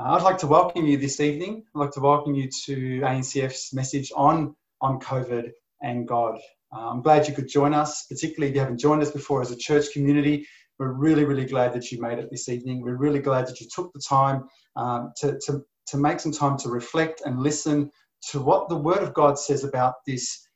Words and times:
Uh, 0.00 0.12
I'd 0.14 0.22
like 0.22 0.38
to 0.38 0.46
welcome 0.46 0.86
you 0.86 0.96
this 0.96 1.20
evening. 1.20 1.62
I'd 1.74 1.78
like 1.78 1.90
to 1.90 2.00
welcome 2.00 2.34
you 2.34 2.48
to 2.64 3.00
ANCF's 3.00 3.74
message 3.74 4.10
on, 4.16 4.56
on 4.80 4.98
COVID 4.98 5.50
and 5.82 6.08
God. 6.08 6.40
Uh, 6.74 6.88
I'm 6.88 7.02
glad 7.02 7.28
you 7.28 7.34
could 7.34 7.48
join 7.48 7.74
us, 7.74 8.06
particularly 8.06 8.48
if 8.48 8.54
you 8.54 8.60
haven't 8.60 8.78
joined 8.78 9.02
us 9.02 9.10
before 9.10 9.42
as 9.42 9.50
a 9.50 9.56
church 9.56 9.92
community. 9.92 10.46
We're 10.78 10.92
really, 10.92 11.24
really 11.24 11.44
glad 11.44 11.74
that 11.74 11.92
you 11.92 12.00
made 12.00 12.18
it 12.18 12.30
this 12.30 12.48
evening. 12.48 12.80
We're 12.80 12.96
really 12.96 13.18
glad 13.18 13.46
that 13.48 13.60
you 13.60 13.66
took 13.70 13.92
the 13.92 14.00
time 14.00 14.44
um, 14.74 15.12
to, 15.18 15.38
to, 15.46 15.60
to 15.88 15.96
make 15.98 16.18
some 16.18 16.32
time 16.32 16.56
to 16.58 16.70
reflect 16.70 17.20
and 17.26 17.42
listen 17.42 17.90
to 18.30 18.40
what 18.40 18.70
the 18.70 18.78
Word 18.78 19.02
of 19.02 19.12
God 19.12 19.38
says 19.38 19.64
about 19.64 19.96
this, 20.06 20.48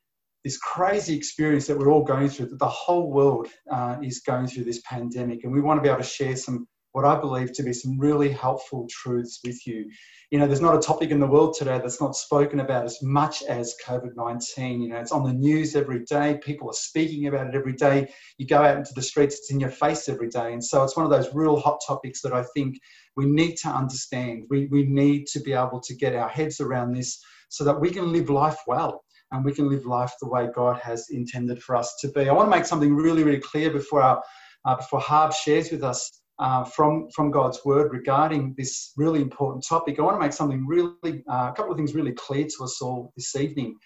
this 0.42 0.56
crazy 0.56 1.14
experience 1.14 1.66
that 1.66 1.76
we're 1.76 1.92
all 1.92 2.04
going 2.04 2.30
through, 2.30 2.46
that 2.46 2.58
the 2.58 2.66
whole 2.66 3.12
world 3.12 3.48
uh, 3.70 3.96
is 4.02 4.20
going 4.20 4.46
through 4.46 4.64
this 4.64 4.80
pandemic. 4.88 5.45
And 5.45 5.52
we 5.52 5.61
want 5.61 5.76
to 5.76 5.82
be 5.82 5.90
able 5.90 6.00
to 6.00 6.08
share 6.08 6.34
some 6.34 6.66
what 6.95 7.04
I 7.04 7.18
believe 7.18 7.52
to 7.54 7.64
be 7.64 7.72
some 7.72 7.98
really 7.98 8.30
helpful 8.30 8.86
truths 8.88 9.40
with 9.45 9.66
you. 9.66 9.90
You 10.30 10.38
know, 10.38 10.46
there's 10.46 10.60
not 10.60 10.77
a 10.77 10.80
topic 10.80 11.10
in 11.10 11.19
the 11.19 11.27
world 11.27 11.56
today 11.59 11.78
that's 11.78 12.00
not 12.00 12.14
spoken 12.14 12.60
about 12.60 12.84
as 12.84 13.02
much 13.02 13.42
as 13.42 13.74
COVID 13.84 14.14
19. 14.14 14.80
You 14.80 14.91
know, 14.91 14.98
it's 14.98 15.10
on 15.10 15.24
the 15.24 15.33
news 15.33 15.74
every 15.74 16.05
day, 16.05 16.38
people 16.41 16.70
are 16.70 16.72
speaking 16.72 17.27
about 17.27 17.48
it 17.48 17.55
every 17.56 17.72
day. 17.72 18.14
You 18.38 18.46
go 18.46 18.62
out 18.62 18.77
into 18.77 18.95
the 18.95 19.02
streets, 19.02 19.34
it's 19.34 19.50
in 19.50 19.59
your 19.59 19.70
face 19.72 20.09
every 20.09 20.28
day. 20.28 20.52
And 20.52 20.64
so 20.64 20.84
it's 20.84 20.96
one 20.96 21.05
of 21.05 21.10
those 21.10 21.34
real 21.34 21.56
hot 21.56 21.80
topics 21.84 22.22
that 22.22 22.33
I 22.33 22.45
think 22.55 22.78
we 23.16 23.27
need 23.27 23.56
to 23.56 23.69
understand. 23.70 24.45
We, 24.48 24.66
we 24.66 24.84
need 24.84 25.27
to 25.33 25.41
be 25.41 25.52
able 25.52 25.80
to 25.80 25.97
get 25.97 26.14
our 26.14 26.28
heads 26.28 26.61
around 26.61 26.92
this 26.92 27.20
so 27.48 27.64
that 27.64 27.80
we 27.80 27.91
can 27.91 28.12
live 28.12 28.30
life 28.30 28.58
well 28.69 29.02
and 29.33 29.45
we 29.45 29.52
can 29.52 29.69
live 29.69 29.84
life 29.84 30.12
the 30.20 30.28
way 30.28 30.47
God 30.55 30.78
has 30.78 31.08
intended 31.11 31.61
for 31.61 31.74
us 31.74 31.97
to 32.02 32.08
be. 32.12 32.28
I 32.28 32.33
want 32.33 32.47
to 32.47 32.56
make 32.56 32.66
something 32.66 32.95
really, 32.95 33.24
really 33.24 33.41
clear 33.41 33.72
before 33.72 34.00
our 34.00 34.22
uh, 34.64 34.77
before 34.77 35.00
Harb 35.00 35.34
shares 35.34 35.70
with 35.70 35.83
us 35.83 36.22
uh, 36.38 36.65
from, 36.65 37.09
from 37.15 37.30
God's 37.30 37.61
word 37.65 37.93
regarding 37.93 38.55
this 38.56 38.92
really 38.97 39.20
important 39.20 39.65
topic, 39.66 39.98
I 39.98 40.02
want 40.02 40.16
to 40.16 40.20
make 40.20 40.33
something 40.33 40.66
really, 40.66 41.25
uh, 41.29 41.51
a 41.51 41.55
couple 41.56 41.70
of 41.70 41.77
things 41.77 41.95
really 41.95 42.12
clear 42.12 42.45
to 42.45 42.65
us 42.65 42.81
all 42.83 43.12
this 43.17 43.36
evening. 43.36 43.77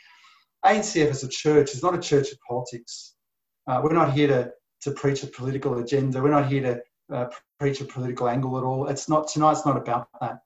ANCF 0.64 1.08
as 1.08 1.24
a 1.24 1.28
church 1.28 1.72
is 1.74 1.82
not 1.82 1.94
a 1.94 1.98
church 2.00 2.32
of 2.32 2.38
politics. 2.48 3.14
Uh, 3.66 3.80
we're 3.82 3.92
not 3.92 4.12
here 4.12 4.28
to, 4.28 4.50
to 4.82 4.90
preach 4.92 5.22
a 5.22 5.26
political 5.26 5.78
agenda. 5.78 6.22
We're 6.22 6.30
not 6.30 6.48
here 6.48 6.62
to 6.62 7.16
uh, 7.16 7.28
preach 7.60 7.80
a 7.80 7.84
political 7.84 8.28
angle 8.28 8.56
at 8.58 8.64
all. 8.64 8.88
It's 8.88 9.08
not 9.08 9.28
tonight's 9.28 9.66
not 9.66 9.76
about 9.76 10.08
that. 10.20 10.38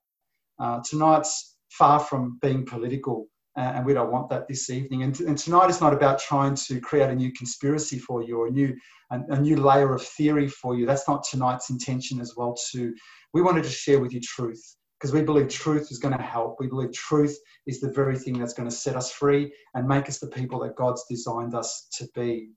Uh, 0.59 0.81
tonight's 0.89 1.57
far 1.71 2.01
from 2.01 2.39
being 2.43 2.67
political 2.67 3.27
Uh, 3.57 3.73
and 3.75 3.85
we 3.85 3.93
don't 3.93 4.11
want 4.11 4.31
that 4.31 4.49
this 4.49 4.71
evening. 4.71 5.03
And, 5.03 5.19
and, 5.21 5.37
tonight 5.37 5.69
is 5.69 5.81
not 5.81 5.93
about 5.93 6.19
trying 6.19 6.55
to 6.55 6.81
create 6.81 7.11
a 7.11 7.15
new 7.15 7.31
conspiracy 7.33 7.99
for 7.99 8.23
you 8.23 8.39
or 8.39 8.47
a 8.47 8.51
new, 8.51 8.75
a, 9.11 9.21
a, 9.29 9.41
new 9.41 9.57
layer 9.57 9.95
of 9.95 10.03
theory 10.03 10.49
for 10.49 10.75
you. 10.75 10.87
That's 10.87 11.07
not 11.07 11.23
tonight's 11.31 11.69
intention 11.69 12.19
as 12.19 12.33
well. 12.35 12.57
To 12.73 12.95
we 13.35 13.43
wanted 13.43 13.65
to 13.65 13.71
share 13.71 14.01
with 14.01 14.15
you 14.15 14.21
truth 14.21 14.77
because 14.99 15.13
we 15.13 15.21
believe 15.21 15.49
truth 15.49 15.89
is 15.91 15.99
going 15.99 16.17
to 16.17 16.23
help. 16.23 16.57
We 16.61 16.67
believe 16.67 16.93
truth 16.93 17.37
is 17.67 17.81
the 17.81 17.91
very 17.91 18.19
thing 18.19 18.39
that's 18.39 18.55
going 18.55 18.69
to 18.71 18.75
set 18.75 18.97
us 18.97 19.13
free 19.13 19.53
and 19.75 19.87
make 19.87 20.09
us 20.09 20.19
the 20.19 20.29
people 20.29 20.61
that 20.61 20.77
God's 20.77 21.05
designed 21.11 21.55
us 21.55 21.89
to 21.99 22.09
be. 22.15 22.53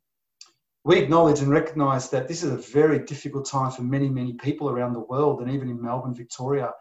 We 0.85 0.99
acknowledge 0.99 1.39
and 1.39 1.49
recognise 1.49 2.09
that 2.11 2.27
this 2.27 2.43
is 2.43 2.51
a 2.51 2.71
very 2.71 2.99
difficult 2.99 3.49
time 3.49 3.71
for 3.71 3.81
many, 3.81 4.07
many 4.07 4.33
people 4.33 4.69
around 4.69 4.93
the 4.93 4.99
world 4.99 5.41
and 5.41 5.51
even 5.51 5.67
in 5.67 5.81
Melbourne, 5.81 6.13
Victoria. 6.13 6.71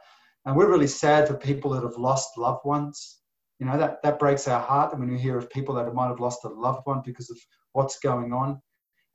And 0.45 0.55
we're 0.55 0.71
really 0.71 0.87
sad 0.87 1.27
for 1.27 1.35
people 1.35 1.71
that 1.71 1.83
have 1.83 1.97
lost 1.97 2.37
loved 2.37 2.65
ones 2.65 3.21
you 3.59 3.67
know, 3.67 3.79
that, 3.79 4.03
that 4.03 4.19
breaks 4.19 4.49
our 4.49 4.61
heart 4.61 4.99
when 4.99 5.11
we 5.11 5.19
hear 5.19 5.39
of 5.39 5.51
people 5.51 5.75
that 5.77 5.95
might 5.95 6.09
have 6.09 6.21
lost 6.21 6.45
a 6.45 6.49
loved 6.49 6.81
one 6.85 7.03
because 7.05 7.31
of 7.31 7.39
what's 7.73 7.99
going 8.01 8.33
on. 8.33 8.61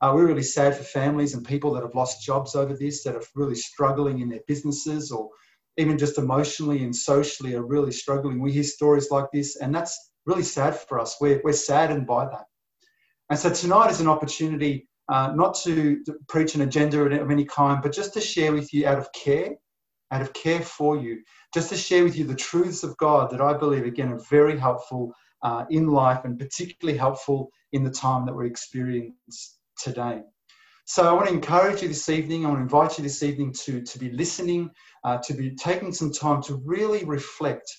Uh, 0.00 0.12
we're 0.14 0.26
really 0.26 0.42
sad 0.42 0.74
for 0.74 0.82
families 0.82 1.34
and 1.34 1.46
people 1.46 1.72
that 1.74 1.82
have 1.82 1.94
lost 1.94 2.24
jobs 2.24 2.54
over 2.54 2.74
this, 2.74 3.04
that 3.04 3.14
are 3.14 3.22
really 3.34 3.54
struggling 3.54 4.20
in 4.20 4.30
their 4.30 4.40
businesses 4.46 5.10
or 5.10 5.28
even 5.76 5.98
just 5.98 6.18
emotionally 6.18 6.84
and 6.84 6.94
socially 6.94 7.54
are 7.54 7.66
really 7.66 7.92
struggling. 7.92 8.40
We 8.40 8.52
hear 8.52 8.62
stories 8.62 9.10
like 9.10 9.26
this, 9.32 9.56
and 9.56 9.74
that's 9.74 10.12
really 10.24 10.42
sad 10.42 10.78
for 10.78 10.98
us. 10.98 11.16
We're, 11.20 11.40
we're 11.44 11.52
saddened 11.52 12.06
by 12.06 12.26
that. 12.26 12.44
And 13.28 13.38
so 13.38 13.50
tonight 13.50 13.90
is 13.90 14.00
an 14.00 14.08
opportunity 14.08 14.88
uh, 15.10 15.32
not 15.34 15.54
to, 15.64 16.02
to 16.04 16.14
preach 16.28 16.54
an 16.54 16.62
agenda 16.62 17.02
of 17.02 17.30
any 17.30 17.44
kind, 17.44 17.82
but 17.82 17.92
just 17.92 18.14
to 18.14 18.20
share 18.20 18.52
with 18.52 18.72
you 18.72 18.86
out 18.86 18.98
of 18.98 19.12
care 19.12 19.50
out 20.10 20.22
of 20.22 20.32
care 20.32 20.62
for 20.62 20.96
you, 20.96 21.22
just 21.54 21.68
to 21.70 21.76
share 21.76 22.04
with 22.04 22.16
you 22.16 22.24
the 22.24 22.34
truths 22.34 22.82
of 22.82 22.96
God 22.96 23.30
that 23.30 23.40
I 23.40 23.54
believe, 23.54 23.84
again, 23.84 24.12
are 24.12 24.20
very 24.30 24.58
helpful 24.58 25.12
uh, 25.42 25.64
in 25.70 25.86
life 25.88 26.24
and 26.24 26.38
particularly 26.38 26.98
helpful 26.98 27.50
in 27.72 27.84
the 27.84 27.90
time 27.90 28.26
that 28.26 28.34
we 28.34 28.46
experience 28.46 29.58
today. 29.78 30.22
So 30.84 31.08
I 31.08 31.12
want 31.12 31.28
to 31.28 31.34
encourage 31.34 31.82
you 31.82 31.88
this 31.88 32.08
evening, 32.08 32.44
I 32.44 32.48
want 32.48 32.58
to 32.58 32.62
invite 32.62 32.98
you 32.98 33.04
this 33.04 33.22
evening 33.22 33.52
to, 33.64 33.80
to 33.80 33.98
be 33.98 34.10
listening, 34.10 34.70
uh, 35.04 35.18
to 35.18 35.34
be 35.34 35.54
taking 35.54 35.92
some 35.92 36.12
time 36.12 36.42
to 36.42 36.56
really 36.64 37.04
reflect 37.04 37.70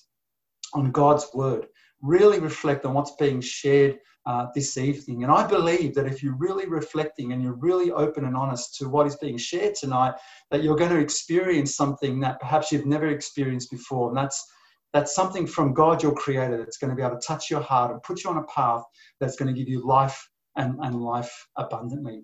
on 0.74 0.92
God's 0.92 1.28
word, 1.34 1.68
really 2.02 2.40
reflect 2.40 2.86
on 2.86 2.94
what's 2.94 3.16
being 3.20 3.42
shared 3.42 4.00
uh, 4.26 4.48
this 4.54 4.78
evening. 4.78 5.24
And 5.24 5.32
I 5.32 5.46
believe 5.48 5.96
that 5.96 6.08
if 6.08 6.22
you're 6.22 6.36
really 6.38 6.68
reflecting 6.68 7.32
and 7.32 7.42
you're 7.42 7.54
really 7.54 7.92
open 7.92 8.26
and 8.26 8.36
honest 8.36 8.76
to 8.76 8.90
what 8.90 9.08
is 9.08 9.16
being 9.16 9.38
shared 9.38 9.76
tonight, 9.76 10.14
that 10.52 10.64
you're 10.64 10.76
going 10.76 10.92
to 10.92 11.00
experience 11.00 11.76
something 11.76 12.20
that 12.20 12.40
perhaps 12.40 12.72
you've 12.72 12.86
never 12.86 13.08
experienced 13.08 13.72
before. 13.72 14.10
And 14.10 14.18
that's 14.18 14.46
that's 14.94 15.16
something 15.16 15.48
from 15.48 15.74
God, 15.74 16.04
your 16.04 16.14
creator, 16.14 16.58
that's 16.58 16.78
going 16.78 16.90
to 16.90 16.96
be 16.96 17.02
able 17.02 17.18
to 17.18 17.26
touch 17.26 17.50
your 17.50 17.62
heart 17.62 17.92
and 17.92 18.04
put 18.04 18.24
you 18.24 18.30
on 18.30 18.38
a 18.38 18.44
path 18.44 18.84
that's 19.22 19.38
going 19.38 19.54
to 19.54 19.58
give 19.58 19.70
you 19.70 19.86
life 19.88 20.28
and, 20.58 20.78
and 20.82 21.02
life 21.02 21.32
abundantly. 21.58 22.24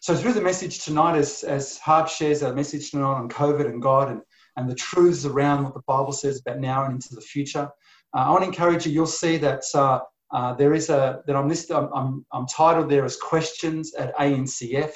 So 0.00 0.14
through 0.14 0.34
the 0.34 0.40
message 0.40 0.84
tonight, 0.84 1.16
as, 1.16 1.42
as 1.42 1.78
Harb 1.78 2.08
shares 2.08 2.42
a 2.42 2.54
message 2.54 2.92
tonight 2.92 3.14
on 3.14 3.28
COVID 3.28 3.66
and 3.66 3.82
God 3.82 4.10
and, 4.10 4.20
and 4.56 4.70
the 4.70 4.76
truths 4.76 5.24
around 5.24 5.64
what 5.64 5.74
the 5.74 5.82
Bible 5.88 6.12
says 6.12 6.40
about 6.40 6.60
now 6.60 6.84
and 6.84 6.94
into 6.94 7.14
the 7.14 7.20
future, 7.20 7.68
uh, 8.16 8.20
I 8.20 8.30
want 8.30 8.42
to 8.42 8.48
encourage 8.48 8.86
you, 8.86 8.92
you'll 8.92 9.06
see 9.06 9.36
that 9.38 9.64
uh, 9.74 10.00
uh, 10.34 10.52
there 10.52 10.74
is 10.74 10.90
a 10.90 11.22
that 11.26 11.36
I'm 11.36 11.48
listed. 11.48 11.76
I'm, 11.76 11.88
I'm, 11.94 12.26
I'm, 12.32 12.46
titled 12.46 12.90
there 12.90 13.04
as 13.04 13.16
questions 13.16 13.94
at 13.94 14.14
ANCF. 14.16 14.92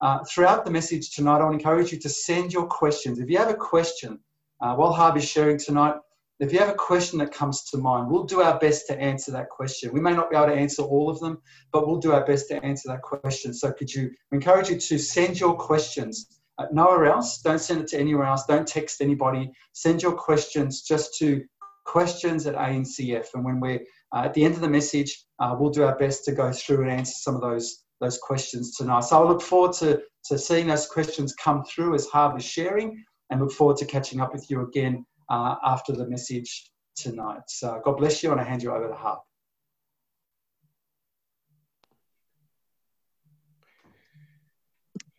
Uh, 0.00 0.18
throughout 0.24 0.64
the 0.64 0.72
message 0.72 1.14
tonight, 1.14 1.40
I 1.40 1.50
encourage 1.52 1.92
you 1.92 2.00
to 2.00 2.08
send 2.08 2.52
your 2.52 2.66
questions. 2.66 3.20
If 3.20 3.30
you 3.30 3.38
have 3.38 3.48
a 3.48 3.54
question, 3.54 4.18
uh, 4.60 4.74
while 4.74 4.92
Harvey's 4.92 5.28
sharing 5.28 5.56
tonight, 5.56 5.94
if 6.40 6.52
you 6.52 6.58
have 6.58 6.68
a 6.68 6.74
question 6.74 7.20
that 7.20 7.32
comes 7.32 7.62
to 7.70 7.78
mind, 7.78 8.10
we'll 8.10 8.24
do 8.24 8.42
our 8.42 8.58
best 8.58 8.88
to 8.88 9.00
answer 9.00 9.30
that 9.30 9.50
question. 9.50 9.92
We 9.92 10.00
may 10.00 10.12
not 10.12 10.30
be 10.30 10.36
able 10.36 10.48
to 10.48 10.54
answer 10.54 10.82
all 10.82 11.08
of 11.08 11.20
them, 11.20 11.40
but 11.72 11.86
we'll 11.86 12.00
do 12.00 12.12
our 12.12 12.26
best 12.26 12.48
to 12.48 12.62
answer 12.64 12.88
that 12.88 13.02
question. 13.02 13.54
So, 13.54 13.72
could 13.72 13.94
you 13.94 14.10
encourage 14.32 14.68
you 14.68 14.80
to 14.80 14.98
send 14.98 15.38
your 15.38 15.54
questions 15.54 16.40
uh, 16.58 16.66
nowhere 16.72 17.06
else? 17.06 17.40
Don't 17.40 17.60
send 17.60 17.82
it 17.82 17.88
to 17.88 17.98
anywhere 17.98 18.26
else. 18.26 18.44
Don't 18.46 18.66
text 18.66 19.00
anybody. 19.00 19.52
Send 19.74 20.02
your 20.02 20.12
questions 20.12 20.82
just 20.82 21.16
to 21.18 21.44
questions 21.84 22.46
at 22.48 22.56
ANCF. 22.56 23.28
And 23.34 23.44
when 23.44 23.60
we're 23.60 23.80
uh, 24.14 24.22
at 24.24 24.34
the 24.34 24.44
end 24.44 24.54
of 24.54 24.60
the 24.60 24.68
message, 24.68 25.24
uh, 25.38 25.54
we'll 25.58 25.70
do 25.70 25.84
our 25.84 25.96
best 25.96 26.24
to 26.24 26.32
go 26.32 26.52
through 26.52 26.82
and 26.82 26.90
answer 26.90 27.14
some 27.16 27.34
of 27.34 27.40
those, 27.40 27.84
those 28.00 28.18
questions 28.18 28.76
tonight. 28.76 29.00
So 29.04 29.22
I 29.22 29.28
look 29.28 29.42
forward 29.42 29.72
to, 29.74 30.02
to 30.26 30.38
seeing 30.38 30.68
those 30.68 30.86
questions 30.86 31.34
come 31.34 31.64
through 31.64 31.94
as 31.94 32.06
Harv 32.06 32.36
is 32.36 32.44
sharing 32.44 33.02
and 33.30 33.40
look 33.40 33.52
forward 33.52 33.76
to 33.78 33.84
catching 33.84 34.20
up 34.20 34.32
with 34.32 34.50
you 34.50 34.62
again 34.62 35.04
uh, 35.30 35.56
after 35.64 35.92
the 35.92 36.08
message 36.08 36.70
tonight. 36.94 37.42
So 37.48 37.80
God 37.84 37.96
bless 37.98 38.22
you 38.22 38.32
and 38.32 38.40
I 38.40 38.44
hand 38.44 38.62
you 38.62 38.72
over 38.72 38.88
to 38.88 38.94
Harv. 38.94 39.18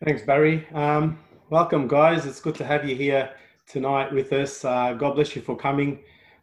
Thanks, 0.04 0.22
Barry. 0.22 0.66
Um, 0.72 1.18
welcome, 1.50 1.88
guys. 1.88 2.24
It's 2.24 2.40
good 2.40 2.54
to 2.56 2.64
have 2.64 2.88
you 2.88 2.94
here 2.94 3.30
tonight 3.66 4.12
with 4.12 4.32
us. 4.32 4.64
Uh, 4.64 4.94
God 4.94 5.14
bless 5.14 5.34
you 5.34 5.42
for 5.42 5.56
coming. 5.56 5.98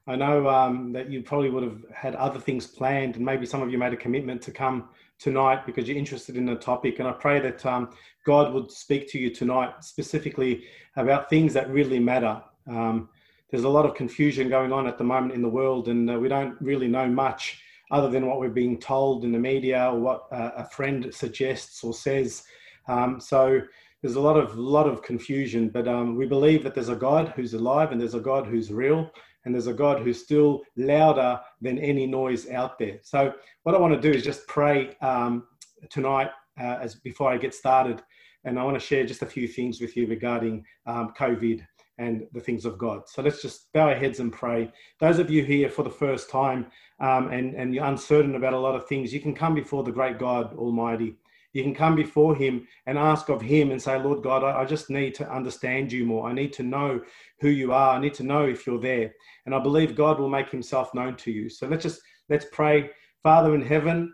I 0.07 0.15
know 0.15 0.47
um, 0.47 0.93
that 0.93 1.09
you 1.09 1.23
probably 1.23 1.49
would 1.49 1.63
have 1.63 1.83
had 1.93 2.15
other 2.15 2.39
things 2.39 2.67
planned, 2.67 3.15
and 3.15 3.25
maybe 3.25 3.45
some 3.45 3.61
of 3.61 3.71
you 3.71 3.77
made 3.77 3.93
a 3.93 3.97
commitment 3.97 4.41
to 4.43 4.51
come 4.51 4.89
tonight 5.17 5.65
because 5.65 5.87
you're 5.87 5.97
interested 5.97 6.37
in 6.37 6.45
the 6.45 6.55
topic. 6.55 6.99
And 6.99 7.07
I 7.07 7.11
pray 7.13 7.39
that 7.39 7.65
um, 7.65 7.89
God 8.25 8.53
would 8.53 8.71
speak 8.71 9.09
to 9.11 9.19
you 9.19 9.31
tonight 9.31 9.83
specifically 9.83 10.65
about 10.95 11.29
things 11.29 11.53
that 11.53 11.69
really 11.69 11.99
matter. 11.99 12.41
Um, 12.67 13.09
there's 13.49 13.63
a 13.63 13.69
lot 13.69 13.85
of 13.85 13.95
confusion 13.95 14.49
going 14.49 14.71
on 14.71 14.87
at 14.87 14.97
the 14.97 15.03
moment 15.03 15.33
in 15.33 15.41
the 15.41 15.49
world, 15.49 15.87
and 15.87 16.09
uh, 16.09 16.19
we 16.19 16.27
don't 16.27 16.59
really 16.61 16.87
know 16.87 17.07
much 17.07 17.61
other 17.91 18.09
than 18.09 18.27
what 18.27 18.39
we're 18.39 18.49
being 18.49 18.79
told 18.79 19.23
in 19.23 19.31
the 19.31 19.39
media 19.39 19.89
or 19.91 19.99
what 19.99 20.27
uh, 20.31 20.51
a 20.57 20.65
friend 20.69 21.11
suggests 21.13 21.83
or 21.83 21.93
says. 21.93 22.43
Um, 22.87 23.19
so 23.19 23.61
there's 24.01 24.15
a 24.15 24.21
lot 24.21 24.37
of 24.37 24.55
lot 24.57 24.87
of 24.87 25.01
confusion, 25.01 25.69
but 25.69 25.87
um, 25.87 26.15
we 26.15 26.27
believe 26.27 26.63
that 26.63 26.75
there's 26.75 26.89
a 26.89 26.95
God 26.95 27.33
who's 27.35 27.53
alive 27.53 27.91
and 27.91 27.99
there's 27.99 28.13
a 28.13 28.19
God 28.19 28.45
who's 28.45 28.71
real, 28.71 29.11
and 29.45 29.53
there's 29.53 29.67
a 29.67 29.73
God 29.73 30.01
who's 30.01 30.21
still 30.21 30.63
louder 30.75 31.39
than 31.61 31.77
any 31.79 32.05
noise 32.05 32.49
out 32.49 32.77
there. 32.77 32.99
So 33.03 33.33
what 33.63 33.75
I 33.75 33.79
want 33.79 33.93
to 33.93 34.01
do 34.01 34.15
is 34.15 34.23
just 34.23 34.47
pray 34.47 34.95
um, 35.01 35.45
tonight 35.89 36.31
uh, 36.59 36.77
as 36.81 36.95
before 36.95 37.31
I 37.31 37.37
get 37.37 37.53
started, 37.53 38.01
and 38.43 38.59
I 38.59 38.63
want 38.63 38.79
to 38.79 38.85
share 38.85 39.05
just 39.05 39.21
a 39.21 39.27
few 39.27 39.47
things 39.47 39.79
with 39.79 39.95
you 39.95 40.07
regarding 40.07 40.65
um, 40.85 41.13
COVID 41.17 41.65
and 41.97 42.27
the 42.33 42.41
things 42.41 42.65
of 42.65 42.77
God. 42.77 43.07
So 43.07 43.21
let's 43.21 43.41
just 43.41 43.71
bow 43.73 43.87
our 43.87 43.95
heads 43.95 44.19
and 44.19 44.31
pray. 44.31 44.71
Those 44.99 45.19
of 45.19 45.29
you 45.29 45.43
here 45.43 45.69
for 45.69 45.83
the 45.83 45.89
first 45.89 46.29
time 46.29 46.67
um, 46.99 47.29
and, 47.31 47.55
and 47.55 47.73
you're 47.73 47.85
uncertain 47.85 48.35
about 48.35 48.53
a 48.53 48.59
lot 48.59 48.75
of 48.75 48.87
things, 48.87 49.13
you 49.13 49.21
can 49.21 49.33
come 49.33 49.55
before 49.55 49.83
the 49.83 49.91
great 49.91 50.19
God 50.19 50.53
Almighty. 50.57 51.15
You 51.55 51.63
can 51.63 51.73
come 51.73 51.95
before 51.95 52.35
Him 52.35 52.67
and 52.85 52.97
ask 52.97 53.29
of 53.29 53.41
Him 53.41 53.71
and 53.71 53.81
say, 53.81 53.97
Lord 53.97 54.21
God, 54.21 54.43
I, 54.43 54.65
just 54.65 54.89
need 54.89 55.15
to 55.15 55.31
understand 55.31 55.89
you 55.89 56.05
more. 56.05 56.29
I 56.29 56.33
need 56.33 56.51
to 56.53 56.63
know 56.63 56.99
who 57.39 57.47
you 57.47 57.71
are. 57.71 57.95
I 57.95 58.01
need 58.01 58.13
to 58.15 58.23
know 58.23 58.45
if 58.45 58.67
you're 58.67 58.77
there. 58.77 59.13
And 59.45 59.55
I 59.55 59.59
believe 59.59 59.95
God 59.95 60.19
will 60.19 60.27
make 60.27 60.49
Himself 60.49 60.93
known 60.93 61.15
to 61.15 61.31
you. 61.31 61.47
So 61.47 61.65
let's 61.65 61.83
just 61.83 62.01
let's 62.27 62.45
pray. 62.51 62.89
Father 63.23 63.55
in 63.55 63.61
heaven, 63.61 64.13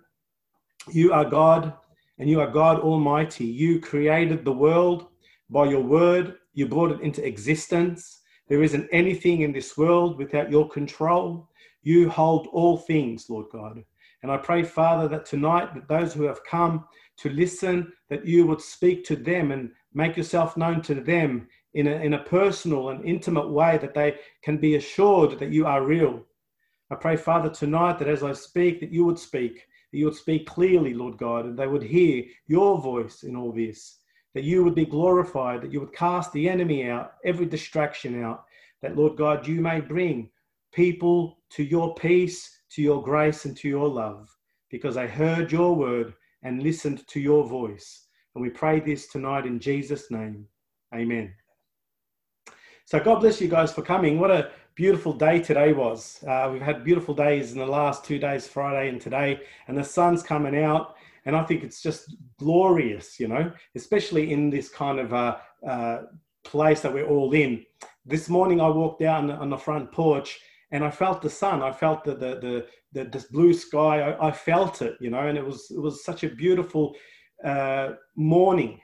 you 0.92 1.14
are 1.14 1.26
God 1.26 1.74
and 2.20 2.30
you 2.30 2.40
are 2.42 2.48
God 2.48 2.80
Almighty. 2.80 3.46
You 3.46 3.80
created 3.80 4.46
the 4.46 4.54
world 4.54 5.08
by 5.50 5.66
your 5.66 5.82
word, 5.82 6.36
you 6.54 6.68
brought 6.68 6.92
it 6.92 7.02
into 7.02 7.26
existence. 7.26 8.22
There 8.50 8.62
isn't 8.62 8.88
anything 8.92 9.42
in 9.42 9.52
this 9.52 9.76
world 9.76 10.20
without 10.20 10.52
your 10.52 10.70
control. 10.70 11.50
You 11.82 12.08
hold 12.08 12.48
all 12.54 12.78
things, 12.78 13.32
Lord 13.32 13.48
God. 13.52 13.84
And 14.22 14.32
I 14.32 14.38
pray, 14.38 14.62
Father, 14.62 15.08
that 15.08 15.26
tonight, 15.26 15.74
that 15.74 15.88
those 15.88 16.14
who 16.14 16.24
have 16.24 16.44
come 16.44 16.86
to 17.22 17.30
listen, 17.30 17.92
that 18.10 18.26
you 18.26 18.46
would 18.46 18.62
speak 18.62 19.06
to 19.06 19.16
them 19.16 19.52
and 19.52 19.72
make 19.94 20.18
yourself 20.18 20.58
known 20.58 20.82
to 20.84 20.96
them 20.96 21.48
in 21.74 21.88
a, 21.88 21.92
in 21.92 22.14
a 22.14 22.24
personal 22.24 22.90
and 22.90 23.06
intimate 23.06 23.50
way, 23.50 23.78
that 23.78 23.94
they 23.94 24.16
can 24.44 24.58
be 24.58 24.76
assured 24.76 25.40
that 25.40 25.52
you 25.52 25.66
are 25.66 25.84
real. 25.84 26.24
I 26.90 26.96
pray, 26.96 27.16
Father, 27.16 27.50
tonight 27.50 28.00
that 28.00 28.08
as 28.08 28.24
I 28.24 28.34
speak, 28.34 28.80
that 28.80 28.92
you 28.92 29.06
would 29.06 29.20
speak, 29.20 29.68
that 29.92 29.98
you 29.98 30.06
would 30.06 30.16
speak 30.16 30.48
clearly, 30.48 30.94
Lord 30.94 31.18
God, 31.18 31.46
and 31.46 31.58
they 31.58 31.68
would 31.68 31.84
hear 31.84 32.24
your 32.48 32.80
voice 32.80 33.24
in 33.24 33.36
all 33.36 33.52
this 33.52 33.98
that 34.34 34.44
you 34.44 34.64
would 34.64 34.76
be 34.76 34.86
glorified, 34.86 35.62
that 35.62 35.74
you 35.74 35.80
would 35.80 35.94
cast 35.94 36.32
the 36.32 36.48
enemy 36.48 36.88
out, 36.90 37.14
every 37.26 37.46
distraction 37.46 38.24
out, 38.24 38.46
that, 38.82 38.96
Lord 38.96 39.18
God, 39.18 39.46
you 39.46 39.60
may 39.62 39.82
bring 39.82 40.30
people 40.72 41.40
to 41.52 41.64
your 41.64 41.94
peace, 41.96 42.62
to 42.70 42.82
your 42.82 43.04
grace, 43.04 43.44
and 43.46 43.58
to 43.58 43.68
your 43.68 43.90
love, 43.90 44.30
because 44.70 44.96
I 44.96 45.06
heard 45.06 45.52
your 45.52 45.76
word 45.76 46.14
and 46.44 46.64
listened 46.64 47.08
to 47.08 47.20
your 47.20 47.48
voice. 47.48 48.08
And 48.36 48.42
we 48.42 48.50
pray 48.50 48.80
this 48.80 49.08
tonight 49.08 49.46
in 49.46 49.60
Jesus' 49.60 50.10
name. 50.10 50.46
Amen. 50.94 51.34
So, 52.86 53.00
God 53.00 53.20
bless 53.20 53.40
you 53.40 53.48
guys 53.48 53.72
for 53.72 53.82
coming. 53.82 54.20
What 54.20 54.32
a 54.32 54.52
beautiful 54.76 55.14
day 55.14 55.40
today 55.40 55.74
was. 55.74 56.24
Uh, 56.28 56.50
we've 56.52 56.62
had 56.62 56.84
beautiful 56.84 57.14
days 57.14 57.52
in 57.52 57.60
the 57.60 57.66
last 57.66 58.04
two 58.04 58.20
days, 58.20 58.48
Friday 58.48 58.90
and 58.90 59.00
today, 59.00 59.42
and 59.68 59.78
the 59.78 59.84
sun's 59.84 60.24
coming 60.24 60.62
out. 60.64 60.96
And 61.26 61.36
I 61.36 61.44
think 61.44 61.64
it's 61.64 61.82
just 61.82 62.16
glorious, 62.40 63.20
you 63.20 63.28
know, 63.28 63.52
especially 63.76 64.34
in 64.34 64.50
this 64.50 64.70
kind 64.70 65.00
of 65.00 65.14
uh, 65.14 65.38
uh, 65.66 66.04
place 66.44 66.82
that 66.82 66.94
we're 66.94 67.08
all 67.08 67.32
in. 67.34 67.64
This 68.06 68.28
morning 68.28 68.60
I 68.60 68.70
walked 68.70 69.00
the, 69.00 69.08
on 69.08 69.50
the 69.50 69.58
front 69.58 69.92
porch 69.92 70.40
and 70.72 70.84
I 70.84 70.92
felt 70.92 71.22
the 71.22 71.30
sun. 71.30 71.62
I 71.62 71.72
felt 71.72 72.04
the 72.04 72.16
the 72.16 72.36
the, 72.36 72.66
the 72.94 73.10
this 73.10 73.26
blue 73.26 73.54
sky. 73.54 74.02
I, 74.02 74.30
I, 74.30 74.32
felt 74.32 74.82
it, 74.82 74.96
you 75.00 75.10
know, 75.10 75.28
and 75.28 75.38
it 75.38 75.46
was 75.46 75.72
it 75.72 75.80
was 75.80 76.04
such 76.04 76.24
a 76.24 76.30
beautiful 76.30 76.96
uh, 77.46 77.92
morning, 78.16 78.80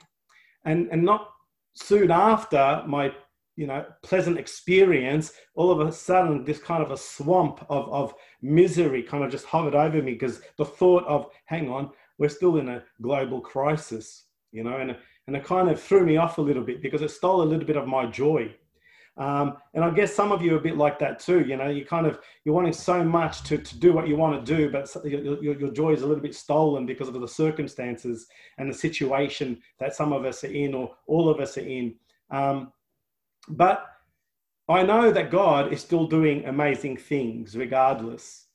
and 0.64 0.88
and 0.90 1.02
not 1.02 1.30
soon 1.74 2.10
after 2.10 2.82
my 2.86 3.12
you 3.56 3.66
know 3.66 3.84
pleasant 4.02 4.38
experience, 4.38 5.32
all 5.54 5.70
of 5.70 5.80
a 5.80 5.92
sudden 5.92 6.44
this 6.44 6.58
kind 6.58 6.82
of 6.82 6.90
a 6.90 6.96
swamp 6.96 7.64
of 7.68 7.88
of 7.88 8.14
misery 8.42 9.02
kind 9.02 9.24
of 9.24 9.30
just 9.30 9.46
hovered 9.46 9.74
over 9.74 10.02
me 10.02 10.12
because 10.12 10.40
the 10.58 10.64
thought 10.64 11.04
of 11.06 11.26
hang 11.46 11.70
on, 11.70 11.90
we're 12.18 12.28
still 12.28 12.58
in 12.58 12.68
a 12.68 12.82
global 13.00 13.40
crisis, 13.40 14.26
you 14.52 14.64
know, 14.64 14.76
and, 14.76 14.96
and 15.26 15.36
it 15.36 15.44
kind 15.44 15.68
of 15.68 15.80
threw 15.80 16.04
me 16.04 16.16
off 16.16 16.38
a 16.38 16.42
little 16.42 16.62
bit 16.62 16.82
because 16.82 17.02
it 17.02 17.10
stole 17.10 17.42
a 17.42 17.44
little 17.44 17.66
bit 17.66 17.76
of 17.76 17.86
my 17.86 18.06
joy. 18.06 18.54
Um, 19.18 19.56
and 19.74 19.84
I 19.84 19.90
guess 19.90 20.14
some 20.14 20.30
of 20.30 20.42
you 20.42 20.54
are 20.54 20.58
a 20.58 20.62
bit 20.62 20.76
like 20.76 20.98
that 21.00 21.18
too. 21.18 21.40
You 21.40 21.56
know, 21.56 21.68
you 21.68 21.84
kind 21.84 22.06
of 22.06 22.20
you're 22.44 22.54
wanting 22.54 22.72
so 22.72 23.02
much 23.02 23.42
to, 23.44 23.58
to 23.58 23.78
do 23.78 23.92
what 23.92 24.06
you 24.06 24.16
want 24.16 24.44
to 24.44 24.56
do, 24.56 24.70
but 24.70 24.88
your, 25.04 25.42
your, 25.42 25.58
your 25.58 25.70
joy 25.72 25.92
is 25.92 26.02
a 26.02 26.06
little 26.06 26.22
bit 26.22 26.34
stolen 26.34 26.86
because 26.86 27.08
of 27.08 27.20
the 27.20 27.26
circumstances 27.26 28.28
and 28.58 28.70
the 28.70 28.74
situation 28.74 29.60
that 29.80 29.94
some 29.94 30.12
of 30.12 30.24
us 30.24 30.44
are 30.44 30.52
in, 30.52 30.72
or 30.72 30.94
all 31.06 31.28
of 31.28 31.40
us 31.40 31.58
are 31.58 31.62
in. 31.66 31.94
Um, 32.30 32.72
but 33.48 33.86
I 34.68 34.82
know 34.82 35.10
that 35.10 35.30
God 35.30 35.72
is 35.72 35.80
still 35.80 36.06
doing 36.06 36.44
amazing 36.44 36.98
things 36.98 37.56
regardless 37.56 38.47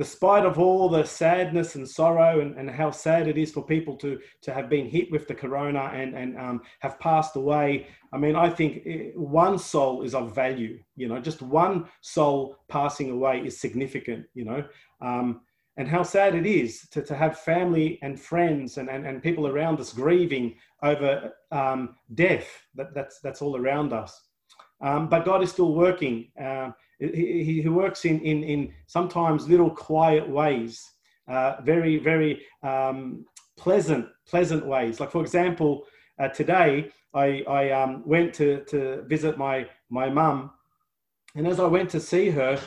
despite 0.00 0.46
of 0.46 0.58
all 0.58 0.88
the 0.88 1.04
sadness 1.04 1.74
and 1.74 1.86
sorrow 1.86 2.40
and, 2.40 2.56
and 2.58 2.70
how 2.70 2.90
sad 2.90 3.28
it 3.28 3.36
is 3.36 3.52
for 3.52 3.62
people 3.62 3.94
to 3.94 4.18
to 4.40 4.50
have 4.50 4.70
been 4.70 4.88
hit 4.88 5.12
with 5.12 5.28
the 5.28 5.34
corona 5.34 5.90
and 5.92 6.16
and 6.16 6.38
um, 6.38 6.62
have 6.78 6.98
passed 7.00 7.36
away 7.36 7.86
i 8.14 8.16
mean 8.16 8.34
i 8.34 8.48
think 8.48 8.72
eh, 8.86 9.10
one 9.14 9.58
soul 9.58 10.02
is 10.02 10.14
of 10.14 10.34
value 10.34 10.78
you 10.96 11.06
know 11.06 11.20
just 11.20 11.42
one 11.42 11.86
soul 12.00 12.56
passing 12.68 13.10
away 13.10 13.42
is 13.46 13.60
significant 13.60 14.24
you 14.34 14.44
know. 14.44 14.64
Um, 15.02 15.42
and 15.76 15.88
how 15.88 16.02
sad 16.02 16.34
it 16.34 16.46
is 16.46 16.88
to, 16.92 17.00
to 17.02 17.14
have 17.14 17.38
family 17.38 17.98
and 18.02 18.20
friends 18.20 18.76
and, 18.78 18.90
and, 18.90 19.06
and 19.06 19.22
people 19.22 19.46
around 19.46 19.80
us 19.80 19.92
grieving 19.92 20.56
over 20.82 21.32
um, 21.52 21.94
death 22.14 22.48
that, 22.74 22.94
that's 22.94 23.20
that's 23.20 23.40
all 23.42 23.56
around 23.56 23.92
us. 23.92 24.12
Um, 24.86 25.08
but 25.10 25.26
god 25.26 25.42
is 25.42 25.50
still 25.50 25.72
working 25.74 26.14
uh, 26.42 26.70
he, 27.00 27.62
he 27.62 27.68
works 27.68 28.04
in, 28.04 28.20
in, 28.20 28.44
in 28.44 28.72
sometimes 28.86 29.48
little 29.48 29.70
quiet 29.70 30.28
ways, 30.28 30.88
uh, 31.28 31.56
very, 31.62 31.98
very 31.98 32.42
um, 32.62 33.24
pleasant, 33.56 34.06
pleasant 34.28 34.66
ways. 34.66 35.00
Like, 35.00 35.10
for 35.10 35.22
example, 35.22 35.86
uh, 36.18 36.28
today 36.28 36.90
I, 37.14 37.42
I 37.48 37.70
um, 37.70 38.02
went 38.06 38.34
to, 38.34 38.64
to 38.66 39.02
visit 39.08 39.38
my, 39.38 39.66
my 39.88 40.10
mum, 40.10 40.50
and 41.34 41.46
as 41.46 41.60
I 41.60 41.66
went 41.66 41.90
to 41.90 42.00
see 42.00 42.30
her, 42.30 42.60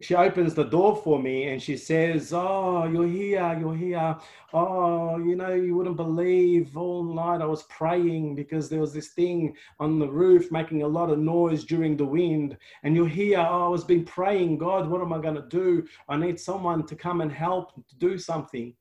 she 0.00 0.14
opens 0.14 0.54
the 0.54 0.64
door 0.64 0.94
for 0.96 1.20
me 1.20 1.48
and 1.48 1.62
she 1.62 1.76
says, 1.76 2.32
Oh, 2.34 2.84
you're 2.84 3.08
here, 3.08 3.56
you're 3.58 3.76
here. 3.76 4.16
Oh, 4.52 5.16
you 5.18 5.36
know, 5.36 5.54
you 5.54 5.74
wouldn't 5.74 5.96
believe 5.96 6.76
all 6.76 7.02
night 7.02 7.40
I 7.40 7.46
was 7.46 7.62
praying 7.64 8.34
because 8.34 8.68
there 8.68 8.80
was 8.80 8.92
this 8.92 9.08
thing 9.08 9.56
on 9.80 9.98
the 9.98 10.08
roof 10.08 10.52
making 10.52 10.82
a 10.82 10.88
lot 10.88 11.10
of 11.10 11.18
noise 11.18 11.64
during 11.64 11.96
the 11.96 12.04
wind. 12.04 12.56
And 12.82 12.94
you're 12.94 13.08
here. 13.08 13.38
Oh, 13.38 13.66
I 13.66 13.68
was 13.68 13.84
been 13.84 14.04
praying, 14.04 14.58
God, 14.58 14.88
what 14.88 15.00
am 15.00 15.12
I 15.12 15.18
going 15.18 15.34
to 15.34 15.48
do? 15.48 15.86
I 16.08 16.16
need 16.16 16.38
someone 16.38 16.86
to 16.86 16.94
come 16.94 17.22
and 17.22 17.32
help 17.32 17.74
to 17.88 17.96
do 17.96 18.18
something. 18.18 18.74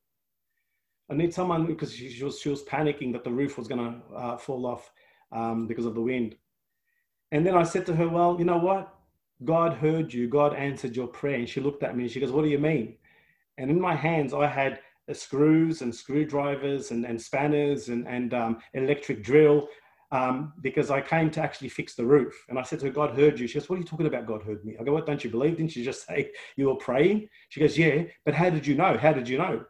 I 1.09 1.13
need 1.13 1.33
someone 1.33 1.65
because 1.65 1.94
she, 1.94 2.09
she 2.09 2.23
was, 2.23 2.39
she 2.39 2.50
was 2.50 2.63
panicking 2.63 3.13
that 3.13 3.23
the 3.23 3.31
roof 3.31 3.57
was 3.57 3.68
going 3.68 3.79
to 3.79 4.15
uh, 4.15 4.38
fall 4.38 4.65
off 4.65 4.91
um, 5.31 5.68
because 5.68 5.85
of 5.85 5.95
the 5.95 6.01
wind. 6.01 6.35
And 7.31 7.45
then 7.45 7.56
I 7.56 7.63
said 7.63 7.85
to 7.85 7.95
her, 7.95 8.09
Well, 8.09 8.35
you 8.38 8.45
know 8.45 8.57
what? 8.57 8.94
God 9.43 9.73
heard 9.73 10.13
you, 10.13 10.27
God 10.27 10.53
answered 10.53 10.95
your 10.95 11.07
prayer. 11.07 11.35
And 11.35 11.49
she 11.49 11.59
looked 11.59 11.83
at 11.83 11.95
me 11.95 12.03
and 12.03 12.11
she 12.11 12.19
goes, 12.19 12.31
What 12.31 12.43
do 12.43 12.49
you 12.49 12.59
mean? 12.59 12.95
And 13.57 13.69
in 13.69 13.79
my 13.79 13.95
hands, 13.95 14.33
I 14.33 14.47
had 14.47 14.79
screws 15.13 15.81
and 15.81 15.93
screwdrivers 15.93 16.91
and, 16.91 17.05
and 17.05 17.21
spanners 17.21 17.89
and, 17.89 18.07
and 18.07 18.33
um, 18.33 18.57
electric 18.73 19.23
drill 19.23 19.67
um, 20.11 20.53
because 20.61 20.89
I 20.89 21.01
came 21.01 21.29
to 21.31 21.41
actually 21.41 21.69
fix 21.69 21.95
the 21.95 22.05
roof. 22.05 22.33
And 22.49 22.57
I 22.57 22.63
said 22.63 22.79
to 22.79 22.85
her, 22.85 22.91
God 22.91 23.17
heard 23.17 23.39
you. 23.39 23.47
She 23.47 23.59
goes, 23.59 23.69
What 23.69 23.75
are 23.75 23.79
you 23.79 23.85
talking 23.85 24.07
about? 24.07 24.25
God 24.25 24.43
heard 24.43 24.63
me. 24.63 24.77
I 24.79 24.83
go, 24.83 24.93
What 24.93 25.05
don't 25.05 25.23
you 25.23 25.29
believe? 25.29 25.57
Didn't 25.57 25.75
you 25.75 25.83
just 25.83 26.07
say 26.07 26.31
you 26.56 26.68
were 26.68 26.75
praying? 26.75 27.27
She 27.49 27.59
goes, 27.59 27.77
Yeah, 27.77 28.04
but 28.23 28.33
how 28.33 28.49
did 28.49 28.65
you 28.65 28.75
know? 28.75 28.97
How 28.97 29.11
did 29.11 29.27
you 29.27 29.37
know? 29.37 29.65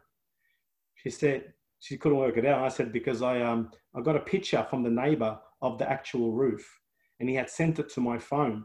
She 0.94 1.10
said, 1.10 1.52
She 1.80 1.96
couldn't 1.96 2.18
work 2.18 2.36
it 2.36 2.46
out. 2.46 2.62
I 2.62 2.68
said, 2.68 2.92
Because 2.92 3.22
I, 3.22 3.40
um, 3.40 3.70
I 3.94 4.00
got 4.00 4.16
a 4.16 4.20
picture 4.20 4.64
from 4.70 4.82
the 4.82 4.90
neighbor 4.90 5.38
of 5.60 5.78
the 5.78 5.90
actual 5.90 6.32
roof 6.32 6.80
and 7.18 7.28
he 7.28 7.34
had 7.34 7.48
sent 7.48 7.78
it 7.78 7.88
to 7.88 8.00
my 8.00 8.18
phone 8.18 8.64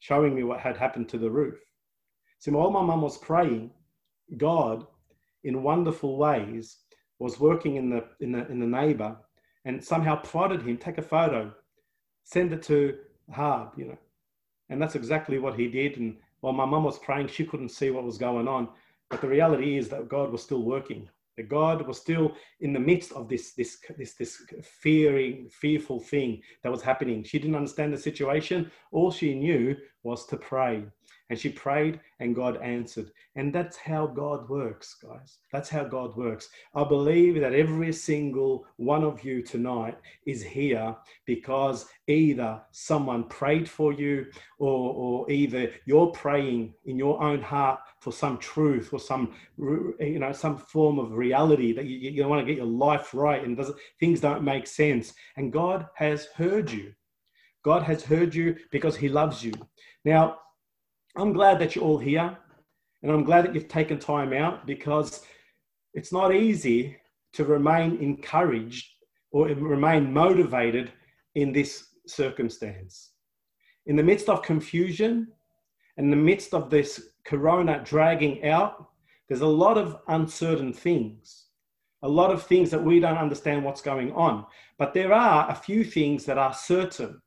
showing 0.00 0.34
me 0.34 0.44
what 0.44 0.60
had 0.60 0.76
happened 0.76 1.08
to 1.10 1.18
the 1.18 1.30
roof. 1.30 1.58
So 2.38 2.52
while 2.52 2.70
my 2.70 2.82
mum 2.82 3.02
was 3.02 3.18
praying, 3.18 3.70
God, 4.36 4.86
in 5.44 5.62
wonderful 5.62 6.16
ways, 6.16 6.78
was 7.18 7.40
working 7.40 7.76
in 7.76 7.90
the 7.90 8.04
in 8.20 8.32
the 8.32 8.46
in 8.48 8.60
the 8.60 8.66
neighbor 8.66 9.16
and 9.64 9.82
somehow 9.82 10.16
prodded 10.16 10.62
him, 10.62 10.76
take 10.76 10.98
a 10.98 11.02
photo, 11.02 11.52
send 12.24 12.52
it 12.52 12.62
to 12.64 12.96
Harb, 13.32 13.72
you 13.76 13.86
know. 13.86 13.98
And 14.70 14.80
that's 14.80 14.94
exactly 14.94 15.38
what 15.38 15.58
he 15.58 15.68
did. 15.68 15.98
And 15.98 16.16
while 16.40 16.52
my 16.52 16.64
mum 16.64 16.84
was 16.84 16.98
praying, 16.98 17.28
she 17.28 17.44
couldn't 17.44 17.70
see 17.70 17.90
what 17.90 18.04
was 18.04 18.18
going 18.18 18.48
on. 18.48 18.68
But 19.08 19.20
the 19.20 19.28
reality 19.28 19.76
is 19.76 19.88
that 19.88 20.08
God 20.08 20.30
was 20.30 20.42
still 20.42 20.62
working. 20.62 21.08
That 21.38 21.48
God 21.48 21.86
was 21.86 21.98
still 21.98 22.32
in 22.60 22.72
the 22.72 22.80
midst 22.80 23.12
of 23.12 23.28
this, 23.28 23.52
this, 23.52 23.78
this, 23.96 24.14
this 24.14 24.42
fearing, 24.60 25.48
fearful 25.48 26.00
thing 26.00 26.42
that 26.62 26.72
was 26.72 26.82
happening. 26.82 27.22
She 27.22 27.38
didn't 27.38 27.54
understand 27.54 27.92
the 27.92 27.98
situation. 27.98 28.70
All 28.90 29.12
she 29.12 29.34
knew 29.34 29.76
was 30.02 30.26
to 30.26 30.36
pray. 30.36 30.84
And 31.30 31.38
she 31.38 31.50
prayed 31.50 32.00
and 32.20 32.34
God 32.34 32.56
answered. 32.62 33.10
And 33.36 33.54
that's 33.54 33.76
how 33.76 34.06
God 34.06 34.48
works, 34.48 34.94
guys. 34.94 35.38
That's 35.52 35.68
how 35.68 35.84
God 35.84 36.16
works. 36.16 36.48
I 36.74 36.84
believe 36.84 37.40
that 37.40 37.52
every 37.52 37.92
single 37.92 38.66
one 38.76 39.04
of 39.04 39.22
you 39.24 39.42
tonight 39.42 39.98
is 40.24 40.42
here 40.42 40.96
because 41.26 41.86
either 42.06 42.60
someone 42.72 43.24
prayed 43.24 43.68
for 43.68 43.92
you 43.92 44.26
or, 44.58 44.94
or 44.94 45.30
either 45.30 45.70
you're 45.84 46.08
praying 46.08 46.74
in 46.86 46.96
your 46.98 47.22
own 47.22 47.42
heart 47.42 47.80
for 48.00 48.12
some 48.12 48.38
truth 48.38 48.90
or 48.92 49.00
some 49.00 49.34
you 49.58 50.18
know 50.18 50.32
some 50.32 50.56
form 50.56 50.98
of 50.98 51.12
reality 51.12 51.72
that 51.72 51.84
you, 51.84 52.10
you 52.10 52.26
want 52.26 52.40
to 52.40 52.46
get 52.46 52.56
your 52.56 52.66
life 52.66 53.12
right 53.12 53.44
and 53.44 53.60
things 53.98 54.20
don't 54.20 54.42
make 54.42 54.66
sense 54.66 55.14
and 55.36 55.52
god 55.52 55.86
has 55.94 56.26
heard 56.36 56.70
you 56.70 56.92
god 57.64 57.82
has 57.82 58.02
heard 58.04 58.34
you 58.34 58.56
because 58.70 58.96
he 58.96 59.08
loves 59.08 59.42
you 59.42 59.52
now 60.04 60.38
I'm 61.16 61.32
glad 61.32 61.58
that 61.58 61.74
you're 61.74 61.84
all 61.84 61.98
here 61.98 62.36
and 63.02 63.12
I'm 63.12 63.24
glad 63.24 63.44
that 63.44 63.54
you've 63.54 63.68
taken 63.68 63.98
time 63.98 64.32
out 64.32 64.66
because 64.66 65.22
it's 65.94 66.12
not 66.12 66.34
easy 66.34 66.96
to 67.34 67.44
remain 67.44 67.98
encouraged 67.98 68.86
or 69.30 69.46
remain 69.46 70.12
motivated 70.12 70.92
in 71.34 71.52
this 71.52 71.88
circumstance. 72.06 73.10
In 73.86 73.96
the 73.96 74.02
midst 74.02 74.28
of 74.28 74.42
confusion, 74.42 75.28
in 75.96 76.10
the 76.10 76.16
midst 76.16 76.54
of 76.54 76.70
this 76.70 77.10
corona 77.24 77.82
dragging 77.84 78.44
out, 78.44 78.88
there's 79.28 79.42
a 79.42 79.46
lot 79.46 79.76
of 79.76 79.98
uncertain 80.08 80.72
things, 80.72 81.46
a 82.02 82.08
lot 82.08 82.30
of 82.30 82.42
things 82.42 82.70
that 82.70 82.82
we 82.82 82.98
don't 83.00 83.18
understand 83.18 83.64
what's 83.64 83.82
going 83.82 84.12
on. 84.12 84.46
But 84.78 84.94
there 84.94 85.12
are 85.12 85.50
a 85.50 85.54
few 85.54 85.84
things 85.84 86.24
that 86.24 86.38
are 86.38 86.54
certain. 86.54 87.20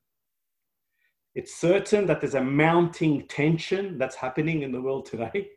It's 1.33 1.55
certain 1.55 2.05
that 2.07 2.19
there's 2.19 2.35
a 2.35 2.43
mounting 2.43 3.27
tension 3.27 3.97
that's 3.97 4.15
happening 4.15 4.63
in 4.63 4.71
the 4.71 4.81
world 4.81 5.05
today. 5.05 5.49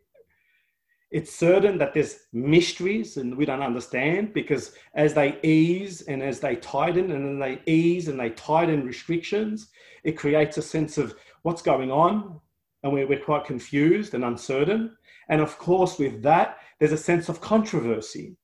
It's 1.11 1.35
certain 1.35 1.79
that 1.79 1.95
there's 1.95 2.19
mysteries 2.33 3.17
and 3.17 3.37
we 3.37 3.45
don't 3.45 3.63
understand 3.63 4.33
because 4.35 4.75
as 4.95 5.15
they 5.15 5.39
ease 5.43 6.03
and 6.03 6.23
as 6.23 6.41
they 6.41 6.57
tighten 6.57 7.11
and 7.11 7.25
then 7.25 7.39
they 7.39 7.61
ease 7.71 8.09
and 8.09 8.19
they 8.19 8.31
tighten 8.31 8.85
restrictions, 8.85 9.71
it 10.03 10.19
creates 10.19 10.59
a 10.59 10.63
sense 10.63 10.99
of 10.99 11.15
what's 11.43 11.63
going 11.63 11.91
on 11.91 12.41
and 12.83 12.93
we're, 12.93 13.19
quite 13.21 13.45
confused 13.45 14.15
and 14.15 14.25
uncertain. 14.25 14.97
And 15.29 15.41
of 15.41 15.57
course, 15.59 15.99
with 15.99 16.23
that, 16.23 16.59
there's 16.79 16.93
a 16.93 16.99
sense 16.99 17.29
of 17.29 17.41
controversy. 17.41 18.37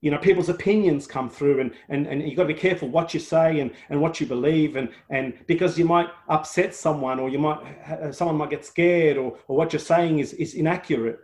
You 0.00 0.12
know, 0.12 0.18
people's 0.18 0.48
opinions 0.48 1.06
come 1.06 1.28
through, 1.28 1.60
and, 1.60 1.72
and, 1.88 2.06
and 2.06 2.22
you've 2.22 2.36
got 2.36 2.44
to 2.44 2.54
be 2.54 2.60
careful 2.60 2.88
what 2.88 3.12
you 3.12 3.20
say 3.20 3.58
and, 3.58 3.72
and 3.88 4.00
what 4.00 4.20
you 4.20 4.26
believe, 4.26 4.76
and, 4.76 4.90
and 5.10 5.34
because 5.46 5.76
you 5.76 5.84
might 5.84 6.08
upset 6.28 6.74
someone, 6.74 7.18
or 7.18 7.28
you 7.28 7.38
might 7.38 7.58
uh, 7.88 7.94
uh, 7.94 8.12
someone 8.12 8.36
might 8.36 8.50
get 8.50 8.64
scared, 8.64 9.16
or, 9.16 9.36
or 9.48 9.56
what 9.56 9.72
you're 9.72 9.80
saying 9.80 10.20
is, 10.20 10.32
is 10.34 10.54
inaccurate. 10.54 11.20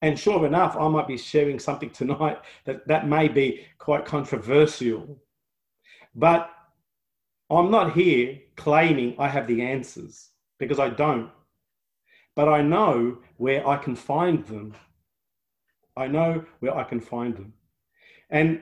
And 0.00 0.18
sure 0.18 0.46
enough, 0.46 0.76
I 0.76 0.86
might 0.88 1.08
be 1.08 1.16
sharing 1.16 1.58
something 1.58 1.90
tonight 1.90 2.38
that, 2.64 2.86
that 2.88 3.08
may 3.08 3.28
be 3.28 3.66
quite 3.78 4.04
controversial. 4.04 5.18
But 6.14 6.50
I'm 7.50 7.70
not 7.70 7.94
here 7.94 8.38
claiming 8.56 9.16
I 9.18 9.28
have 9.28 9.46
the 9.46 9.62
answers 9.62 10.30
because 10.58 10.78
I 10.78 10.90
don't. 10.90 11.30
But 12.34 12.48
I 12.48 12.62
know 12.62 13.18
where 13.36 13.66
I 13.66 13.76
can 13.76 13.96
find 13.96 14.44
them. 14.46 14.74
I 15.96 16.06
know 16.06 16.44
where 16.60 16.76
I 16.76 16.84
can 16.84 17.00
find 17.00 17.36
them. 17.36 17.54
And 18.30 18.60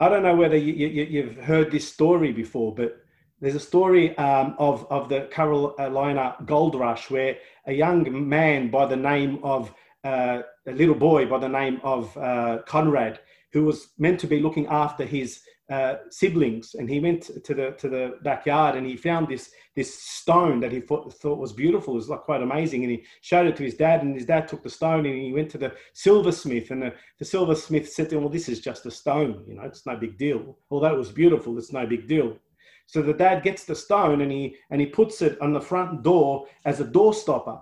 I 0.00 0.08
don't 0.08 0.22
know 0.22 0.36
whether 0.36 0.56
you, 0.56 1.22
have 1.22 1.36
heard 1.36 1.70
this 1.70 1.90
story 1.92 2.32
before, 2.32 2.74
but 2.74 3.00
there's 3.40 3.54
a 3.54 3.60
story 3.60 4.16
um, 4.18 4.54
of, 4.58 4.86
of 4.90 5.08
the 5.08 5.22
Carolina 5.30 6.36
gold 6.44 6.74
rush 6.74 7.10
where 7.10 7.36
a 7.66 7.72
young 7.72 8.28
man 8.28 8.70
by 8.70 8.86
the 8.86 8.96
name 8.96 9.40
of 9.42 9.72
uh, 10.04 10.42
a 10.66 10.72
little 10.72 10.94
boy 10.94 11.26
by 11.26 11.38
the 11.38 11.48
name 11.48 11.80
of 11.82 12.16
uh, 12.16 12.58
Conrad, 12.66 13.20
who 13.52 13.64
was 13.64 13.88
meant 13.98 14.20
to 14.20 14.26
be 14.26 14.40
looking 14.40 14.66
after 14.66 15.04
his 15.04 15.42
uh, 15.70 15.96
siblings, 16.10 16.74
and 16.74 16.88
he 16.88 16.98
went 16.98 17.44
to 17.44 17.54
the 17.54 17.72
to 17.72 17.88
the 17.88 18.18
backyard 18.22 18.74
and 18.76 18.86
he 18.86 18.96
found 18.96 19.28
this 19.28 19.50
this 19.76 19.94
stone 20.02 20.60
that 20.60 20.72
he 20.72 20.80
thought, 20.80 21.12
thought 21.14 21.38
was 21.38 21.52
beautiful, 21.52 21.94
it 21.94 21.96
was 21.96 22.08
like 22.08 22.22
quite 22.22 22.42
amazing, 22.42 22.82
and 22.84 22.90
he 22.90 23.04
showed 23.20 23.46
it 23.46 23.56
to 23.56 23.64
his 23.64 23.74
dad, 23.74 24.02
and 24.02 24.14
his 24.14 24.24
dad 24.24 24.48
took 24.48 24.62
the 24.62 24.70
stone 24.70 25.06
and 25.06 25.14
he 25.14 25.32
went 25.32 25.50
to 25.50 25.58
the 25.58 25.72
silversmith, 25.92 26.70
and 26.70 26.82
the, 26.82 26.94
the 27.18 27.24
silversmith 27.24 27.90
said 27.92 28.08
to 28.08 28.16
him, 28.16 28.22
"Well, 28.22 28.32
this 28.32 28.48
is 28.48 28.60
just 28.60 28.86
a 28.86 28.90
stone, 28.90 29.44
you 29.46 29.54
know, 29.54 29.62
it's 29.62 29.86
no 29.86 29.96
big 29.96 30.16
deal. 30.16 30.56
Although 30.70 30.94
it 30.94 30.98
was 30.98 31.12
beautiful, 31.12 31.58
it's 31.58 31.72
no 31.72 31.86
big 31.86 32.08
deal." 32.08 32.38
So 32.86 33.02
the 33.02 33.12
dad 33.12 33.42
gets 33.42 33.64
the 33.64 33.74
stone 33.74 34.22
and 34.22 34.32
he 34.32 34.56
and 34.70 34.80
he 34.80 34.86
puts 34.86 35.20
it 35.20 35.38
on 35.42 35.52
the 35.52 35.60
front 35.60 36.02
door 36.02 36.46
as 36.64 36.80
a 36.80 36.84
door 36.84 37.12
stopper 37.12 37.58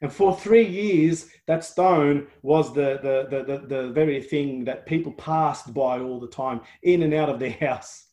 and 0.00 0.12
for 0.12 0.36
three 0.36 0.66
years, 0.66 1.28
that 1.46 1.64
stone 1.64 2.28
was 2.42 2.72
the, 2.72 2.98
the, 3.02 3.26
the, 3.30 3.44
the, 3.44 3.66
the 3.66 3.88
very 3.90 4.22
thing 4.22 4.64
that 4.64 4.86
people 4.86 5.12
passed 5.12 5.74
by 5.74 5.98
all 5.98 6.20
the 6.20 6.28
time, 6.28 6.60
in 6.82 7.02
and 7.02 7.14
out 7.14 7.28
of 7.28 7.40
their 7.40 7.50
house. 7.60 8.06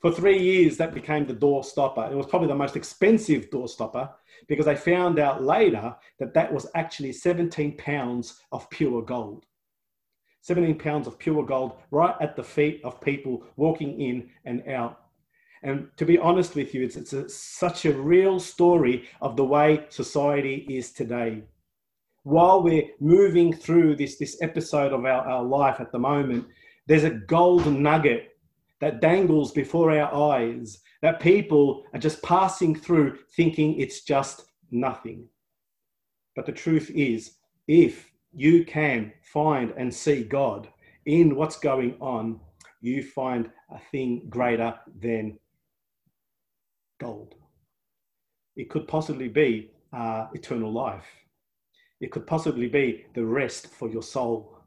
For 0.00 0.12
three 0.12 0.38
years, 0.38 0.76
that 0.76 0.94
became 0.94 1.26
the 1.26 1.32
door 1.32 1.64
stopper. 1.64 2.08
It 2.10 2.14
was 2.14 2.26
probably 2.26 2.48
the 2.48 2.54
most 2.54 2.76
expensive 2.76 3.50
door 3.50 3.68
stopper 3.68 4.10
because 4.46 4.66
they 4.66 4.76
found 4.76 5.18
out 5.18 5.42
later 5.42 5.94
that 6.20 6.34
that 6.34 6.52
was 6.52 6.68
actually 6.74 7.12
17 7.12 7.76
pounds 7.76 8.40
of 8.52 8.70
pure 8.70 9.02
gold. 9.02 9.44
17 10.42 10.78
pounds 10.78 11.06
of 11.08 11.18
pure 11.18 11.44
gold 11.44 11.72
right 11.90 12.14
at 12.20 12.36
the 12.36 12.44
feet 12.44 12.80
of 12.84 13.00
people 13.00 13.44
walking 13.56 14.00
in 14.00 14.30
and 14.44 14.66
out 14.68 15.07
and 15.62 15.88
to 15.96 16.04
be 16.04 16.18
honest 16.18 16.54
with 16.54 16.74
you, 16.74 16.84
it's, 16.84 16.96
it's 16.96 17.12
a, 17.12 17.28
such 17.28 17.84
a 17.84 17.92
real 17.92 18.38
story 18.38 19.08
of 19.20 19.36
the 19.36 19.44
way 19.44 19.84
society 19.88 20.66
is 20.68 20.92
today. 20.92 21.42
While 22.22 22.62
we're 22.62 22.90
moving 23.00 23.52
through 23.52 23.96
this, 23.96 24.18
this 24.18 24.40
episode 24.42 24.92
of 24.92 25.04
our, 25.04 25.26
our 25.26 25.42
life 25.42 25.80
at 25.80 25.92
the 25.92 25.98
moment, 25.98 26.46
there's 26.86 27.04
a 27.04 27.10
golden 27.10 27.82
nugget 27.82 28.36
that 28.80 29.00
dangles 29.00 29.52
before 29.52 29.90
our 29.90 30.34
eyes 30.34 30.78
that 31.02 31.20
people 31.20 31.84
are 31.92 31.98
just 31.98 32.22
passing 32.22 32.74
through 32.74 33.18
thinking 33.36 33.78
it's 33.78 34.02
just 34.02 34.46
nothing. 34.70 35.28
But 36.36 36.46
the 36.46 36.52
truth 36.52 36.90
is, 36.90 37.32
if 37.66 38.10
you 38.32 38.64
can 38.64 39.12
find 39.22 39.72
and 39.76 39.92
see 39.92 40.22
God 40.22 40.68
in 41.06 41.34
what's 41.34 41.58
going 41.58 41.96
on, 42.00 42.40
you 42.80 43.02
find 43.02 43.50
a 43.70 43.78
thing 43.90 44.26
greater 44.28 44.74
than 45.00 45.38
gold. 46.98 47.34
It 48.56 48.70
could 48.70 48.88
possibly 48.88 49.28
be 49.28 49.70
uh, 49.92 50.26
eternal 50.34 50.72
life. 50.72 51.06
It 52.00 52.12
could 52.12 52.26
possibly 52.26 52.68
be 52.68 53.06
the 53.14 53.24
rest 53.24 53.68
for 53.68 53.88
your 53.88 54.02
soul. 54.02 54.58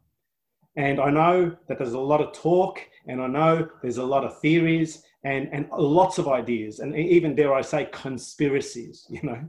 And 0.75 0.99
I 0.99 1.09
know 1.09 1.55
that 1.67 1.77
there's 1.77 1.93
a 1.93 1.99
lot 1.99 2.21
of 2.21 2.33
talk, 2.33 2.79
and 3.07 3.21
I 3.21 3.27
know 3.27 3.69
there's 3.81 3.97
a 3.97 4.03
lot 4.03 4.23
of 4.23 4.39
theories 4.39 5.03
and, 5.23 5.49
and 5.51 5.69
lots 5.77 6.17
of 6.17 6.27
ideas, 6.27 6.79
and 6.79 6.95
even 6.95 7.35
dare 7.35 7.53
I 7.53 7.61
say, 7.61 7.89
conspiracies, 7.91 9.05
you 9.09 9.21
know. 9.23 9.43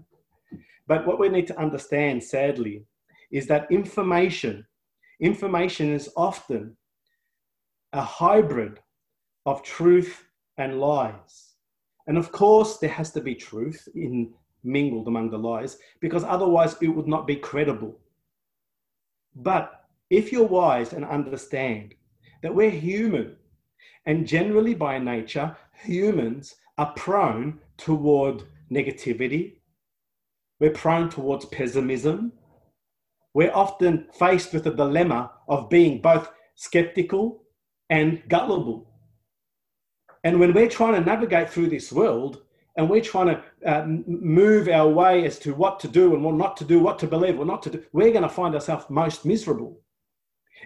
But 0.87 1.07
what 1.07 1.19
we 1.19 1.29
need 1.29 1.47
to 1.47 1.59
understand, 1.59 2.23
sadly, 2.23 2.85
is 3.31 3.47
that 3.47 3.71
information, 3.71 4.67
information 5.21 5.93
is 5.93 6.11
often 6.17 6.77
a 7.93 8.03
hybrid 8.03 8.81
of 9.47 9.63
truth 9.63 10.25
and 10.59 10.81
lies. 10.81 11.52
And 12.07 12.19
of 12.19 12.33
course, 12.33 12.79
there 12.79 12.91
has 12.91 13.11
to 13.13 13.21
be 13.21 13.35
truth 13.35 13.89
in 13.95 14.33
mingled 14.65 15.09
among 15.09 15.31
the 15.31 15.39
lies, 15.39 15.79
because 16.01 16.25
otherwise 16.25 16.77
it 16.81 16.89
would 16.89 17.09
not 17.09 17.27
be 17.27 17.37
credible. 17.37 17.99
But 19.35 19.85
if 20.11 20.31
you're 20.31 20.47
wise 20.47 20.93
and 20.93 21.05
understand 21.05 21.95
that 22.43 22.55
we're 22.55 22.71
human, 22.71 23.37
and 24.07 24.27
generally 24.27 24.75
by 24.75 24.99
nature, 24.99 25.57
humans 25.75 26.55
are 26.79 26.93
prone 26.95 27.61
toward 27.77 28.43
negativity, 28.71 29.55
we're 30.61 30.71
prone 30.71 31.09
towards 31.09 31.45
pessimism. 31.47 32.33
We're 33.35 33.55
often 33.55 34.07
faced 34.13 34.53
with 34.53 34.65
the 34.65 34.71
dilemma 34.71 35.33
of 35.49 35.69
being 35.69 36.01
both 36.01 36.31
skeptical 36.55 37.43
and 37.91 38.23
gullible. 38.29 38.92
And 40.25 40.39
when 40.39 40.53
we're 40.53 40.69
trying 40.69 40.95
to 40.95 41.01
navigate 41.01 41.51
through 41.51 41.69
this 41.69 41.93
world 41.93 42.43
and 42.77 42.89
we're 42.89 43.03
trying 43.03 43.27
to 43.27 43.43
uh, 43.67 43.85
move 43.87 44.69
our 44.69 44.89
way 44.89 45.25
as 45.25 45.39
to 45.41 45.55
what 45.55 45.81
to 45.81 45.89
do 45.89 46.15
and 46.15 46.25
what 46.25 46.37
not 46.37 46.57
to 46.59 46.65
do, 46.65 46.79
what 46.79 46.99
to 47.01 47.07
believe 47.07 47.39
or 47.39 47.45
not 47.45 47.63
to 47.65 47.71
do, 47.71 47.83
we're 47.93 48.13
going 48.13 48.23
to 48.23 48.29
find 48.29 48.55
ourselves 48.55 48.87
most 48.89 49.25
miserable. 49.25 49.81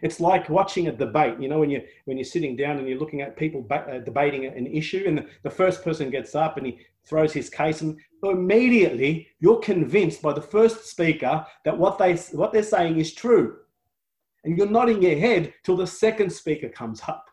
It's 0.02 0.20
like 0.20 0.50
watching 0.50 0.88
a 0.88 0.92
debate. 0.92 1.40
You 1.40 1.48
know, 1.48 1.60
when 1.60 1.70
you 1.70 1.82
when 2.04 2.18
you're 2.18 2.24
sitting 2.24 2.54
down 2.54 2.76
and 2.76 2.86
you're 2.86 2.98
looking 2.98 3.22
at 3.22 3.36
people 3.36 3.62
ba- 3.62 3.86
uh, 3.90 3.98
debating 4.00 4.44
an 4.44 4.66
issue, 4.66 5.04
and 5.06 5.18
the, 5.18 5.26
the, 5.42 5.50
first 5.50 5.82
person 5.82 6.10
gets 6.10 6.34
up 6.34 6.58
and 6.58 6.66
he 6.66 6.78
throws 7.06 7.32
his 7.32 7.48
case, 7.48 7.80
and 7.80 7.98
immediately 8.22 9.28
you're 9.40 9.58
convinced 9.60 10.20
by 10.20 10.34
the 10.34 10.42
first 10.42 10.86
speaker 10.86 11.46
that 11.64 11.78
what 11.78 11.96
they 11.96 12.14
what 12.32 12.52
they're 12.52 12.62
saying 12.62 12.98
is 12.98 13.14
true, 13.14 13.56
and 14.44 14.58
you're 14.58 14.68
nodding 14.68 15.00
your 15.00 15.18
head 15.18 15.54
till 15.64 15.76
the 15.76 15.86
second 15.86 16.30
speaker 16.30 16.68
comes 16.68 17.00
up. 17.08 17.25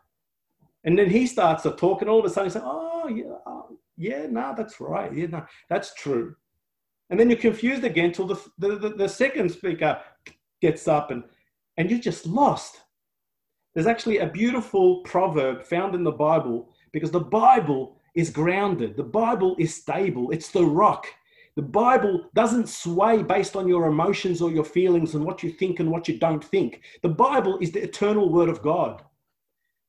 And 0.84 0.98
then 0.98 1.08
he 1.08 1.26
starts 1.26 1.62
to 1.62 1.70
talk, 1.72 2.02
and 2.02 2.10
all 2.10 2.18
of 2.18 2.24
a 2.24 2.28
sudden 2.28 2.50
he's 2.50 2.54
like, 2.54 2.64
oh, 2.66 3.08
yeah, 3.08 3.36
oh, 3.46 3.78
yeah, 3.96 4.26
no, 4.26 4.40
nah, 4.40 4.52
that's 4.52 4.80
right. 4.80 5.12
Yeah, 5.12 5.26
no, 5.26 5.46
that's 5.68 5.94
true. 5.94 6.36
And 7.10 7.18
then 7.18 7.30
you're 7.30 7.38
confused 7.38 7.84
again 7.84 8.12
till 8.12 8.26
the, 8.26 8.40
the, 8.58 8.76
the, 8.76 8.88
the 8.90 9.08
second 9.08 9.50
speaker 9.50 10.00
gets 10.60 10.88
up 10.88 11.10
and, 11.10 11.24
and 11.76 11.90
you're 11.90 12.00
just 12.00 12.26
lost. 12.26 12.80
There's 13.74 13.86
actually 13.86 14.18
a 14.18 14.26
beautiful 14.26 15.00
proverb 15.02 15.64
found 15.64 15.94
in 15.94 16.04
the 16.04 16.12
Bible 16.12 16.70
because 16.92 17.10
the 17.10 17.20
Bible 17.20 17.96
is 18.14 18.30
grounded, 18.30 18.96
the 18.96 19.02
Bible 19.02 19.56
is 19.58 19.74
stable, 19.74 20.30
it's 20.30 20.50
the 20.50 20.64
rock. 20.64 21.06
The 21.56 21.62
Bible 21.62 22.30
doesn't 22.34 22.68
sway 22.68 23.22
based 23.22 23.54
on 23.54 23.68
your 23.68 23.86
emotions 23.86 24.42
or 24.42 24.50
your 24.50 24.64
feelings 24.64 25.14
and 25.14 25.24
what 25.24 25.42
you 25.42 25.50
think 25.50 25.78
and 25.78 25.90
what 25.90 26.08
you 26.08 26.18
don't 26.18 26.44
think. 26.44 26.82
The 27.02 27.08
Bible 27.08 27.58
is 27.58 27.70
the 27.70 27.82
eternal 27.82 28.28
word 28.28 28.48
of 28.48 28.62
God. 28.62 29.02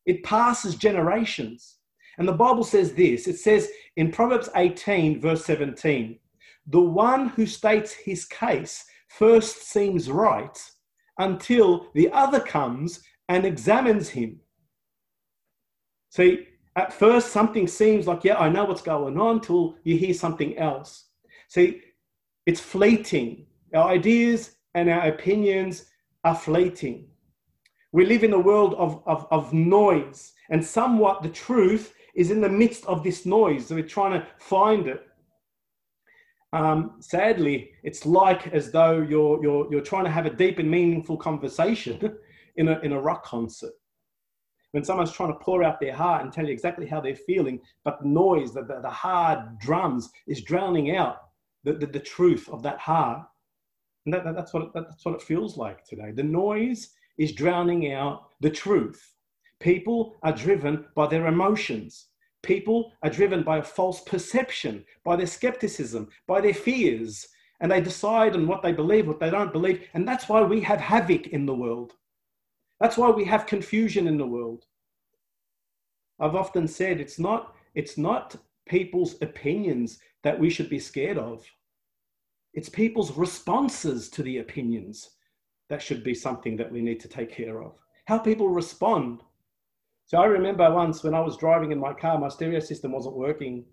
It 0.06 0.24
passes 0.24 0.76
generations. 0.76 1.78
And 2.18 2.28
the 2.28 2.34
Bible 2.34 2.64
says 2.64 2.94
this 2.94 3.28
it 3.28 3.38
says 3.38 3.70
in 3.96 4.12
Proverbs 4.12 4.50
18, 4.56 5.20
verse 5.20 5.46
17, 5.46 6.18
the 6.68 6.80
one 6.80 7.30
who 7.30 7.46
states 7.46 7.92
his 7.94 8.26
case 8.26 8.86
first 9.08 9.64
seems 9.64 10.10
right 10.10 10.58
until 11.20 11.88
the 11.94 12.12
other 12.12 12.40
comes 12.40 13.02
and 13.30 13.46
examines 13.46 14.10
him. 14.10 14.40
See, 16.10 16.48
at 16.76 16.94
first 16.94 17.32
something 17.32 17.68
seems 17.68 18.08
like, 18.08 18.24
yeah, 18.24 18.38
I 18.38 18.50
know 18.50 18.66
what's 18.66 18.82
going 18.82 19.20
on, 19.20 19.42
till 19.42 19.76
you 19.84 19.98
hear 19.98 20.14
something 20.14 20.58
else. 20.58 21.06
See, 21.48 21.82
it's 22.46 22.60
fleeting. 22.60 23.46
Our 23.74 23.90
ideas 23.90 24.56
and 24.74 24.90
our 24.90 25.08
opinions 25.08 25.86
are 26.24 26.36
fleeting. 26.36 27.08
We 27.96 28.06
live 28.06 28.26
in 28.26 28.34
a 28.34 28.40
world 28.40 28.74
of, 28.74 29.02
of, 29.06 29.26
of 29.32 29.54
noise, 29.54 30.34
and 30.50 30.64
somewhat 30.64 31.24
the 31.24 31.30
truth 31.30 31.94
is 32.14 32.30
in 32.30 32.42
the 32.42 32.50
midst 32.50 32.86
of 32.88 33.06
this 33.06 33.26
noise. 33.26 33.68
So 33.68 33.76
we're 33.76 33.88
trying 33.88 34.20
to 34.20 34.28
find 34.38 34.88
it. 34.88 35.08
Um, 36.52 36.98
sadly, 37.00 37.72
it's 37.84 38.06
like 38.06 38.48
as 38.48 38.70
though 38.70 39.00
you're, 39.00 39.42
you're, 39.42 39.72
you're 39.72 39.80
trying 39.80 40.04
to 40.04 40.12
have 40.12 40.26
a 40.26 40.30
deep 40.30 40.60
and 40.60 40.70
meaningful 40.70 41.16
conversation 41.16 42.18
in 42.58 42.68
a, 42.68 42.82
in 42.82 42.92
a 42.92 43.00
rock 43.00 43.24
concert. 43.24 43.72
When 44.72 44.84
someone's 44.84 45.14
trying 45.14 45.32
to 45.32 45.40
pour 45.40 45.64
out 45.64 45.80
their 45.80 45.96
heart 45.96 46.22
and 46.22 46.34
tell 46.34 46.46
you 46.46 46.52
exactly 46.52 46.86
how 46.86 47.00
they're 47.00 47.16
feeling, 47.16 47.62
but 47.86 48.02
the 48.02 48.10
noise, 48.10 48.54
the, 48.54 48.64
the, 48.64 48.82
the 48.82 48.90
hard 48.90 49.58
drums 49.60 50.10
is 50.28 50.42
drowning 50.42 50.98
out 50.98 51.20
the, 51.64 51.72
the, 51.72 51.86
the 51.86 52.02
truth 52.02 52.50
of 52.50 52.62
that 52.64 52.78
heart. 52.78 53.26
And 54.06 54.14
that, 54.14 54.26
that, 54.26 54.36
that's, 54.36 54.54
what 54.54 54.64
it, 54.64 54.70
that's 54.74 55.06
what 55.06 55.16
it 55.16 55.22
feels 55.22 55.56
like 55.56 55.86
today. 55.86 56.12
The 56.12 56.24
noise 56.24 56.90
is 57.18 57.32
drowning 57.32 57.92
out 57.92 58.30
the 58.42 58.50
truth. 58.50 59.14
People 59.60 60.16
are 60.24 60.34
driven 60.34 60.86
by 60.96 61.08
their 61.08 61.28
emotions. 61.28 62.08
People 62.44 62.92
are 63.02 63.10
driven 63.10 63.44
by 63.44 63.58
a 63.58 63.64
false 63.64 64.02
perception, 64.02 64.86
by 65.04 65.16
their 65.16 65.28
skepticism, 65.28 66.10
by 66.28 66.42
their 66.42 66.54
fears, 66.54 67.28
and 67.60 67.72
they 67.72 67.82
decide 67.82 68.36
on 68.36 68.48
what 68.48 68.62
they 68.62 68.72
believe, 68.72 69.08
what 69.08 69.20
they 69.20 69.30
don't 69.30 69.54
believe. 69.54 69.88
And 69.94 70.08
that's 70.08 70.30
why 70.30 70.44
we 70.44 70.62
have 70.62 70.80
havoc 70.80 71.28
in 71.28 71.46
the 71.46 71.56
world. 71.56 71.94
That's 72.80 72.98
why 72.98 73.10
we 73.10 73.26
have 73.26 73.48
confusion 73.48 74.08
in 74.08 74.18
the 74.18 74.28
world. 74.28 74.66
I've 76.20 76.36
often 76.36 76.68
said 76.68 77.00
it's 77.00 77.18
not, 77.18 77.56
it's 77.74 77.98
not 77.98 78.36
people's 78.68 79.16
opinions 79.22 80.00
that 80.24 80.40
we 80.40 80.50
should 80.50 80.70
be 80.70 80.80
scared 80.80 81.18
of. 81.18 81.46
It's 82.54 82.70
people's 82.70 83.18
responses 83.18 84.10
to 84.12 84.24
the 84.24 84.40
opinions 84.40 85.10
that 85.70 85.82
should 85.82 86.04
be 86.04 86.14
something 86.14 86.56
that 86.58 86.72
we 86.72 86.82
need 86.82 87.00
to 87.02 87.08
take 87.08 87.32
care 87.32 87.62
of. 87.62 87.74
How 88.06 88.18
people 88.18 88.50
respond. 88.50 89.22
So 90.06 90.20
I 90.20 90.26
remember 90.26 90.72
once 90.72 91.04
when 91.04 91.16
I 91.16 91.22
was 91.22 91.38
driving 91.38 91.72
in 91.72 91.80
my 91.80 91.94
car, 91.94 92.20
my 92.20 92.30
stereo 92.30 92.60
system 92.60 92.92
wasn't 92.92 93.16
working. 93.16 93.66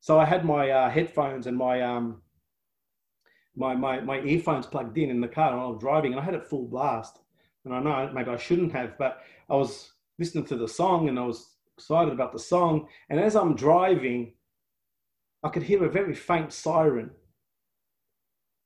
So 0.00 0.18
I 0.18 0.24
had 0.24 0.44
my 0.44 0.70
uh, 0.70 0.90
headphones 0.90 1.46
and 1.46 1.56
my, 1.56 1.82
um, 1.82 2.22
my, 3.56 3.74
my, 3.74 4.00
my 4.00 4.20
earphones 4.20 4.66
plugged 4.66 4.96
in 4.98 5.10
in 5.10 5.20
the 5.20 5.28
car 5.28 5.52
and 5.52 5.60
I 5.60 5.66
was 5.66 5.80
driving 5.80 6.12
and 6.12 6.20
I 6.20 6.24
had 6.24 6.34
it 6.34 6.46
full 6.46 6.66
blast. 6.66 7.18
And 7.64 7.74
I 7.74 7.80
know 7.80 8.10
maybe 8.12 8.30
I 8.30 8.36
shouldn't 8.36 8.72
have, 8.72 8.96
but 8.98 9.22
I 9.50 9.54
was 9.54 9.92
listening 10.18 10.44
to 10.46 10.56
the 10.56 10.68
song 10.68 11.08
and 11.08 11.18
I 11.18 11.24
was 11.24 11.54
excited 11.76 12.12
about 12.12 12.32
the 12.32 12.38
song. 12.38 12.88
And 13.08 13.18
as 13.18 13.34
I'm 13.34 13.56
driving, 13.56 14.34
I 15.42 15.48
could 15.48 15.62
hear 15.64 15.84
a 15.84 15.90
very 15.90 16.14
faint 16.14 16.52
siren 16.52 17.10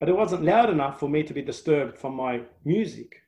but 0.00 0.08
it 0.08 0.16
wasn't 0.16 0.44
loud 0.44 0.70
enough 0.70 1.00
for 1.00 1.08
me 1.08 1.22
to 1.22 1.34
be 1.34 1.42
disturbed 1.42 1.96
from 1.96 2.14
my 2.14 2.42
music. 2.64 3.22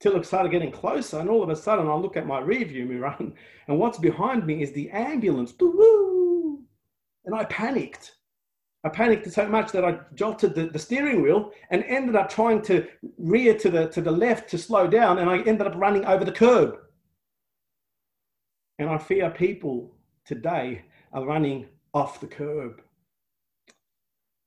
Till 0.00 0.16
it 0.16 0.26
started 0.26 0.52
getting 0.52 0.70
closer, 0.70 1.18
and 1.18 1.28
all 1.28 1.42
of 1.42 1.48
a 1.48 1.56
sudden 1.56 1.88
I 1.88 1.94
look 1.94 2.16
at 2.16 2.26
my 2.26 2.40
rearview 2.40 2.86
mirror, 2.86 3.16
and 3.68 3.78
what's 3.78 3.98
behind 3.98 4.46
me 4.46 4.62
is 4.62 4.72
the 4.72 4.90
ambulance. 4.90 5.52
And 5.60 7.34
I 7.34 7.44
panicked. 7.44 8.14
I 8.84 8.90
panicked 8.90 9.30
so 9.32 9.48
much 9.48 9.72
that 9.72 9.84
I 9.84 9.98
jolted 10.14 10.54
the, 10.54 10.66
the 10.66 10.78
steering 10.78 11.20
wheel 11.20 11.50
and 11.70 11.82
ended 11.84 12.14
up 12.14 12.28
trying 12.28 12.62
to 12.62 12.86
rear 13.18 13.58
to 13.58 13.70
the, 13.70 13.88
to 13.88 14.00
the 14.00 14.12
left 14.12 14.48
to 14.50 14.58
slow 14.58 14.86
down, 14.86 15.18
and 15.18 15.28
I 15.28 15.38
ended 15.38 15.66
up 15.66 15.74
running 15.74 16.04
over 16.04 16.24
the 16.24 16.32
curb. 16.32 16.76
And 18.78 18.88
I 18.88 18.98
fear 18.98 19.30
people 19.30 19.96
today 20.24 20.82
are 21.12 21.26
running 21.26 21.66
off 21.92 22.20
the 22.20 22.28
curb. 22.28 22.80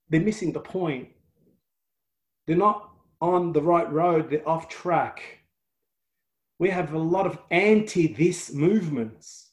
They're 0.10 0.22
missing 0.22 0.54
the 0.54 0.60
point. 0.62 1.10
They're 2.48 2.58
not 2.58 2.90
on 3.22 3.54
the 3.54 3.62
right 3.62 3.92
road, 3.92 4.30
they're 4.30 4.48
off 4.48 4.68
track. 4.68 5.22
We 6.60 6.70
have 6.70 6.94
a 6.94 7.00
lot 7.00 7.26
of 7.26 7.40
anti 7.50 8.14
this 8.14 8.54
movements 8.54 9.52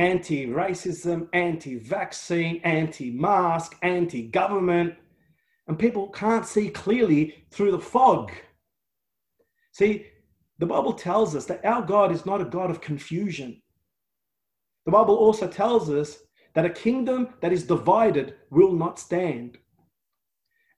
anti 0.00 0.46
racism, 0.46 1.28
anti 1.34 1.78
vaccine, 1.78 2.58
anti 2.64 3.10
mask, 3.10 3.76
anti 3.82 4.22
government, 4.28 4.94
and 5.68 5.78
people 5.78 6.08
can't 6.08 6.46
see 6.46 6.70
clearly 6.70 7.44
through 7.50 7.70
the 7.72 7.78
fog. 7.78 8.32
See, 9.72 10.06
the 10.58 10.66
Bible 10.66 10.94
tells 10.94 11.36
us 11.36 11.44
that 11.46 11.64
our 11.66 11.82
God 11.82 12.12
is 12.12 12.24
not 12.24 12.40
a 12.40 12.46
God 12.46 12.70
of 12.70 12.80
confusion. 12.80 13.60
The 14.86 14.92
Bible 14.92 15.16
also 15.16 15.46
tells 15.46 15.90
us 15.90 16.18
that 16.54 16.64
a 16.64 16.70
kingdom 16.70 17.34
that 17.42 17.52
is 17.52 17.64
divided 17.64 18.36
will 18.50 18.72
not 18.72 18.98
stand. 18.98 19.58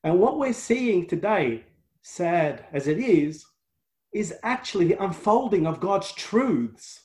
And 0.05 0.19
what 0.19 0.39
we're 0.39 0.53
seeing 0.53 1.07
today, 1.07 1.65
sad 2.03 2.67
as 2.73 2.89
it 2.89 2.99
is, 2.99 3.47
is 4.13 4.35
actually 4.43 4.89
the 4.89 5.03
unfolding 5.03 5.67
of 5.67 5.81
God's 5.81 6.13
truths 6.13 7.05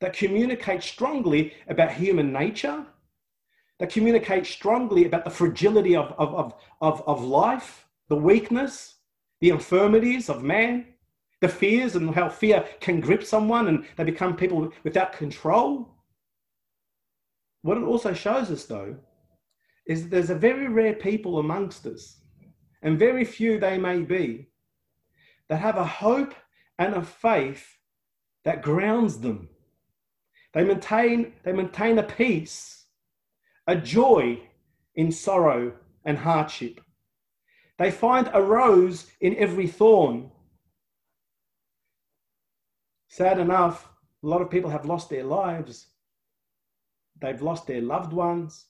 that 0.00 0.16
communicate 0.16 0.82
strongly 0.82 1.52
about 1.68 1.92
human 1.92 2.32
nature, 2.32 2.86
that 3.78 3.92
communicate 3.92 4.46
strongly 4.46 5.04
about 5.04 5.24
the 5.24 5.30
fragility 5.30 5.94
of, 5.94 6.12
of, 6.18 6.54
of, 6.80 7.02
of, 7.06 7.24
life, 7.24 7.86
the 8.08 8.16
weakness, 8.16 8.96
the 9.40 9.50
infirmities 9.50 10.28
of 10.28 10.42
man, 10.42 10.86
the 11.40 11.48
fears 11.48 11.94
and 11.94 12.14
how 12.14 12.28
fear 12.28 12.64
can 12.80 13.00
grip 13.00 13.22
someone 13.22 13.68
and 13.68 13.84
they 13.96 14.04
become 14.04 14.34
people 14.34 14.72
without 14.84 15.12
control. 15.12 15.88
What 17.62 17.76
it 17.76 17.84
also 17.84 18.12
shows 18.14 18.50
us, 18.50 18.64
though, 18.64 18.96
is 19.86 20.02
that 20.02 20.10
there's 20.10 20.30
a 20.30 20.34
very 20.34 20.68
rare 20.68 20.94
people 20.94 21.38
amongst 21.38 21.86
us 21.86 22.18
and 22.82 22.98
very 22.98 23.24
few 23.24 23.58
they 23.58 23.78
may 23.78 24.02
be, 24.02 24.48
that 25.48 25.60
have 25.60 25.76
a 25.76 25.84
hope 25.84 26.34
and 26.78 26.94
a 26.94 27.02
faith 27.02 27.78
that 28.44 28.62
grounds 28.62 29.18
them. 29.20 29.48
They 30.54 30.64
maintain, 30.64 31.34
they 31.42 31.52
maintain 31.52 31.98
a 31.98 32.02
peace, 32.02 32.86
a 33.66 33.76
joy 33.76 34.40
in 34.94 35.12
sorrow 35.12 35.72
and 36.04 36.18
hardship. 36.18 36.80
They 37.78 37.90
find 37.90 38.30
a 38.32 38.42
rose 38.42 39.06
in 39.20 39.36
every 39.36 39.66
thorn. 39.66 40.30
Sad 43.08 43.38
enough, 43.38 43.88
a 44.22 44.26
lot 44.26 44.42
of 44.42 44.50
people 44.50 44.70
have 44.70 44.86
lost 44.86 45.10
their 45.10 45.24
lives. 45.24 45.86
They've 47.20 47.40
lost 47.42 47.66
their 47.66 47.80
loved 47.80 48.12
ones 48.12 48.66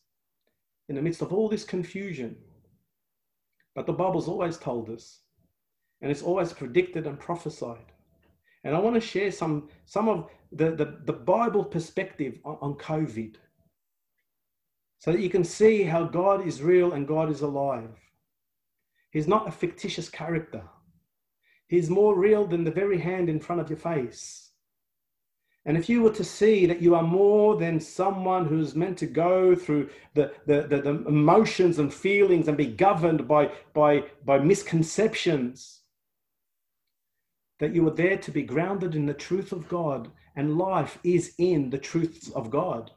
in 0.88 0.96
the 0.96 1.02
midst 1.02 1.22
of 1.22 1.32
all 1.32 1.48
this 1.48 1.64
confusion. 1.64 2.36
But 3.78 3.86
the 3.86 3.92
Bible's 3.92 4.26
always 4.26 4.56
told 4.56 4.90
us, 4.90 5.20
and 6.00 6.10
it's 6.10 6.24
always 6.24 6.52
predicted 6.52 7.06
and 7.06 7.16
prophesied. 7.16 7.92
And 8.64 8.74
I 8.74 8.80
want 8.80 8.96
to 8.96 9.00
share 9.00 9.30
some, 9.30 9.68
some 9.84 10.08
of 10.08 10.28
the, 10.50 10.72
the, 10.72 10.98
the 11.04 11.12
Bible 11.12 11.62
perspective 11.62 12.40
on, 12.44 12.58
on 12.60 12.74
COVID 12.74 13.36
so 14.98 15.12
that 15.12 15.20
you 15.20 15.30
can 15.30 15.44
see 15.44 15.84
how 15.84 16.02
God 16.02 16.44
is 16.44 16.60
real 16.60 16.94
and 16.94 17.06
God 17.06 17.30
is 17.30 17.42
alive. 17.42 17.96
He's 19.12 19.28
not 19.28 19.46
a 19.46 19.52
fictitious 19.52 20.08
character. 20.08 20.64
He's 21.68 21.88
more 21.88 22.18
real 22.18 22.48
than 22.48 22.64
the 22.64 22.72
very 22.72 22.98
hand 22.98 23.28
in 23.28 23.38
front 23.38 23.60
of 23.60 23.70
your 23.70 23.78
face. 23.78 24.47
And 25.68 25.76
if 25.76 25.86
you 25.86 26.02
were 26.02 26.12
to 26.12 26.24
see 26.24 26.64
that 26.64 26.80
you 26.80 26.94
are 26.94 27.02
more 27.02 27.54
than 27.54 27.78
someone 27.78 28.46
who's 28.46 28.74
meant 28.74 28.96
to 28.98 29.06
go 29.06 29.54
through 29.54 29.90
the, 30.14 30.32
the, 30.46 30.62
the, 30.62 30.80
the, 30.80 31.06
emotions 31.06 31.78
and 31.78 31.92
feelings 31.92 32.48
and 32.48 32.56
be 32.56 32.68
governed 32.68 33.28
by, 33.28 33.52
by, 33.74 34.04
by 34.24 34.38
misconceptions, 34.38 35.82
that 37.58 37.74
you 37.74 37.86
are 37.86 37.94
there 37.94 38.16
to 38.16 38.30
be 38.30 38.44
grounded 38.44 38.94
in 38.94 39.04
the 39.04 39.12
truth 39.12 39.52
of 39.52 39.68
God, 39.68 40.10
and 40.36 40.56
life 40.56 40.98
is 41.04 41.34
in 41.36 41.68
the 41.68 41.76
truths 41.76 42.30
of 42.30 42.48
God. 42.48 42.90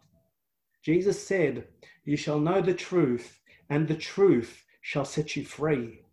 Jesus 0.81 1.21
said, 1.21 1.67
You 2.05 2.15
shall 2.15 2.39
know 2.39 2.61
the 2.61 2.73
truth, 2.73 3.41
and 3.69 3.85
the 3.85 3.95
truth 3.95 4.63
shall 4.79 5.03
set 5.03 5.35
you 5.35 5.43
free. 5.43 6.03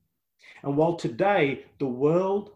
And 0.64 0.76
while 0.76 0.96
today 0.96 1.66
the 1.78 1.86
world 1.86 2.50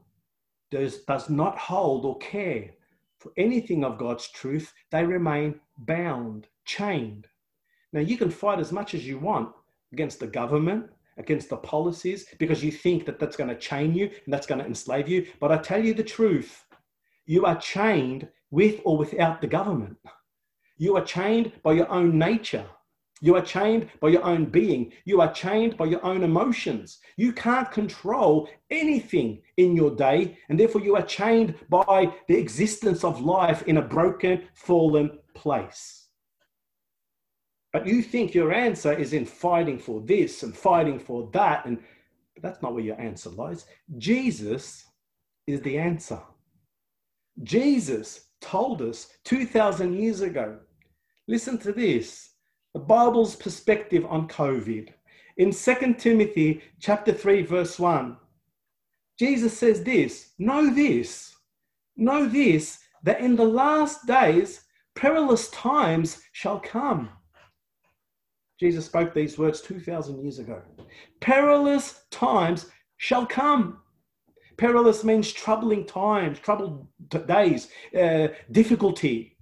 does, 0.72 1.04
does 1.04 1.30
not 1.30 1.56
hold 1.56 2.04
or 2.04 2.18
care 2.18 2.72
for 3.22 3.32
anything 3.36 3.84
of 3.84 3.98
God's 3.98 4.28
truth, 4.28 4.72
they 4.90 5.04
remain 5.04 5.60
bound, 5.78 6.48
chained. 6.64 7.28
Now, 7.92 8.00
you 8.00 8.16
can 8.16 8.30
fight 8.30 8.58
as 8.58 8.72
much 8.72 8.94
as 8.94 9.06
you 9.06 9.18
want 9.18 9.50
against 9.92 10.18
the 10.18 10.26
government, 10.26 10.86
against 11.18 11.48
the 11.48 11.56
policies, 11.56 12.26
because 12.38 12.64
you 12.64 12.72
think 12.72 13.04
that 13.06 13.18
that's 13.18 13.36
going 13.36 13.50
to 13.50 13.58
chain 13.58 13.94
you 13.94 14.06
and 14.24 14.32
that's 14.32 14.46
going 14.46 14.60
to 14.60 14.66
enslave 14.66 15.08
you. 15.08 15.26
But 15.40 15.52
I 15.52 15.58
tell 15.58 15.84
you 15.84 15.94
the 15.94 16.02
truth 16.02 16.64
you 17.26 17.44
are 17.46 17.56
chained 17.56 18.28
with 18.50 18.80
or 18.84 18.96
without 18.96 19.40
the 19.40 19.46
government. 19.46 19.96
You 20.78 20.96
are 20.96 21.04
chained 21.04 21.52
by 21.62 21.74
your 21.74 21.88
own 21.90 22.18
nature. 22.18 22.66
You 23.20 23.36
are 23.36 23.42
chained 23.42 23.88
by 24.00 24.08
your 24.08 24.24
own 24.24 24.46
being. 24.46 24.92
You 25.04 25.20
are 25.20 25.32
chained 25.32 25.76
by 25.76 25.84
your 25.84 26.04
own 26.04 26.24
emotions. 26.24 26.98
You 27.16 27.32
can't 27.32 27.70
control 27.70 28.48
anything 28.70 29.42
in 29.58 29.76
your 29.76 29.94
day, 29.94 30.38
and 30.48 30.58
therefore 30.58 30.80
you 30.80 30.96
are 30.96 31.02
chained 31.02 31.54
by 31.68 32.12
the 32.26 32.36
existence 32.36 33.04
of 33.04 33.20
life 33.20 33.62
in 33.68 33.76
a 33.76 33.82
broken, 33.82 34.42
fallen 34.54 35.18
place. 35.34 36.08
But 37.72 37.86
you 37.86 38.02
think 38.02 38.34
your 38.34 38.52
answer 38.52 38.92
is 38.92 39.12
in 39.12 39.24
fighting 39.24 39.78
for 39.78 40.02
this 40.02 40.42
and 40.42 40.54
fighting 40.54 40.98
for 40.98 41.30
that, 41.32 41.64
and 41.64 41.78
that's 42.42 42.60
not 42.60 42.74
where 42.74 42.84
your 42.84 43.00
answer 43.00 43.30
lies. 43.30 43.66
Jesus 43.98 44.84
is 45.46 45.60
the 45.62 45.78
answer. 45.78 46.20
Jesus 47.42 48.28
told 48.40 48.82
us 48.82 49.08
2,000 49.24 49.94
years 49.94 50.20
ago. 50.20 50.58
Listen 51.28 51.56
to 51.58 51.72
this 51.72 52.31
the 52.74 52.80
Bible's 52.80 53.36
perspective 53.36 54.06
on 54.08 54.28
COVID. 54.28 54.90
In 55.36 55.52
2 55.52 55.94
Timothy 55.98 56.62
chapter 56.80 57.12
3 57.12 57.42
verse 57.42 57.78
1, 57.78 58.16
Jesus 59.18 59.56
says 59.56 59.82
this, 59.82 60.30
know 60.38 60.72
this, 60.74 61.34
know 61.96 62.26
this 62.26 62.78
that 63.02 63.20
in 63.20 63.36
the 63.36 63.44
last 63.44 64.06
days 64.06 64.62
perilous 64.94 65.48
times 65.50 66.22
shall 66.32 66.60
come. 66.60 67.10
Jesus 68.58 68.86
spoke 68.86 69.12
these 69.12 69.38
words 69.38 69.60
2000 69.60 70.22
years 70.22 70.38
ago. 70.38 70.62
Perilous 71.20 72.02
times 72.10 72.66
shall 72.96 73.26
come. 73.26 73.78
Perilous 74.56 75.02
means 75.02 75.32
troubling 75.32 75.84
times, 75.84 76.38
troubled 76.38 76.86
days, 77.26 77.68
uh, 77.98 78.28
difficulty. 78.52 79.36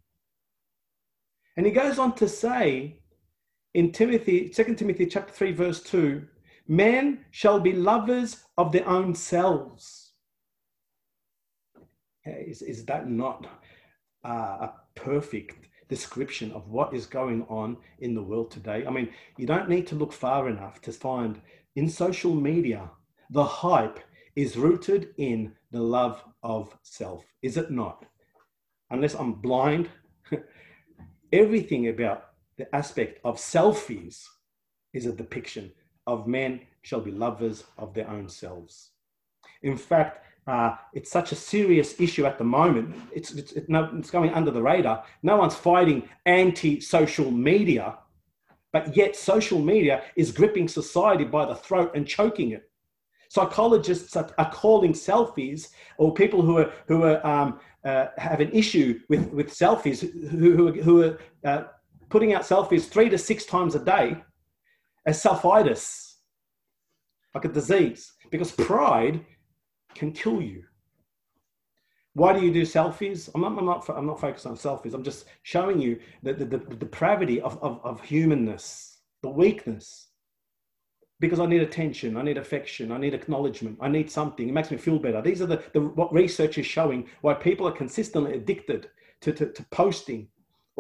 And 1.57 1.67
he 1.67 1.73
goes 1.73 1.99
on 1.99 2.15
to 2.15 2.29
say 2.29 3.00
in 3.75 3.93
Timothy, 3.93 4.49
2 4.49 4.75
Timothy 4.75 5.07
chapter 5.07 5.33
3, 5.33 5.53
verse 5.53 5.83
2, 5.83 6.23
men 6.67 7.25
shall 7.31 7.61
be 7.61 7.73
lovers 7.73 8.45
of 8.59 8.73
their 8.73 8.89
own 8.89 9.15
selves. 9.15 10.13
Is, 12.25 12.63
is 12.63 12.85
that 12.87 13.09
not 13.09 13.47
uh, 14.25 14.29
a 14.69 14.73
perfect 14.95 15.69
description 15.89 16.53
of 16.53 16.69
what 16.69 16.95
is 16.95 17.07
going 17.07 17.45
on 17.49 17.77
in 18.01 18.15
the 18.15 18.23
world 18.23 18.51
today? 18.51 18.85
I 18.87 18.91
mean, 18.91 19.09
you 19.37 19.47
don't 19.47 19.69
need 19.69 19.87
to 19.89 19.95
look 19.95 20.13
far 20.13 20.49
enough 20.49 20.81
to 20.83 20.93
find 20.93 21.41
in 21.77 21.89
social 21.89 22.35
media 22.35 22.91
the 23.31 23.45
hype 23.45 24.01
is 24.37 24.57
rooted 24.57 25.11
in 25.17 25.53
the 25.71 25.81
love 25.81 26.23
of 26.43 26.77
self, 26.83 27.25
is 27.43 27.57
it 27.57 27.71
not? 27.71 28.05
Unless 28.91 29.15
I'm 29.15 29.35
blind, 29.35 29.89
everything 31.33 31.89
about 31.89 32.30
the 32.61 32.75
aspect 32.75 33.21
of 33.25 33.37
selfies 33.37 34.27
is 34.93 35.07
a 35.07 35.13
depiction 35.13 35.73
of 36.07 36.27
men 36.27 36.61
shall 36.83 37.01
be 37.01 37.11
lovers 37.11 37.65
of 37.79 37.95
their 37.95 38.09
own 38.09 38.29
selves. 38.29 38.91
In 39.63 39.77
fact, 39.77 40.27
uh, 40.47 40.75
it's 40.93 41.11
such 41.11 41.33
a 41.33 41.37
serious 41.37 42.01
issue 42.01 42.27
at 42.27 42.39
the 42.39 42.45
moment. 42.45 42.95
It's, 43.15 43.33
it's, 43.33 43.53
it, 43.53 43.69
no, 43.69 43.91
it's 43.95 44.11
going 44.11 44.33
under 44.33 44.51
the 44.51 44.63
radar. 44.63 45.05
No 45.23 45.37
one's 45.37 45.55
fighting 45.55 46.09
anti 46.27 46.81
social 46.81 47.31
media, 47.31 47.99
but 48.73 48.97
yet 48.97 49.17
social 49.17 49.61
media 49.61 50.03
is 50.17 50.33
gripping 50.33 50.69
society 50.69 51.25
by 51.25 51.47
the 51.47 51.55
throat 51.55 51.93
and 51.95 52.07
choking 52.07 52.51
it. 52.53 52.71
Psychologists 53.29 54.17
are, 54.17 54.29
are 54.39 54.51
calling 54.51 54.93
selfies, 54.93 55.69
or 55.99 56.13
people 56.13 56.43
who 56.43 56.59
are, 56.59 56.73
who 56.89 57.05
are, 57.05 57.25
um, 57.25 57.61
uh, 57.85 58.07
have 58.19 58.41
an 58.41 58.51
issue 58.51 59.01
with, 59.09 59.31
with 59.31 59.49
selfies, 59.51 60.01
who, 60.31 60.57
who, 60.57 60.83
who 60.83 61.03
are 61.05 61.19
uh, 61.45 61.65
putting 62.11 62.35
out 62.35 62.43
selfies 62.43 62.89
three 62.89 63.09
to 63.09 63.17
six 63.17 63.47
times 63.47 63.75
a 63.75 63.85
day 63.85 64.23
as 65.07 65.23
selfitis, 65.23 66.17
like 67.35 67.45
a 67.45 67.49
disease, 67.49 68.13
because 68.31 68.53
pride 68.53 69.25
can 69.95 70.13
kill 70.13 70.43
you. 70.43 70.65
Why 72.15 72.33
do 72.33 72.45
you 72.45 72.53
do 72.53 72.63
selfies? 72.63 73.31
I'm 73.35 73.41
not, 73.41 73.57
I'm 73.57 73.65
not, 73.65 73.89
I'm 73.91 74.07
not 74.07 74.21
focused 74.21 74.47
on 74.47 74.57
selfies. 74.57 74.95
I'm 74.95 75.05
just 75.05 75.27
showing 75.43 75.81
you 75.81 76.01
the, 76.23 76.35
the, 76.35 76.45
the 76.45 76.59
depravity 76.59 77.41
of, 77.41 77.63
of, 77.63 77.81
of 77.85 78.03
humanness, 78.03 78.99
the 79.23 79.31
weakness. 79.31 80.09
Because 81.21 81.39
I 81.39 81.47
need 81.47 81.63
attention, 81.63 82.17
I 82.17 82.23
need 82.23 82.39
affection, 82.39 82.91
I 82.91 82.99
need 82.99 83.15
acknowledgement, 83.15 83.79
I 83.81 83.89
need 83.89 84.11
something. 84.11 84.49
It 84.49 84.53
makes 84.53 84.71
me 84.71 84.79
feel 84.79 84.99
better. 84.99 85.21
These 85.21 85.43
are 85.43 85.47
the, 85.47 85.63
the 85.75 85.81
what 85.83 86.13
research 86.13 86.57
is 86.59 86.67
showing 86.67 87.07
why 87.21 87.35
people 87.35 87.69
are 87.69 87.73
consistently 87.73 88.33
addicted 88.33 88.89
to, 89.21 89.33
to, 89.35 89.53
to 89.53 89.63
posting 89.65 90.29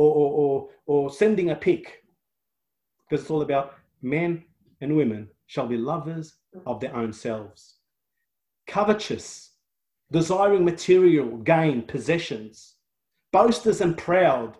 or, 0.00 0.14
or, 0.14 0.30
or, 0.32 0.68
or 0.86 1.10
sending 1.10 1.50
a 1.50 1.54
pic, 1.54 2.04
because 3.08 3.22
it's 3.22 3.30
all 3.30 3.42
about 3.42 3.74
men 4.00 4.42
and 4.80 4.96
women 4.96 5.28
shall 5.46 5.66
be 5.66 5.76
lovers 5.76 6.36
of 6.64 6.80
their 6.80 6.96
own 6.96 7.12
selves. 7.12 7.76
Covetous, 8.66 9.50
desiring 10.10 10.64
material 10.64 11.36
gain, 11.38 11.82
possessions, 11.82 12.76
boasters 13.30 13.82
and 13.82 13.98
proud, 13.98 14.56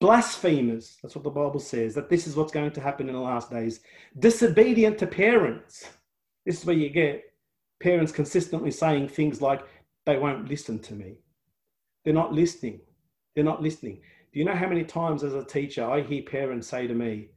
blasphemers. 0.00 0.96
That's 1.02 1.14
what 1.14 1.24
the 1.24 1.30
Bible 1.30 1.60
says, 1.60 1.94
that 1.94 2.08
this 2.08 2.26
is 2.26 2.34
what's 2.34 2.52
going 2.52 2.70
to 2.70 2.80
happen 2.80 3.08
in 3.08 3.14
the 3.14 3.20
last 3.20 3.50
days. 3.50 3.80
Disobedient 4.18 4.96
to 4.98 5.06
parents. 5.06 5.90
This 6.46 6.60
is 6.60 6.64
where 6.64 6.76
you 6.76 6.88
get 6.88 7.24
parents 7.80 8.12
consistently 8.12 8.70
saying 8.70 9.08
things 9.08 9.42
like, 9.42 9.60
they 10.06 10.16
won't 10.16 10.48
listen 10.48 10.78
to 10.78 10.94
me. 10.94 11.18
They're 12.04 12.14
not 12.14 12.32
listening. 12.32 12.80
They're 13.34 13.44
not 13.44 13.62
listening. 13.62 14.00
Do 14.32 14.38
you 14.38 14.44
know 14.44 14.54
how 14.54 14.68
many 14.68 14.84
times 14.84 15.24
as 15.24 15.34
a 15.34 15.44
teacher 15.44 15.84
I 15.84 16.02
hear 16.02 16.22
parents 16.22 16.68
say 16.68 16.86
to 16.86 16.94
me, 16.94 17.28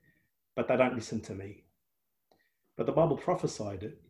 but 0.56 0.68
they 0.68 0.76
don't 0.76 0.96
listen 0.96 1.22
to 1.22 1.34
me? 1.34 1.64
But 2.78 2.86
the 2.86 2.92
Bible 2.92 3.18
prophesied 3.18 3.84
it 3.84 4.02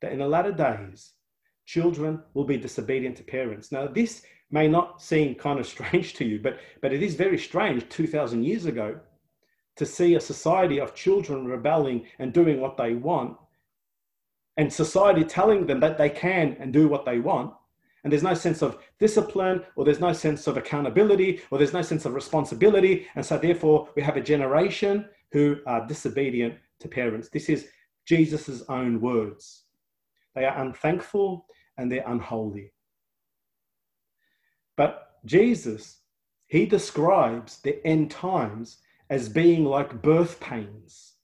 that 0.00 0.12
in 0.12 0.18
the 0.18 0.28
latter 0.28 0.52
days, 0.52 1.12
children 1.66 2.22
will 2.34 2.44
be 2.44 2.56
disobedient 2.56 3.16
to 3.16 3.22
parents. 3.22 3.70
Now, 3.70 3.86
this 3.86 4.22
may 4.50 4.66
not 4.66 5.02
seem 5.02 5.34
kind 5.34 5.60
of 5.60 5.66
strange 5.66 6.14
to 6.14 6.24
you, 6.24 6.40
but, 6.40 6.58
but 6.80 6.92
it 6.92 7.02
is 7.02 7.14
very 7.14 7.38
strange 7.38 7.88
2,000 7.88 8.42
years 8.42 8.64
ago 8.64 8.98
to 9.76 9.86
see 9.86 10.14
a 10.14 10.20
society 10.20 10.80
of 10.80 10.94
children 10.94 11.46
rebelling 11.46 12.06
and 12.18 12.32
doing 12.32 12.60
what 12.60 12.76
they 12.76 12.94
want, 12.94 13.36
and 14.56 14.72
society 14.72 15.22
telling 15.22 15.66
them 15.66 15.78
that 15.78 15.98
they 15.98 16.10
can 16.10 16.56
and 16.58 16.72
do 16.72 16.88
what 16.88 17.04
they 17.04 17.20
want, 17.20 17.54
and 18.04 18.12
there's 18.12 18.22
no 18.22 18.34
sense 18.34 18.62
of 18.62 18.78
discipline 18.98 19.64
or 19.76 19.84
there's 19.84 20.00
no 20.00 20.12
sense 20.12 20.46
of 20.46 20.56
accountability 20.56 21.40
or 21.50 21.58
there's 21.58 21.72
no 21.72 21.82
sense 21.82 22.04
of 22.04 22.14
responsibility. 22.14 23.06
And 23.14 23.24
so 23.24 23.38
therefore 23.38 23.88
we 23.96 24.02
have 24.02 24.16
a 24.16 24.22
generation 24.22 25.08
who 25.32 25.56
are 25.66 25.86
disobedient 25.86 26.54
to 26.80 26.88
parents. 26.88 27.28
This 27.28 27.48
is 27.48 27.68
jesus' 28.06 28.62
own 28.68 29.00
words. 29.00 29.64
They 30.34 30.44
are 30.44 30.58
unthankful 30.58 31.46
and 31.76 31.90
they're 31.90 32.06
unholy. 32.06 32.72
But 34.76 35.04
jesus 35.24 35.98
he 36.46 36.64
describes 36.64 37.60
the 37.60 37.84
end 37.86 38.10
times 38.10 38.78
as 39.10 39.28
being 39.28 39.64
like 39.64 40.02
birth 40.02 40.40
pains. 40.40 41.14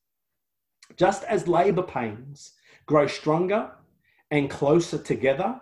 Just 0.96 1.24
as 1.24 1.48
labor 1.48 1.82
pains 1.82 2.52
grow 2.86 3.06
stronger 3.06 3.72
and 4.30 4.50
closer 4.50 4.98
together 4.98 5.58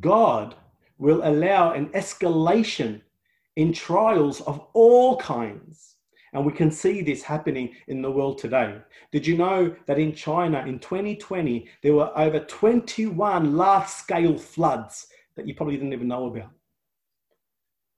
God 0.00 0.54
will 0.98 1.20
allow 1.24 1.72
an 1.72 1.88
escalation 1.88 3.00
in 3.56 3.72
trials 3.72 4.40
of 4.42 4.66
all 4.72 5.16
kinds. 5.16 5.96
And 6.32 6.44
we 6.44 6.52
can 6.52 6.70
see 6.70 7.00
this 7.00 7.22
happening 7.22 7.74
in 7.86 8.02
the 8.02 8.10
world 8.10 8.38
today. 8.38 8.78
Did 9.12 9.24
you 9.26 9.36
know 9.36 9.74
that 9.86 10.00
in 10.00 10.12
China 10.12 10.64
in 10.66 10.80
2020, 10.80 11.68
there 11.82 11.94
were 11.94 12.18
over 12.18 12.40
21 12.40 13.56
large 13.56 13.86
scale 13.86 14.36
floods 14.36 15.06
that 15.36 15.46
you 15.46 15.54
probably 15.54 15.76
didn't 15.76 15.92
even 15.92 16.08
know 16.08 16.26
about? 16.26 16.50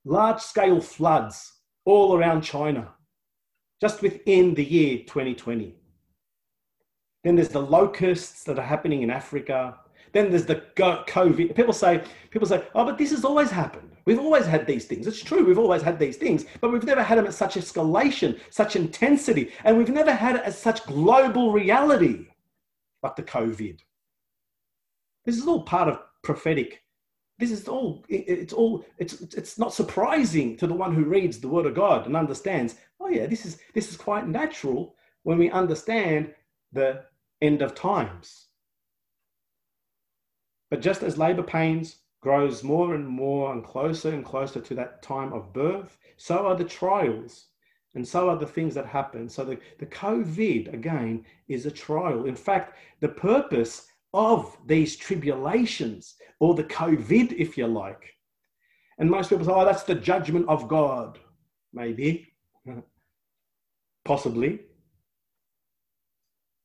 Large 0.04 0.40
scale 0.40 0.80
floods 0.80 1.54
all 1.86 2.16
around 2.16 2.42
China, 2.42 2.92
just 3.80 4.02
within 4.02 4.54
the 4.54 4.64
year 4.64 4.98
2020. 4.98 5.74
Then 7.24 7.36
there's 7.36 7.48
the 7.48 7.60
locusts 7.60 8.44
that 8.44 8.58
are 8.58 8.62
happening 8.62 9.02
in 9.02 9.10
Africa. 9.10 9.78
Then 10.16 10.30
there's 10.30 10.46
the 10.46 10.62
COVID. 10.74 11.54
People 11.54 11.74
say, 11.74 12.02
people 12.30 12.48
say, 12.48 12.64
oh, 12.74 12.86
but 12.86 12.96
this 12.96 13.10
has 13.10 13.22
always 13.22 13.50
happened. 13.50 13.90
We've 14.06 14.18
always 14.18 14.46
had 14.46 14.66
these 14.66 14.86
things. 14.86 15.06
It's 15.06 15.22
true, 15.22 15.44
we've 15.44 15.58
always 15.58 15.82
had 15.82 15.98
these 15.98 16.16
things, 16.16 16.46
but 16.62 16.72
we've 16.72 16.84
never 16.84 17.02
had 17.02 17.18
them 17.18 17.26
at 17.26 17.34
such 17.34 17.56
escalation, 17.56 18.40
such 18.48 18.76
intensity, 18.76 19.52
and 19.64 19.76
we've 19.76 19.90
never 19.90 20.14
had 20.14 20.36
it 20.36 20.42
as 20.42 20.58
such 20.58 20.86
global 20.86 21.52
reality 21.52 22.28
like 23.02 23.14
the 23.14 23.22
COVID. 23.24 23.80
This 25.26 25.36
is 25.36 25.46
all 25.46 25.64
part 25.64 25.90
of 25.90 26.00
prophetic. 26.22 26.82
This 27.38 27.50
is 27.50 27.68
all. 27.68 28.02
It's 28.08 28.54
all. 28.54 28.86
It's 28.96 29.20
it's 29.20 29.58
not 29.58 29.74
surprising 29.74 30.56
to 30.56 30.66
the 30.66 30.72
one 30.72 30.94
who 30.94 31.04
reads 31.04 31.40
the 31.40 31.48
Word 31.48 31.66
of 31.66 31.74
God 31.74 32.06
and 32.06 32.16
understands. 32.16 32.76
Oh 33.00 33.08
yeah, 33.08 33.26
this 33.26 33.44
is 33.44 33.58
this 33.74 33.90
is 33.90 33.98
quite 33.98 34.26
natural 34.26 34.94
when 35.24 35.36
we 35.36 35.50
understand 35.50 36.32
the 36.72 37.04
end 37.42 37.60
of 37.60 37.74
times. 37.74 38.45
But 40.70 40.80
just 40.80 41.02
as 41.02 41.18
labor 41.18 41.42
pains 41.42 41.96
grows 42.20 42.64
more 42.64 42.94
and 42.94 43.06
more 43.06 43.52
and 43.52 43.64
closer 43.64 44.10
and 44.10 44.24
closer 44.24 44.60
to 44.60 44.74
that 44.74 45.02
time 45.02 45.32
of 45.32 45.52
birth, 45.52 45.96
so 46.16 46.46
are 46.46 46.56
the 46.56 46.64
trials 46.64 47.46
And 47.96 48.06
so 48.06 48.28
are 48.28 48.36
the 48.36 48.46
things 48.46 48.74
that 48.74 48.84
happen. 48.86 49.26
So 49.26 49.42
the, 49.42 49.58
the 49.78 49.86
COVID, 49.86 50.72
again, 50.72 51.24
is 51.48 51.64
a 51.64 51.70
trial. 51.70 52.26
In 52.26 52.36
fact, 52.36 52.76
the 53.00 53.08
purpose 53.08 53.86
of 54.12 54.56
these 54.66 54.96
tribulations, 54.96 56.14
or 56.38 56.54
the 56.54 56.64
COVID, 56.64 57.32
if 57.32 57.56
you 57.56 57.66
like. 57.66 58.14
And 58.98 59.10
most 59.10 59.30
people 59.30 59.46
say, 59.46 59.52
oh, 59.52 59.64
that's 59.64 59.84
the 59.84 59.94
judgment 59.94 60.46
of 60.46 60.68
God. 60.68 61.18
Maybe, 61.72 62.28
possibly. 64.04 64.60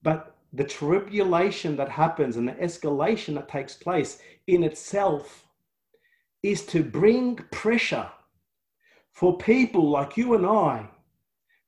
But 0.01 0.30
the 0.53 0.63
tribulation 0.63 1.75
that 1.77 1.89
happens 1.89 2.35
and 2.35 2.47
the 2.47 2.53
escalation 2.53 3.35
that 3.35 3.47
takes 3.47 3.73
place 3.73 4.21
in 4.47 4.63
itself 4.63 5.45
is 6.43 6.65
to 6.65 6.83
bring 6.83 7.37
pressure 7.51 8.09
for 9.11 9.37
people 9.37 9.89
like 9.89 10.17
you 10.17 10.33
and 10.33 10.45
I, 10.45 10.89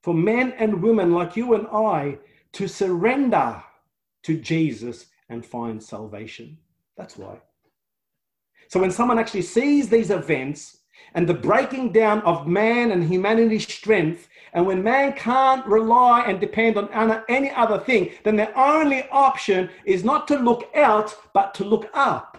for 0.02 0.13
men 0.13 0.54
and 0.58 0.82
women 0.82 1.12
like 1.12 1.36
you 1.36 1.54
and 1.54 1.67
I, 1.67 2.17
to 2.54 2.67
surrender 2.67 3.63
to 4.24 4.39
Jesus 4.39 5.08
and 5.30 5.46
find 5.46 5.82
salvation. 5.82 6.58
That's 6.98 7.17
why. 7.17 7.39
So 8.67 8.80
when 8.80 8.91
someone 8.91 9.19
actually 9.19 9.43
sees 9.43 9.89
these 9.89 10.10
events 10.10 10.80
and 11.13 11.28
the 11.28 11.34
breaking 11.34 11.91
down 11.91 12.22
of 12.22 12.48
man 12.48 12.91
and 12.91 13.04
humanity's 13.04 13.67
strength, 13.72 14.28
and 14.54 14.66
when 14.66 14.84
man 14.84 15.13
can't 15.13 15.66
rely 15.66 16.24
and 16.28 16.39
depend 16.39 16.78
on 16.78 17.24
any 17.28 17.50
other 17.52 17.80
thing, 17.80 18.12
then 18.24 18.36
the 18.36 18.54
only 18.60 19.08
option 19.10 19.70
is 19.86 20.04
not 20.04 20.28
to 20.28 20.38
look 20.38 20.70
out, 20.76 21.16
but 21.34 21.54
to 21.56 21.63
look 21.63 21.89
up. 21.94 22.38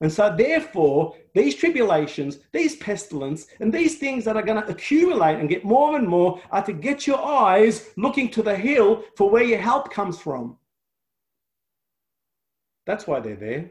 And 0.00 0.12
so, 0.12 0.34
therefore, 0.36 1.14
these 1.32 1.54
tribulations, 1.54 2.40
these 2.50 2.74
pestilence, 2.76 3.46
and 3.60 3.72
these 3.72 3.98
things 3.98 4.24
that 4.24 4.36
are 4.36 4.42
going 4.42 4.60
to 4.60 4.68
accumulate 4.68 5.38
and 5.38 5.48
get 5.48 5.64
more 5.64 5.96
and 5.96 6.08
more 6.08 6.40
are 6.50 6.64
to 6.64 6.72
get 6.72 7.06
your 7.06 7.24
eyes 7.24 7.90
looking 7.96 8.28
to 8.30 8.42
the 8.42 8.56
hill 8.56 9.04
for 9.16 9.30
where 9.30 9.44
your 9.44 9.60
help 9.60 9.92
comes 9.92 10.18
from. 10.18 10.58
That's 12.84 13.06
why 13.06 13.20
they're 13.20 13.36
there. 13.36 13.70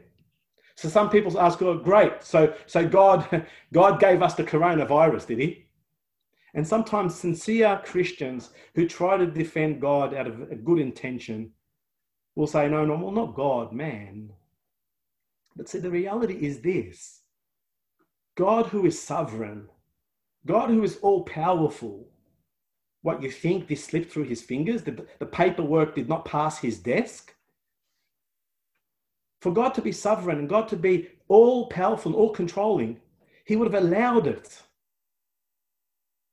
So 0.74 0.88
some 0.88 1.10
people 1.10 1.38
ask, 1.38 1.60
"Oh, 1.60 1.76
great! 1.76 2.24
So, 2.24 2.54
so 2.64 2.88
God, 2.88 3.46
God 3.74 4.00
gave 4.00 4.22
us 4.22 4.32
the 4.34 4.44
coronavirus, 4.44 5.26
did 5.26 5.38
He?" 5.38 5.66
And 6.54 6.66
sometimes 6.66 7.14
sincere 7.14 7.80
Christians 7.84 8.50
who 8.74 8.86
try 8.86 9.16
to 9.16 9.26
defend 9.26 9.80
God 9.80 10.14
out 10.14 10.26
of 10.26 10.40
a 10.50 10.56
good 10.56 10.78
intention 10.78 11.52
will 12.34 12.46
say, 12.46 12.68
"No, 12.68 12.84
no, 12.84 12.96
well, 12.96 13.12
not 13.12 13.34
God, 13.34 13.72
man." 13.72 14.32
But 15.56 15.68
see, 15.68 15.78
the 15.78 15.90
reality 15.90 16.34
is 16.34 16.60
this: 16.60 17.22
God, 18.34 18.66
who 18.66 18.86
is 18.86 19.00
sovereign, 19.00 19.68
God, 20.46 20.70
who 20.70 20.82
is 20.82 20.98
all 20.98 21.24
powerful. 21.24 22.08
What 23.02 23.22
you 23.22 23.30
think 23.30 23.66
this 23.66 23.84
slipped 23.84 24.12
through 24.12 24.24
his 24.24 24.42
fingers? 24.42 24.84
The, 24.84 25.06
the 25.18 25.26
paperwork 25.26 25.94
did 25.94 26.08
not 26.08 26.24
pass 26.24 26.58
his 26.58 26.78
desk 26.78 27.34
for 29.42 29.52
God 29.52 29.74
to 29.74 29.82
be 29.82 29.90
sovereign 29.90 30.38
and 30.38 30.48
God 30.48 30.68
to 30.68 30.76
be 30.76 31.08
all 31.26 31.66
powerful 31.66 32.14
all 32.14 32.30
controlling, 32.30 33.00
He 33.44 33.56
would 33.56 33.72
have 33.72 33.82
allowed 33.82 34.28
it. 34.28 34.62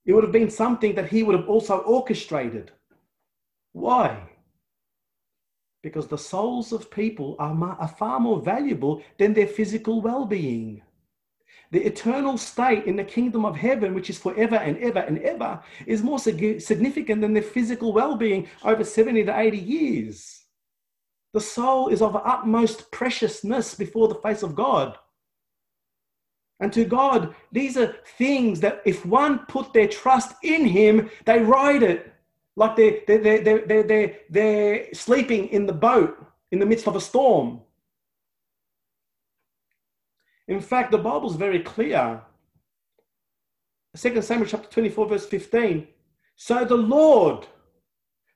It 0.10 0.14
would 0.14 0.24
have 0.24 0.34
been 0.34 0.50
something 0.50 0.96
that 0.96 1.12
He 1.12 1.22
would 1.22 1.36
have 1.36 1.48
also 1.48 1.78
orchestrated. 1.78 2.72
Why? 3.74 4.28
Because 5.84 6.08
the 6.08 6.18
souls 6.18 6.74
of 6.74 6.90
people 6.90 7.36
are, 7.38 7.88
far 7.96 8.20
more 8.20 8.42
valuable 8.42 9.04
than 9.20 9.36
their 9.36 9.46
physical 9.46 10.02
well 10.02 10.26
being. 10.26 10.82
The 11.70 11.86
eternal 11.86 12.40
state 12.40 12.86
in 12.86 12.96
the 12.96 13.04
kingdom 13.04 13.46
of 13.46 13.56
heaven, 13.56 13.94
which 13.94 14.10
is 14.10 14.18
forever 14.18 14.56
and 14.56 14.80
ever 14.80 14.98
and 14.98 15.20
ever, 15.20 15.62
is 15.86 16.02
more 16.02 16.18
significant 16.18 17.22
than 17.22 17.34
their 17.34 17.44
physical 17.44 17.94
well 17.94 18.16
being 18.16 18.48
over 18.64 18.84
70 18.84 19.26
to 19.26 19.40
80 19.40 19.60
years. 19.60 20.46
The 21.34 21.42
soul 21.42 21.90
is 21.90 22.02
of 22.02 22.16
utmost 22.16 22.90
preciousness 22.90 23.76
before 23.76 24.08
the 24.08 24.16
face 24.16 24.42
of 24.42 24.56
God. 24.56 24.98
And 26.60 26.74
to 26.74 26.84
God, 26.84 27.34
these 27.52 27.78
are 27.78 27.96
things 28.18 28.60
that 28.60 28.82
if 28.86 29.06
one 29.06 29.40
put 29.48 29.74
their 29.74 29.88
trust 29.88 30.36
in 30.44 30.66
Him, 30.66 31.10
they 31.26 31.40
ride 31.40 31.84
it 31.84 32.14
like 32.56 32.76
they're, 32.76 33.00
they're, 33.08 33.42
they're, 33.42 33.66
they're, 33.66 33.84
they're, 33.84 34.16
they're 34.30 34.94
sleeping 34.94 35.48
in 35.48 35.66
the 35.66 35.74
boat 35.74 36.26
in 36.52 36.60
the 36.60 36.66
midst 36.66 36.88
of 36.88 36.96
a 36.96 37.02
storm. 37.02 37.62
In 40.50 40.60
fact, 40.60 40.92
the 40.92 40.98
Bible's 40.98 41.36
very 41.36 41.60
clear. 41.60 42.22
2 43.96 44.22
Samuel 44.22 44.48
chapter 44.48 44.70
24, 44.70 45.08
verse 45.08 45.26
15. 45.28 45.88
So 46.36 46.66
the 46.66 46.76
Lord, 46.76 47.48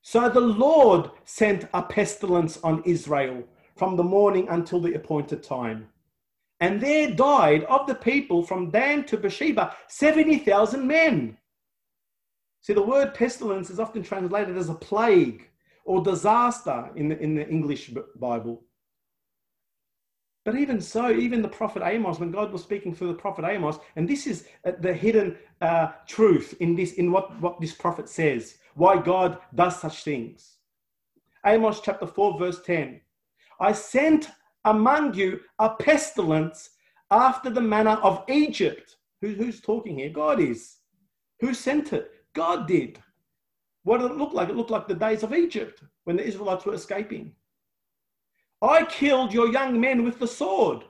so 0.01 0.29
the 0.29 0.39
Lord 0.39 1.09
sent 1.25 1.67
a 1.73 1.81
pestilence 1.81 2.59
on 2.63 2.83
Israel 2.85 3.43
from 3.75 3.95
the 3.97 4.03
morning 4.03 4.47
until 4.49 4.79
the 4.79 4.93
appointed 4.93 5.43
time. 5.43 5.87
And 6.63 6.79
there 6.79 7.11
died 7.11 7.65
of 7.65 7.87
the 7.87 7.95
people 7.95 8.41
from 8.41 8.69
Dan 8.69 9.03
to 9.07 9.17
Beersheba 9.17 9.75
70,000 9.89 10.87
men. 10.87 11.37
See, 12.61 12.71
the 12.71 12.81
word 12.81 13.13
pestilence 13.13 13.69
is 13.69 13.81
often 13.81 14.01
translated 14.01 14.57
as 14.57 14.69
a 14.69 14.73
plague 14.73 15.49
or 15.83 16.01
disaster 16.01 16.89
in 16.95 17.09
the, 17.09 17.19
in 17.19 17.35
the 17.35 17.45
English 17.49 17.91
Bible. 18.15 18.63
But 20.45 20.55
even 20.55 20.79
so, 20.79 21.11
even 21.11 21.41
the 21.41 21.49
prophet 21.49 21.83
Amos, 21.83 22.21
when 22.21 22.31
God 22.31 22.53
was 22.53 22.63
speaking 22.63 22.95
through 22.95 23.09
the 23.09 23.19
prophet 23.25 23.43
Amos, 23.43 23.77
and 23.97 24.07
this 24.07 24.25
is 24.25 24.47
uh, 24.65 24.71
the 24.79 24.93
hidden 24.93 25.35
uh, 25.59 25.87
truth 26.07 26.55
in 26.61 26.77
this, 26.77 26.93
in 26.93 27.11
what, 27.11 27.37
what 27.41 27.59
this 27.59 27.73
prophet 27.73 28.07
says 28.07 28.55
why 28.75 29.01
God 29.01 29.37
does 29.53 29.81
such 29.81 30.05
things. 30.05 30.59
Amos 31.45 31.81
chapter 31.81 32.07
4, 32.07 32.39
verse 32.39 32.61
10. 32.61 33.01
I 33.59 33.73
sent 33.73 34.29
among 34.65 35.13
you 35.13 35.39
a 35.59 35.69
pestilence 35.71 36.69
after 37.11 37.49
the 37.49 37.61
manner 37.61 37.97
of 38.01 38.23
Egypt. 38.29 38.97
Who, 39.21 39.29
who's 39.29 39.61
talking 39.61 39.99
here? 39.99 40.09
God 40.09 40.39
is. 40.39 40.77
Who 41.39 41.53
sent 41.53 41.93
it? 41.93 42.11
God 42.33 42.67
did. 42.67 42.99
What 43.83 43.99
did 43.99 44.11
it 44.11 44.17
look 44.17 44.33
like? 44.33 44.49
It 44.49 44.55
looked 44.55 44.71
like 44.71 44.87
the 44.87 44.95
days 44.95 45.23
of 45.23 45.33
Egypt 45.33 45.83
when 46.05 46.15
the 46.15 46.25
Israelites 46.25 46.65
were 46.65 46.73
escaping. 46.73 47.33
I 48.61 48.85
killed 48.85 49.33
your 49.33 49.51
young 49.51 49.79
men 49.79 50.03
with 50.03 50.19
the 50.19 50.27
sword. 50.27 50.85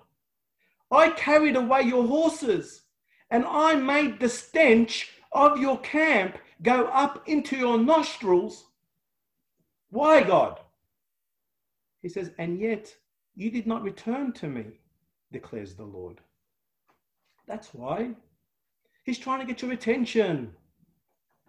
I 0.91 1.09
carried 1.09 1.55
away 1.55 1.81
your 1.81 2.05
horses, 2.05 2.83
and 3.31 3.45
I 3.45 3.73
made 3.75 4.19
the 4.19 4.29
stench 4.29 5.09
of 5.31 5.59
your 5.59 5.79
camp 5.79 6.37
go 6.61 6.85
up 6.85 7.27
into 7.27 7.57
your 7.57 7.79
nostrils. 7.79 8.65
Why, 9.89 10.21
God? 10.21 10.59
He 12.01 12.09
says, 12.09 12.31
And 12.37 12.59
yet 12.59 12.95
you 13.35 13.51
did 13.51 13.67
not 13.67 13.83
return 13.83 14.31
to 14.33 14.47
me, 14.47 14.65
declares 15.31 15.75
the 15.75 15.83
Lord. 15.83 16.19
That's 17.47 17.73
why. 17.73 18.11
He's 19.03 19.19
trying 19.19 19.39
to 19.39 19.45
get 19.45 19.61
your 19.61 19.71
attention. 19.71 20.53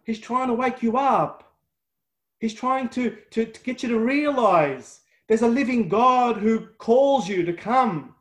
He's 0.05 0.19
trying 0.19 0.49
to 0.49 0.55
wake 0.55 0.83
you 0.83 0.97
up. 0.97 1.55
He's 2.41 2.55
trying 2.55 2.89
to, 2.91 3.17
to, 3.31 3.47
to 3.47 3.63
get 3.63 3.83
you 3.83 3.89
to 3.91 3.99
realize 3.99 5.01
there's 5.29 5.43
a 5.43 5.49
living 5.49 5.89
God 5.89 6.37
who 6.37 6.67
calls 6.79 7.29
you 7.29 7.45
to 7.45 7.53
come. 7.53 8.15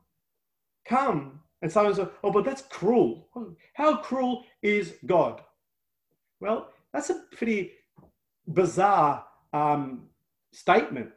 Come. 0.86 1.40
And 1.62 1.72
someone 1.72 1.96
says, 1.96 2.08
Oh, 2.24 2.32
but 2.32 2.46
that's 2.46 2.62
cruel. 2.62 3.28
How 3.74 3.98
cruel 3.98 4.46
is 4.62 4.96
God? 5.06 5.42
Well, 6.40 6.70
that's 6.94 7.10
a 7.10 7.24
pretty 7.32 7.72
bizarre 8.48 9.26
um, 9.54 10.04
statement 10.52 11.10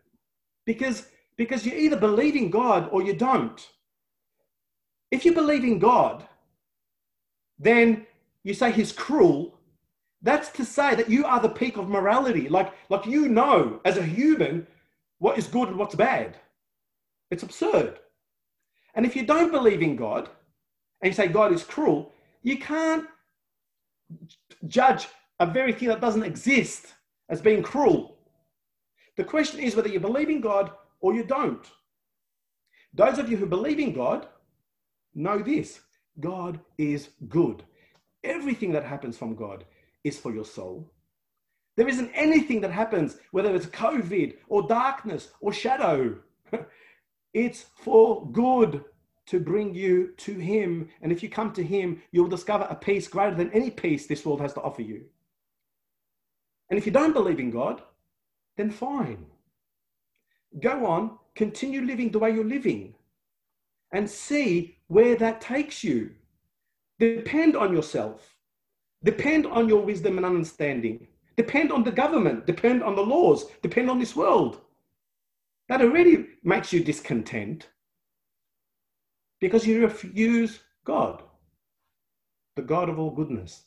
because, 0.64 1.06
because 1.36 1.66
you 1.66 1.72
either 1.72 1.96
believe 1.96 2.34
in 2.36 2.50
God 2.50 2.88
or 2.90 3.02
you 3.02 3.14
don't. 3.14 3.68
If 5.10 5.24
you 5.24 5.32
believe 5.32 5.64
in 5.64 5.78
God, 5.78 6.26
then 7.58 8.06
you 8.42 8.54
say 8.54 8.72
he's 8.72 8.92
cruel. 8.92 9.58
That's 10.22 10.48
to 10.50 10.64
say 10.64 10.94
that 10.94 11.10
you 11.10 11.24
are 11.24 11.40
the 11.40 11.48
peak 11.48 11.76
of 11.76 11.88
morality. 11.88 12.48
Like, 12.48 12.72
like 12.88 13.06
you 13.06 13.28
know 13.28 13.80
as 13.84 13.96
a 13.96 14.02
human 14.02 14.66
what 15.18 15.38
is 15.38 15.46
good 15.46 15.68
and 15.68 15.78
what's 15.78 15.94
bad. 15.94 16.36
It's 17.30 17.42
absurd. 17.42 17.98
And 18.94 19.04
if 19.04 19.14
you 19.14 19.24
don't 19.24 19.52
believe 19.52 19.82
in 19.82 19.96
God 19.96 20.28
and 21.02 21.10
you 21.10 21.14
say 21.14 21.28
God 21.28 21.52
is 21.52 21.62
cruel, 21.62 22.12
you 22.42 22.58
can't 22.58 23.06
judge 24.66 25.08
a 25.38 25.46
very 25.46 25.72
thing 25.72 25.88
that 25.88 26.00
doesn't 26.00 26.22
exist 26.22 26.94
as 27.28 27.40
being 27.40 27.62
cruel. 27.62 28.16
The 29.16 29.24
question 29.24 29.60
is 29.60 29.76
whether 29.76 29.88
you 29.88 30.00
believe 30.00 30.30
in 30.30 30.40
God 30.40 30.70
or 31.00 31.14
you 31.14 31.24
don't. 31.24 31.66
Those 32.92 33.18
of 33.18 33.30
you 33.30 33.36
who 33.36 33.46
believe 33.46 33.78
in 33.78 33.92
God 33.92 34.26
know 35.14 35.38
this 35.38 35.80
God 36.18 36.60
is 36.78 37.10
good. 37.28 37.62
Everything 38.24 38.72
that 38.72 38.84
happens 38.84 39.16
from 39.18 39.34
God 39.34 39.64
is 40.02 40.18
for 40.18 40.32
your 40.32 40.44
soul. 40.44 40.90
There 41.76 41.88
isn't 41.88 42.10
anything 42.14 42.62
that 42.62 42.70
happens, 42.70 43.18
whether 43.32 43.54
it's 43.54 43.66
COVID 43.66 44.36
or 44.48 44.66
darkness 44.66 45.28
or 45.40 45.52
shadow. 45.52 46.16
it's 47.34 47.66
for 47.76 48.30
good 48.30 48.82
to 49.26 49.40
bring 49.40 49.74
you 49.74 50.12
to 50.18 50.38
Him. 50.38 50.88
And 51.02 51.12
if 51.12 51.22
you 51.22 51.28
come 51.28 51.52
to 51.52 51.62
Him, 51.62 52.02
you'll 52.12 52.28
discover 52.28 52.66
a 52.70 52.74
peace 52.74 53.08
greater 53.08 53.34
than 53.34 53.52
any 53.52 53.70
peace 53.70 54.06
this 54.06 54.24
world 54.24 54.40
has 54.40 54.54
to 54.54 54.62
offer 54.62 54.82
you. 54.82 55.04
And 56.70 56.78
if 56.78 56.86
you 56.86 56.92
don't 56.92 57.12
believe 57.12 57.40
in 57.40 57.50
God, 57.50 57.82
then 58.56 58.70
fine. 58.70 59.26
Go 60.60 60.86
on, 60.86 61.18
continue 61.34 61.82
living 61.82 62.10
the 62.10 62.18
way 62.18 62.30
you're 62.30 62.44
living 62.44 62.94
and 63.92 64.08
see 64.08 64.76
where 64.88 65.16
that 65.16 65.40
takes 65.40 65.84
you. 65.84 66.10
Depend 66.98 67.56
on 67.56 67.72
yourself. 67.72 68.36
Depend 69.04 69.46
on 69.46 69.68
your 69.68 69.82
wisdom 69.82 70.16
and 70.16 70.26
understanding. 70.26 71.06
Depend 71.36 71.70
on 71.70 71.84
the 71.84 71.92
government. 71.92 72.46
Depend 72.46 72.82
on 72.82 72.96
the 72.96 73.02
laws. 73.02 73.46
Depend 73.62 73.90
on 73.90 73.98
this 73.98 74.16
world. 74.16 74.60
That 75.68 75.82
already 75.82 76.26
makes 76.42 76.72
you 76.72 76.82
discontent 76.82 77.68
because 79.40 79.66
you 79.66 79.82
refuse 79.82 80.60
God, 80.84 81.22
the 82.54 82.62
God 82.62 82.88
of 82.88 82.98
all 82.98 83.10
goodness, 83.10 83.64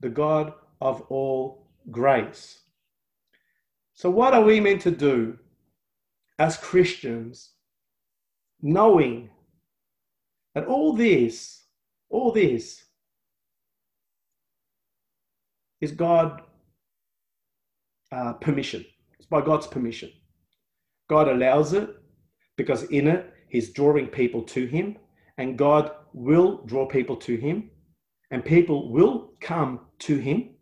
the 0.00 0.10
God 0.10 0.52
of 0.80 1.02
all 1.08 1.68
grace. 1.90 2.60
So, 3.94 4.10
what 4.10 4.34
are 4.34 4.42
we 4.42 4.60
meant 4.60 4.82
to 4.82 4.90
do 4.90 5.38
as 6.38 6.56
Christians, 6.56 7.52
knowing 8.60 9.30
that 10.54 10.66
all 10.66 10.92
this, 10.92 11.64
all 12.10 12.32
this 12.32 12.84
is 15.80 15.92
God 15.92 16.42
uh, 18.12 18.34
permission. 18.34 18.84
It's 19.18 19.28
by 19.28 19.40
God's 19.40 19.66
permission. 19.66 20.10
God 21.08 21.28
allows 21.28 21.72
it 21.72 21.90
because 22.56 22.84
in 22.84 23.08
it, 23.08 23.32
He's 23.48 23.72
drawing 23.72 24.08
people 24.08 24.42
to 24.42 24.66
Him, 24.66 24.96
and 25.38 25.56
God 25.56 25.92
will 26.12 26.62
draw 26.66 26.86
people 26.86 27.16
to 27.16 27.36
Him, 27.36 27.70
and 28.30 28.44
people 28.44 28.90
will 28.90 29.32
come 29.40 29.80
to 30.00 30.16
Him. 30.16 30.55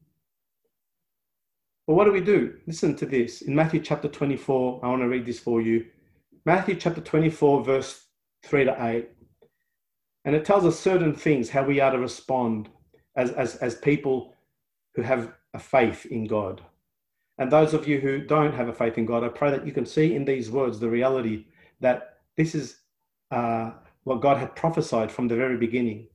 But 1.86 1.94
what 1.94 2.04
do 2.04 2.12
we 2.12 2.20
do? 2.20 2.56
Listen 2.66 2.96
to 2.96 3.06
this. 3.06 3.42
In 3.42 3.54
Matthew 3.54 3.80
chapter 3.80 4.08
24, 4.08 4.80
I 4.82 4.88
want 4.88 5.02
to 5.02 5.08
read 5.08 5.26
this 5.26 5.38
for 5.38 5.60
you. 5.60 5.86
Matthew 6.46 6.76
chapter 6.76 7.00
24, 7.00 7.62
verse 7.62 8.06
3 8.46 8.64
to 8.64 8.76
8. 8.86 9.08
And 10.24 10.34
it 10.34 10.44
tells 10.44 10.64
us 10.64 10.78
certain 10.78 11.14
things, 11.14 11.50
how 11.50 11.64
we 11.64 11.80
are 11.80 11.90
to 11.90 11.98
respond 11.98 12.70
as, 13.16 13.32
as, 13.32 13.56
as 13.56 13.74
people 13.74 14.34
who 14.94 15.02
have 15.02 15.32
a 15.52 15.58
faith 15.58 16.06
in 16.06 16.24
God. 16.24 16.62
And 17.36 17.50
those 17.50 17.74
of 17.74 17.86
you 17.86 18.00
who 18.00 18.20
don't 18.24 18.54
have 18.54 18.68
a 18.68 18.72
faith 18.72 18.96
in 18.96 19.04
God, 19.04 19.24
I 19.24 19.28
pray 19.28 19.50
that 19.50 19.66
you 19.66 19.72
can 19.72 19.84
see 19.84 20.14
in 20.14 20.24
these 20.24 20.50
words 20.50 20.78
the 20.78 20.88
reality 20.88 21.46
that 21.80 22.18
this 22.36 22.54
is 22.54 22.78
uh, 23.30 23.72
what 24.04 24.22
God 24.22 24.38
had 24.38 24.56
prophesied 24.56 25.12
from 25.12 25.28
the 25.28 25.36
very 25.36 25.56
beginning. 25.58 26.08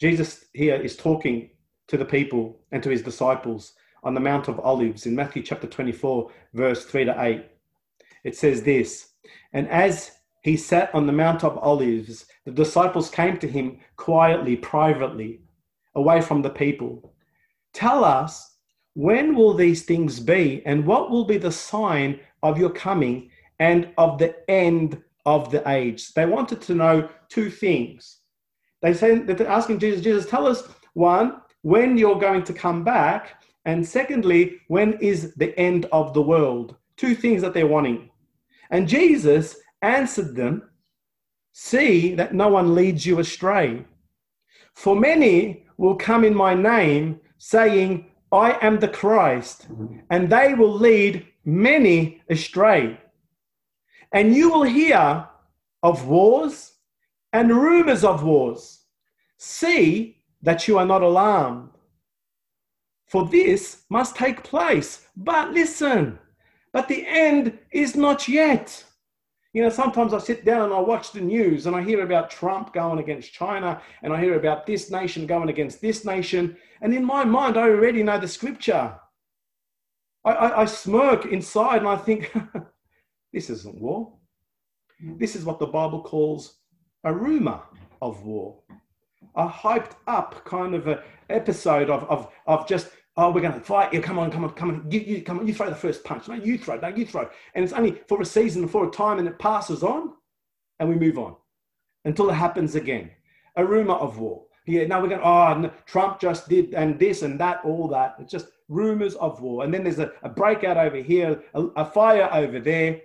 Jesus 0.00 0.46
here 0.54 0.76
is 0.76 0.96
talking 0.96 1.50
to 1.88 1.96
the 1.98 2.04
people 2.04 2.60
and 2.72 2.82
to 2.82 2.90
his 2.90 3.02
disciples 3.02 3.74
on 4.04 4.14
the 4.14 4.20
Mount 4.20 4.48
of 4.48 4.60
Olives 4.60 5.06
in 5.06 5.16
Matthew 5.16 5.42
chapter 5.42 5.66
24, 5.66 6.30
verse 6.52 6.84
3 6.84 7.06
to 7.06 7.22
8. 7.22 7.44
It 8.24 8.36
says 8.36 8.62
this 8.62 9.10
And 9.52 9.68
as 9.68 10.12
he 10.42 10.56
sat 10.56 10.94
on 10.94 11.06
the 11.06 11.12
Mount 11.12 11.42
of 11.42 11.58
Olives, 11.58 12.26
the 12.44 12.52
disciples 12.52 13.10
came 13.10 13.38
to 13.38 13.48
him 13.48 13.78
quietly, 13.96 14.56
privately, 14.56 15.40
away 15.94 16.20
from 16.20 16.42
the 16.42 16.50
people. 16.50 17.14
Tell 17.72 18.04
us 18.04 18.56
when 18.94 19.34
will 19.34 19.54
these 19.54 19.82
things 19.82 20.20
be, 20.20 20.62
and 20.66 20.86
what 20.86 21.10
will 21.10 21.24
be 21.24 21.36
the 21.36 21.50
sign 21.50 22.20
of 22.42 22.58
your 22.58 22.70
coming 22.70 23.30
and 23.58 23.88
of 23.98 24.18
the 24.18 24.36
end 24.48 25.02
of 25.26 25.50
the 25.50 25.68
age? 25.68 26.12
They 26.14 26.26
wanted 26.26 26.60
to 26.62 26.74
know 26.74 27.08
two 27.28 27.50
things. 27.50 28.18
They 28.82 28.92
that 28.92 29.38
they're 29.38 29.48
asking 29.48 29.78
Jesus, 29.78 30.02
Jesus, 30.02 30.26
tell 30.26 30.46
us 30.46 30.68
one, 30.92 31.40
when 31.62 31.96
you're 31.96 32.18
going 32.18 32.44
to 32.44 32.52
come 32.52 32.84
back, 32.84 33.42
and 33.64 33.86
secondly, 33.86 34.60
when 34.68 34.94
is 34.94 35.34
the 35.34 35.58
end 35.58 35.86
of 35.90 36.12
the 36.12 36.22
world? 36.22 36.76
Two 36.96 37.14
things 37.14 37.42
that 37.42 37.54
they're 37.54 37.66
wanting. 37.66 38.10
And 38.70 38.88
Jesus 38.88 39.56
answered 39.82 40.36
them, 40.36 40.70
See 41.52 42.14
that 42.14 42.34
no 42.34 42.48
one 42.48 42.74
leads 42.74 43.06
you 43.06 43.20
astray. 43.20 43.84
For 44.74 44.96
many 44.96 45.66
will 45.76 45.94
come 45.94 46.24
in 46.24 46.34
my 46.34 46.52
name, 46.54 47.20
saying, 47.38 48.10
I 48.32 48.58
am 48.66 48.80
the 48.80 48.88
Christ, 48.88 49.68
and 50.10 50.28
they 50.28 50.54
will 50.54 50.72
lead 50.74 51.26
many 51.44 52.22
astray. 52.28 52.98
And 54.12 54.34
you 54.34 54.50
will 54.50 54.64
hear 54.64 55.28
of 55.82 56.06
wars 56.06 56.72
and 57.32 57.50
rumors 57.50 58.04
of 58.04 58.24
wars. 58.24 58.80
See 59.38 60.22
that 60.42 60.66
you 60.66 60.78
are 60.78 60.86
not 60.86 61.02
alarmed. 61.02 61.70
For 63.14 63.28
this 63.28 63.84
must 63.90 64.16
take 64.16 64.42
place. 64.42 65.06
But 65.16 65.52
listen, 65.52 66.18
but 66.72 66.88
the 66.88 67.06
end 67.06 67.56
is 67.70 67.94
not 67.94 68.26
yet. 68.26 68.84
You 69.52 69.62
know, 69.62 69.68
sometimes 69.68 70.12
I 70.12 70.18
sit 70.18 70.44
down 70.44 70.62
and 70.64 70.74
I 70.74 70.80
watch 70.80 71.12
the 71.12 71.20
news 71.20 71.66
and 71.66 71.76
I 71.76 71.84
hear 71.84 72.02
about 72.02 72.28
Trump 72.28 72.72
going 72.72 72.98
against 72.98 73.32
China 73.32 73.80
and 74.02 74.12
I 74.12 74.20
hear 74.20 74.34
about 74.34 74.66
this 74.66 74.90
nation 74.90 75.28
going 75.28 75.48
against 75.48 75.80
this 75.80 76.04
nation. 76.04 76.56
And 76.80 76.92
in 76.92 77.04
my 77.04 77.24
mind, 77.24 77.56
I 77.56 77.68
already 77.68 78.02
know 78.02 78.18
the 78.18 78.26
scripture. 78.26 78.98
I, 80.24 80.32
I, 80.32 80.62
I 80.62 80.64
smirk 80.64 81.26
inside 81.26 81.82
and 81.82 81.88
I 81.88 81.96
think, 81.96 82.36
this 83.32 83.48
isn't 83.48 83.80
war. 83.80 84.12
This 85.20 85.36
is 85.36 85.44
what 85.44 85.60
the 85.60 85.66
Bible 85.66 86.02
calls 86.02 86.56
a 87.04 87.14
rumor 87.14 87.62
of 88.02 88.24
war, 88.24 88.58
a 89.36 89.48
hyped 89.48 89.92
up 90.08 90.44
kind 90.44 90.74
of 90.74 90.88
an 90.88 90.98
episode 91.30 91.90
of, 91.90 92.02
of, 92.10 92.32
of 92.48 92.66
just 92.66 92.88
oh, 93.16 93.30
we're 93.30 93.40
going 93.40 93.54
to 93.54 93.60
fight 93.60 93.92
you. 93.92 94.00
Come 94.00 94.18
on, 94.18 94.30
come 94.30 94.44
on, 94.44 94.50
come 94.52 94.70
on. 94.70 94.90
You, 94.90 95.00
you, 95.00 95.22
come 95.22 95.38
on. 95.38 95.46
You 95.46 95.54
throw 95.54 95.68
the 95.68 95.76
first 95.76 96.04
punch. 96.04 96.28
No, 96.28 96.34
you 96.34 96.58
throw. 96.58 96.78
No, 96.78 96.88
you 96.88 97.06
throw. 97.06 97.28
And 97.54 97.64
it's 97.64 97.72
only 97.72 98.00
for 98.08 98.20
a 98.20 98.24
season, 98.24 98.66
for 98.68 98.86
a 98.86 98.90
time, 98.90 99.18
and 99.18 99.28
it 99.28 99.38
passes 99.38 99.82
on, 99.82 100.14
and 100.80 100.88
we 100.88 100.96
move 100.96 101.18
on 101.18 101.36
until 102.04 102.28
it 102.30 102.34
happens 102.34 102.74
again. 102.74 103.10
A 103.56 103.64
rumor 103.64 103.94
of 103.94 104.18
war. 104.18 104.44
Yeah, 104.66 104.86
now 104.86 105.00
we're 105.00 105.08
going, 105.08 105.20
oh, 105.22 105.54
no, 105.58 105.70
Trump 105.86 106.20
just 106.20 106.48
did, 106.48 106.72
and 106.74 106.98
this 106.98 107.22
and 107.22 107.38
that, 107.38 107.60
all 107.64 107.86
that. 107.88 108.16
It's 108.18 108.32
just 108.32 108.48
rumors 108.68 109.14
of 109.16 109.40
war. 109.40 109.64
And 109.64 109.72
then 109.72 109.84
there's 109.84 109.98
a, 109.98 110.12
a 110.22 110.28
breakout 110.28 110.78
over 110.78 110.96
here, 110.96 111.42
a, 111.54 111.62
a 111.76 111.84
fire 111.84 112.28
over 112.32 112.58
there. 112.58 113.00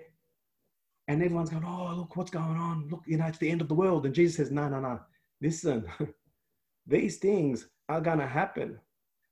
And 1.07 1.21
everyone's 1.21 1.49
going, 1.49 1.65
oh, 1.65 1.95
look, 1.97 2.15
what's 2.15 2.31
going 2.31 2.57
on? 2.57 2.87
Look, 2.89 3.01
you 3.05 3.17
know, 3.17 3.25
it's 3.25 3.39
the 3.39 3.49
end 3.49 3.61
of 3.61 3.67
the 3.67 3.75
world. 3.75 4.05
And 4.05 4.15
Jesus 4.15 4.37
says, 4.37 4.51
no, 4.51 4.69
no, 4.69 4.79
no. 4.79 4.99
Listen, 5.41 5.85
these 6.87 7.17
things 7.17 7.67
are 7.89 7.99
going 8.01 8.19
to 8.19 8.27
happen 8.27 8.79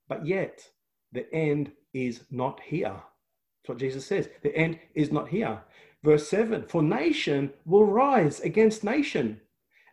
but 0.07 0.25
yet, 0.25 0.67
the 1.11 1.31
end 1.33 1.71
is 1.93 2.21
not 2.31 2.59
here. 2.61 2.93
That's 2.93 3.69
what 3.69 3.79
Jesus 3.79 4.05
says. 4.05 4.29
The 4.43 4.55
end 4.55 4.79
is 4.95 5.11
not 5.11 5.29
here. 5.29 5.61
Verse 6.03 6.27
7 6.27 6.63
For 6.67 6.81
nation 6.81 7.51
will 7.65 7.85
rise 7.85 8.39
against 8.41 8.83
nation, 8.83 9.41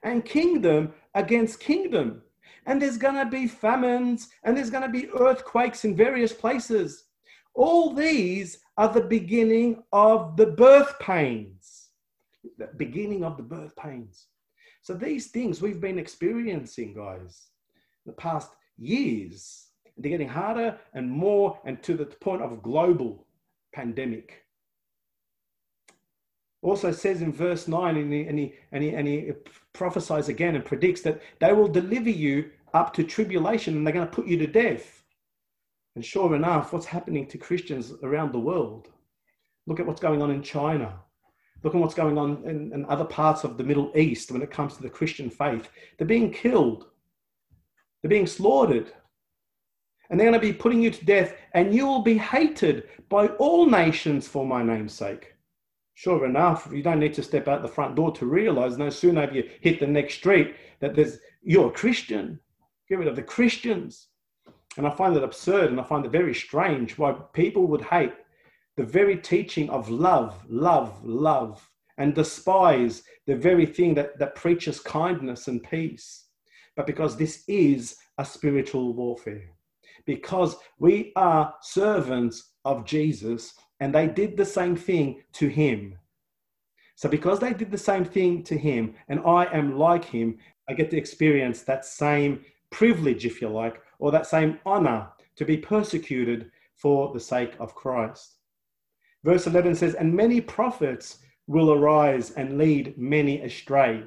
and 0.03 0.25
kingdom 0.25 0.93
against 1.15 1.61
kingdom. 1.61 2.23
And 2.67 2.81
there's 2.81 2.97
going 2.97 3.17
to 3.17 3.27
be 3.27 3.47
famines, 3.47 4.29
and 4.43 4.57
there's 4.57 4.71
going 4.71 4.85
to 4.85 4.89
be 4.89 5.11
earthquakes 5.11 5.85
in 5.85 5.97
various 5.97 6.33
places. 6.33 7.05
All 7.55 7.93
these 7.95 8.59
are 8.77 8.89
the 8.89 9.03
beginning 9.03 9.83
of 9.93 10.37
the 10.37 10.47
birth 10.47 10.99
pains. 10.99 11.89
The 12.59 12.69
beginning 12.77 13.25
of 13.25 13.37
the 13.37 13.43
birth 13.43 13.75
pains. 13.77 14.27
So 14.83 14.95
these 14.95 15.29
things 15.29 15.63
we've 15.63 15.81
been 15.81 15.99
experiencing, 15.99 16.95
guys, 16.95 17.47
the 18.07 18.13
past 18.13 18.51
years 18.77 19.69
they're 19.97 20.11
getting 20.11 20.29
harder 20.29 20.79
and 20.93 21.11
more, 21.11 21.61
and 21.65 21.83
to 21.83 21.95
the 21.95 22.07
point 22.07 22.43
of 22.43 22.63
global 22.63 23.27
pandemic. 23.73 24.45
Also 26.63 26.91
says 26.91 27.21
in 27.21 27.33
verse 27.33 27.69
9, 27.69 27.97
and 27.97 28.13
he, 28.13 28.23
and, 28.23 28.39
he, 28.39 28.55
and, 28.73 28.83
he, 28.83 28.91
and 28.91 29.07
he 29.07 29.33
prophesies 29.73 30.29
again 30.29 30.55
and 30.57 30.65
predicts 30.65 31.03
that 31.03 31.21
they 31.39 31.53
will 31.53 31.69
deliver 31.69 32.11
you 32.11 32.51
up 32.73 32.95
to 32.95 33.05
tribulation 33.05 33.77
and 33.77 33.87
they're 33.87 33.95
going 33.95 34.07
to 34.07 34.13
put 34.13 34.27
you 34.27 34.39
to 34.39 34.47
death. 34.47 35.03
And 35.95 36.05
sure 36.05 36.35
enough, 36.35 36.73
what's 36.73 36.87
happening 36.87 37.27
to 37.29 37.39
Christians 37.39 37.93
around 38.03 38.33
the 38.33 38.41
world? 38.41 38.89
Look 39.67 39.79
at 39.79 39.87
what's 39.87 40.01
going 40.01 40.23
on 40.23 40.31
in 40.31 40.43
China. 40.43 40.99
Look 41.63 41.75
at 41.75 41.81
what's 41.81 41.95
going 41.95 42.19
on 42.19 42.43
in, 42.45 42.73
in 42.73 42.85
other 42.87 43.05
parts 43.05 43.45
of 43.45 43.57
the 43.57 43.65
Middle 43.65 43.93
East 43.95 44.33
when 44.33 44.43
it 44.43 44.51
comes 44.51 44.77
to 44.77 44.83
the 44.83 44.91
Christian 44.91 45.31
faith. 45.31 45.69
They're 45.97 46.07
being 46.07 46.33
killed, 46.33 46.87
they're 48.03 48.11
being 48.11 48.27
slaughtered 48.27 48.93
and 50.15 50.21
they're 50.21 50.31
going 50.31 50.41
to 50.41 50.47
be 50.47 50.53
putting 50.53 50.81
you 50.81 50.93
to 50.93 51.05
death, 51.05 51.35
and 51.55 51.75
you 51.75 51.85
will 51.89 52.03
be 52.03 52.17
hated 52.17 52.85
by 53.09 53.27
all 53.27 53.67
nations 53.67 54.29
for 54.29 54.47
my 54.47 54.63
name's 54.63 54.93
sake. 54.93 55.35
Sure 55.95 56.25
enough, 56.25 56.69
you 56.73 56.85
don't 56.85 57.01
need 57.01 57.15
to 57.15 57.23
step 57.25 57.49
out 57.49 57.63
the 57.63 57.67
front 57.69 57.97
door 57.97 58.13
to 58.13 58.25
realize 58.25 58.79
no 58.79 58.91
sooner 58.91 59.23
have 59.23 59.35
you 59.35 59.43
hit 59.61 59.81
the 59.81 59.87
next 59.89 60.15
street 60.15 60.55
that 60.79 60.95
there's 60.95 61.19
you're 61.43 61.67
a 61.67 61.73
Christian. 61.73 62.39
Get 62.89 63.01
rid 63.01 63.09
of 63.09 63.17
the 63.17 63.25
Christians. 63.25 64.07
And 64.77 64.87
I 64.87 64.91
find 64.91 65.17
that 65.17 65.25
absurd 65.25 65.71
and 65.71 65.81
I 65.81 65.83
find 65.83 66.07
it 66.07 66.13
very 66.13 66.33
strange 66.33 66.97
why 66.97 67.17
people 67.33 67.67
would 67.67 67.83
hate 67.83 68.15
the 68.77 68.85
very 68.85 69.17
teaching 69.17 69.69
of 69.69 69.91
love, 69.91 70.41
love, 70.49 71.05
love, 71.05 71.69
and 71.99 72.15
despise 72.15 73.03
the 73.27 73.35
very 73.35 73.67
thing 73.67 73.95
that, 73.95 74.17
that 74.21 74.37
preaches 74.37 74.79
kindness 74.79 75.49
and 75.49 75.61
peace. 75.61 76.27
But 76.77 76.87
because 76.87 77.17
this 77.17 77.43
is 77.49 77.97
a 78.17 78.25
spiritual 78.25 78.95
warfare 78.95 79.51
because 80.07 80.57
we 80.79 81.13
are 81.17 81.55
servants 81.61 82.53
of 82.65 82.85
Jesus 82.85 83.55
and 83.81 83.95
they 83.95 84.07
did 84.07 84.37
the 84.37 84.45
same 84.45 84.77
thing 84.77 85.23
to 85.35 85.49
him. 85.49 85.99
So, 86.97 87.09
because 87.09 87.41
they 87.41 87.53
did 87.53 87.71
the 87.71 87.79
same 87.79 88.05
thing 88.05 88.43
to 88.45 88.57
him 88.57 88.95
and 89.09 89.21
I 89.27 89.47
am 89.47 89.79
like 89.79 90.05
him, 90.05 90.39
I 90.69 90.75
get 90.75 90.91
to 90.91 90.97
experience 90.97 91.63
that 91.63 91.85
same 91.85 92.45
privilege, 92.71 93.27
if 93.27 93.41
you 93.41 93.49
like, 93.49 93.83
or 93.99 94.11
that 94.13 94.27
same 94.27 94.59
honor 94.65 95.09
to 95.37 95.45
be 95.45 95.57
persecuted 95.57 96.51
for 96.77 97.13
the 97.13 97.21
sake 97.21 97.55
of 97.59 97.75
Christ. 97.75 98.35
Verse 99.25 99.47
11 99.47 99.75
says, 99.75 99.95
And 99.95 100.15
many 100.15 100.41
prophets 100.41 101.19
will 101.47 101.73
arise 101.73 102.31
and 102.33 102.59
lead 102.59 102.97
many 102.97 103.41
astray. 103.41 104.03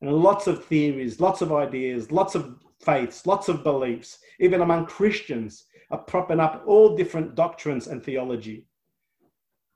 And 0.00 0.12
lots 0.12 0.46
of 0.46 0.64
theories, 0.64 1.20
lots 1.20 1.42
of 1.42 1.52
ideas, 1.52 2.10
lots 2.10 2.34
of 2.34 2.58
faiths, 2.82 3.26
lots 3.26 3.48
of 3.48 3.64
beliefs, 3.64 4.18
even 4.40 4.60
among 4.60 4.86
Christians, 4.86 5.64
are 5.90 5.98
propping 5.98 6.40
up 6.40 6.62
all 6.66 6.96
different 6.96 7.34
doctrines 7.34 7.86
and 7.86 8.02
theology. 8.02 8.66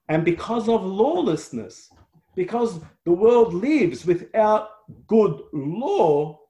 And 0.08 0.24
because 0.24 0.68
of 0.68 0.84
lawlessness, 0.84 1.90
because 2.34 2.80
the 3.04 3.12
world 3.12 3.54
lives 3.54 4.06
without 4.06 4.68
good 5.06 5.40
law, 5.52 6.40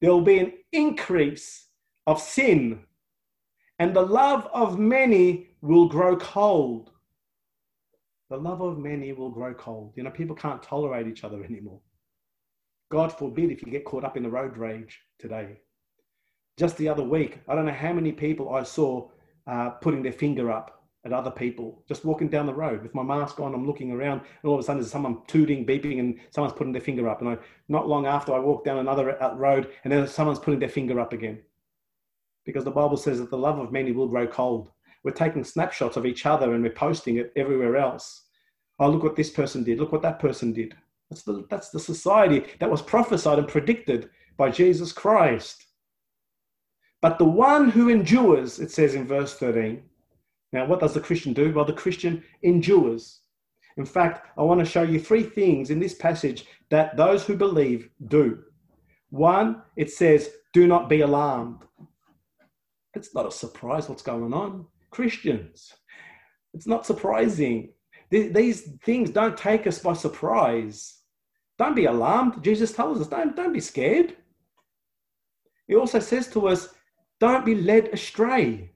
there 0.00 0.10
will 0.10 0.22
be 0.22 0.38
an 0.38 0.52
increase 0.72 1.66
of 2.06 2.20
sin, 2.20 2.80
and 3.78 3.94
the 3.94 4.02
love 4.02 4.48
of 4.52 4.78
many 4.78 5.50
will 5.60 5.88
grow 5.88 6.16
cold. 6.16 6.90
The 8.30 8.36
love 8.36 8.60
of 8.60 8.78
many 8.78 9.12
will 9.12 9.30
grow 9.30 9.54
cold. 9.54 9.92
You 9.96 10.04
know, 10.04 10.10
people 10.10 10.36
can't 10.36 10.62
tolerate 10.62 11.06
each 11.06 11.24
other 11.24 11.44
anymore. 11.44 11.80
God 12.90 13.12
forbid 13.12 13.50
if 13.50 13.62
you 13.62 13.70
get 13.70 13.84
caught 13.84 14.04
up 14.04 14.16
in 14.16 14.22
the 14.22 14.30
road 14.30 14.56
rage 14.56 15.00
today. 15.18 15.58
Just 16.56 16.76
the 16.76 16.88
other 16.88 17.02
week, 17.02 17.40
I 17.48 17.54
don't 17.54 17.66
know 17.66 17.72
how 17.72 17.92
many 17.92 18.12
people 18.12 18.54
I 18.54 18.62
saw 18.62 19.08
uh, 19.46 19.70
putting 19.70 20.02
their 20.02 20.12
finger 20.12 20.50
up 20.50 20.84
at 21.04 21.12
other 21.12 21.30
people, 21.30 21.82
just 21.88 22.04
walking 22.04 22.28
down 22.28 22.44
the 22.44 22.52
road 22.54 22.82
with 22.82 22.94
my 22.94 23.02
mask 23.02 23.40
on. 23.40 23.54
I'm 23.54 23.66
looking 23.66 23.90
around, 23.90 24.20
and 24.20 24.48
all 24.48 24.54
of 24.54 24.60
a 24.60 24.62
sudden 24.62 24.80
there's 24.80 24.92
someone 24.92 25.22
tooting, 25.26 25.64
beeping, 25.64 25.98
and 25.98 26.18
someone's 26.30 26.56
putting 26.56 26.72
their 26.72 26.82
finger 26.82 27.08
up. 27.08 27.20
And 27.20 27.30
I, 27.30 27.38
not 27.68 27.88
long 27.88 28.06
after, 28.06 28.34
I 28.34 28.38
walk 28.38 28.64
down 28.64 28.78
another 28.78 29.20
uh, 29.22 29.34
road, 29.34 29.70
and 29.84 29.92
then 29.92 30.06
someone's 30.06 30.38
putting 30.38 30.60
their 30.60 30.68
finger 30.68 31.00
up 31.00 31.14
again. 31.14 31.40
Because 32.44 32.64
the 32.64 32.70
Bible 32.70 32.96
says 32.96 33.18
that 33.18 33.30
the 33.30 33.38
love 33.38 33.58
of 33.58 33.72
many 33.72 33.92
will 33.92 34.08
grow 34.08 34.26
cold. 34.26 34.70
We're 35.02 35.12
taking 35.12 35.44
snapshots 35.44 35.96
of 35.96 36.04
each 36.04 36.26
other 36.26 36.52
and 36.54 36.62
we're 36.62 36.70
posting 36.70 37.16
it 37.16 37.32
everywhere 37.36 37.76
else. 37.76 38.24
Oh, 38.78 38.90
look 38.90 39.02
what 39.02 39.16
this 39.16 39.30
person 39.30 39.64
did. 39.64 39.78
Look 39.78 39.92
what 39.92 40.02
that 40.02 40.18
person 40.18 40.52
did. 40.52 40.74
That's 41.08 41.22
the, 41.22 41.46
that's 41.50 41.70
the 41.70 41.80
society 41.80 42.44
that 42.60 42.70
was 42.70 42.82
prophesied 42.82 43.38
and 43.38 43.48
predicted 43.48 44.10
by 44.36 44.50
Jesus 44.50 44.92
Christ. 44.92 45.66
But 47.02 47.18
the 47.18 47.24
one 47.24 47.70
who 47.70 47.88
endures, 47.88 48.58
it 48.58 48.70
says 48.70 48.94
in 48.94 49.06
verse 49.06 49.34
13. 49.34 49.82
Now, 50.52 50.66
what 50.66 50.80
does 50.80 50.94
the 50.94 51.00
Christian 51.00 51.32
do? 51.32 51.52
Well, 51.52 51.64
the 51.64 51.72
Christian 51.72 52.22
endures. 52.42 53.20
In 53.76 53.86
fact, 53.86 54.26
I 54.36 54.42
want 54.42 54.60
to 54.60 54.66
show 54.66 54.82
you 54.82 55.00
three 55.00 55.22
things 55.22 55.70
in 55.70 55.78
this 55.80 55.94
passage 55.94 56.44
that 56.70 56.96
those 56.96 57.24
who 57.24 57.36
believe 57.36 57.88
do. 58.08 58.42
One, 59.10 59.62
it 59.76 59.90
says, 59.90 60.30
do 60.52 60.66
not 60.66 60.88
be 60.88 61.00
alarmed. 61.00 61.62
It's 62.94 63.14
not 63.14 63.26
a 63.26 63.30
surprise 63.30 63.88
what's 63.88 64.02
going 64.02 64.34
on. 64.34 64.66
Christians, 64.90 65.72
it's 66.52 66.66
not 66.66 66.84
surprising. 66.84 67.72
These 68.10 68.72
things 68.84 69.10
don't 69.10 69.36
take 69.36 69.68
us 69.68 69.78
by 69.78 69.92
surprise. 69.92 70.98
Don't 71.58 71.76
be 71.76 71.84
alarmed. 71.84 72.42
Jesus 72.42 72.72
tells 72.72 73.00
us, 73.00 73.06
don't, 73.06 73.36
don't 73.36 73.52
be 73.52 73.60
scared. 73.60 74.16
He 75.68 75.76
also 75.76 76.00
says 76.00 76.26
to 76.32 76.48
us, 76.48 76.70
don't 77.20 77.44
be 77.44 77.54
led 77.54 77.88
astray. 77.88 78.70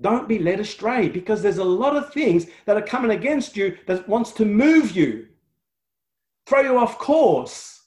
Don't 0.00 0.28
be 0.28 0.38
led 0.38 0.60
astray 0.60 1.08
because 1.08 1.42
there's 1.42 1.58
a 1.58 1.64
lot 1.64 1.96
of 1.96 2.12
things 2.12 2.46
that 2.66 2.76
are 2.76 2.86
coming 2.86 3.10
against 3.10 3.56
you 3.56 3.76
that 3.86 4.08
wants 4.08 4.32
to 4.32 4.44
move 4.44 4.92
you, 4.92 5.28
throw 6.46 6.60
you 6.60 6.78
off 6.78 6.98
course, 6.98 7.82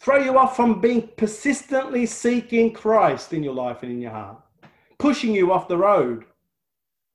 throw 0.00 0.18
you 0.18 0.36
off 0.38 0.56
from 0.56 0.80
being 0.80 1.08
persistently 1.16 2.06
seeking 2.06 2.72
Christ 2.72 3.32
in 3.32 3.42
your 3.42 3.54
life 3.54 3.82
and 3.82 3.92
in 3.92 4.00
your 4.00 4.10
heart, 4.10 4.42
pushing 4.98 5.34
you 5.34 5.52
off 5.52 5.68
the 5.68 5.76
road. 5.76 6.24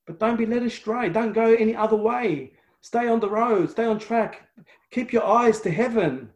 But 0.06 0.18
don't 0.18 0.38
be 0.38 0.46
led 0.46 0.62
astray. 0.62 1.10
Don't 1.10 1.34
go 1.34 1.54
any 1.54 1.76
other 1.76 1.96
way. 1.96 2.52
Stay 2.80 3.08
on 3.08 3.20
the 3.20 3.28
road, 3.28 3.70
stay 3.70 3.84
on 3.84 3.98
track. 3.98 4.48
Keep 4.90 5.12
your 5.12 5.24
eyes 5.24 5.60
to 5.60 5.70
heaven. 5.70 6.30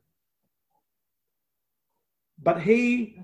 But 2.43 2.61
he, 2.61 3.23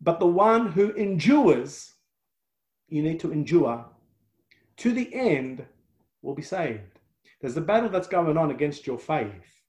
but 0.00 0.20
the 0.20 0.26
one 0.26 0.72
who 0.72 0.90
endures, 0.92 1.94
you 2.88 3.02
need 3.02 3.20
to 3.20 3.32
endure 3.32 3.84
to 4.78 4.92
the 4.92 5.12
end, 5.12 5.66
will 6.22 6.34
be 6.34 6.42
saved. 6.42 7.00
There's 7.40 7.56
a 7.56 7.60
battle 7.60 7.88
that's 7.88 8.08
going 8.08 8.36
on 8.36 8.50
against 8.50 8.86
your 8.86 8.98
faith. 8.98 9.62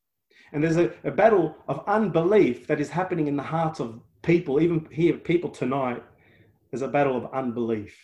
And 0.51 0.63
there's 0.63 0.77
a, 0.77 0.91
a 1.03 1.11
battle 1.11 1.55
of 1.67 1.83
unbelief 1.87 2.67
that 2.67 2.79
is 2.79 2.89
happening 2.89 3.27
in 3.27 3.35
the 3.35 3.43
hearts 3.43 3.79
of 3.79 3.99
people, 4.21 4.61
even 4.61 4.87
here, 4.91 5.13
people 5.17 5.49
tonight. 5.49 6.03
There's 6.71 6.81
a 6.81 6.87
battle 6.87 7.17
of 7.17 7.31
unbelief. 7.33 7.95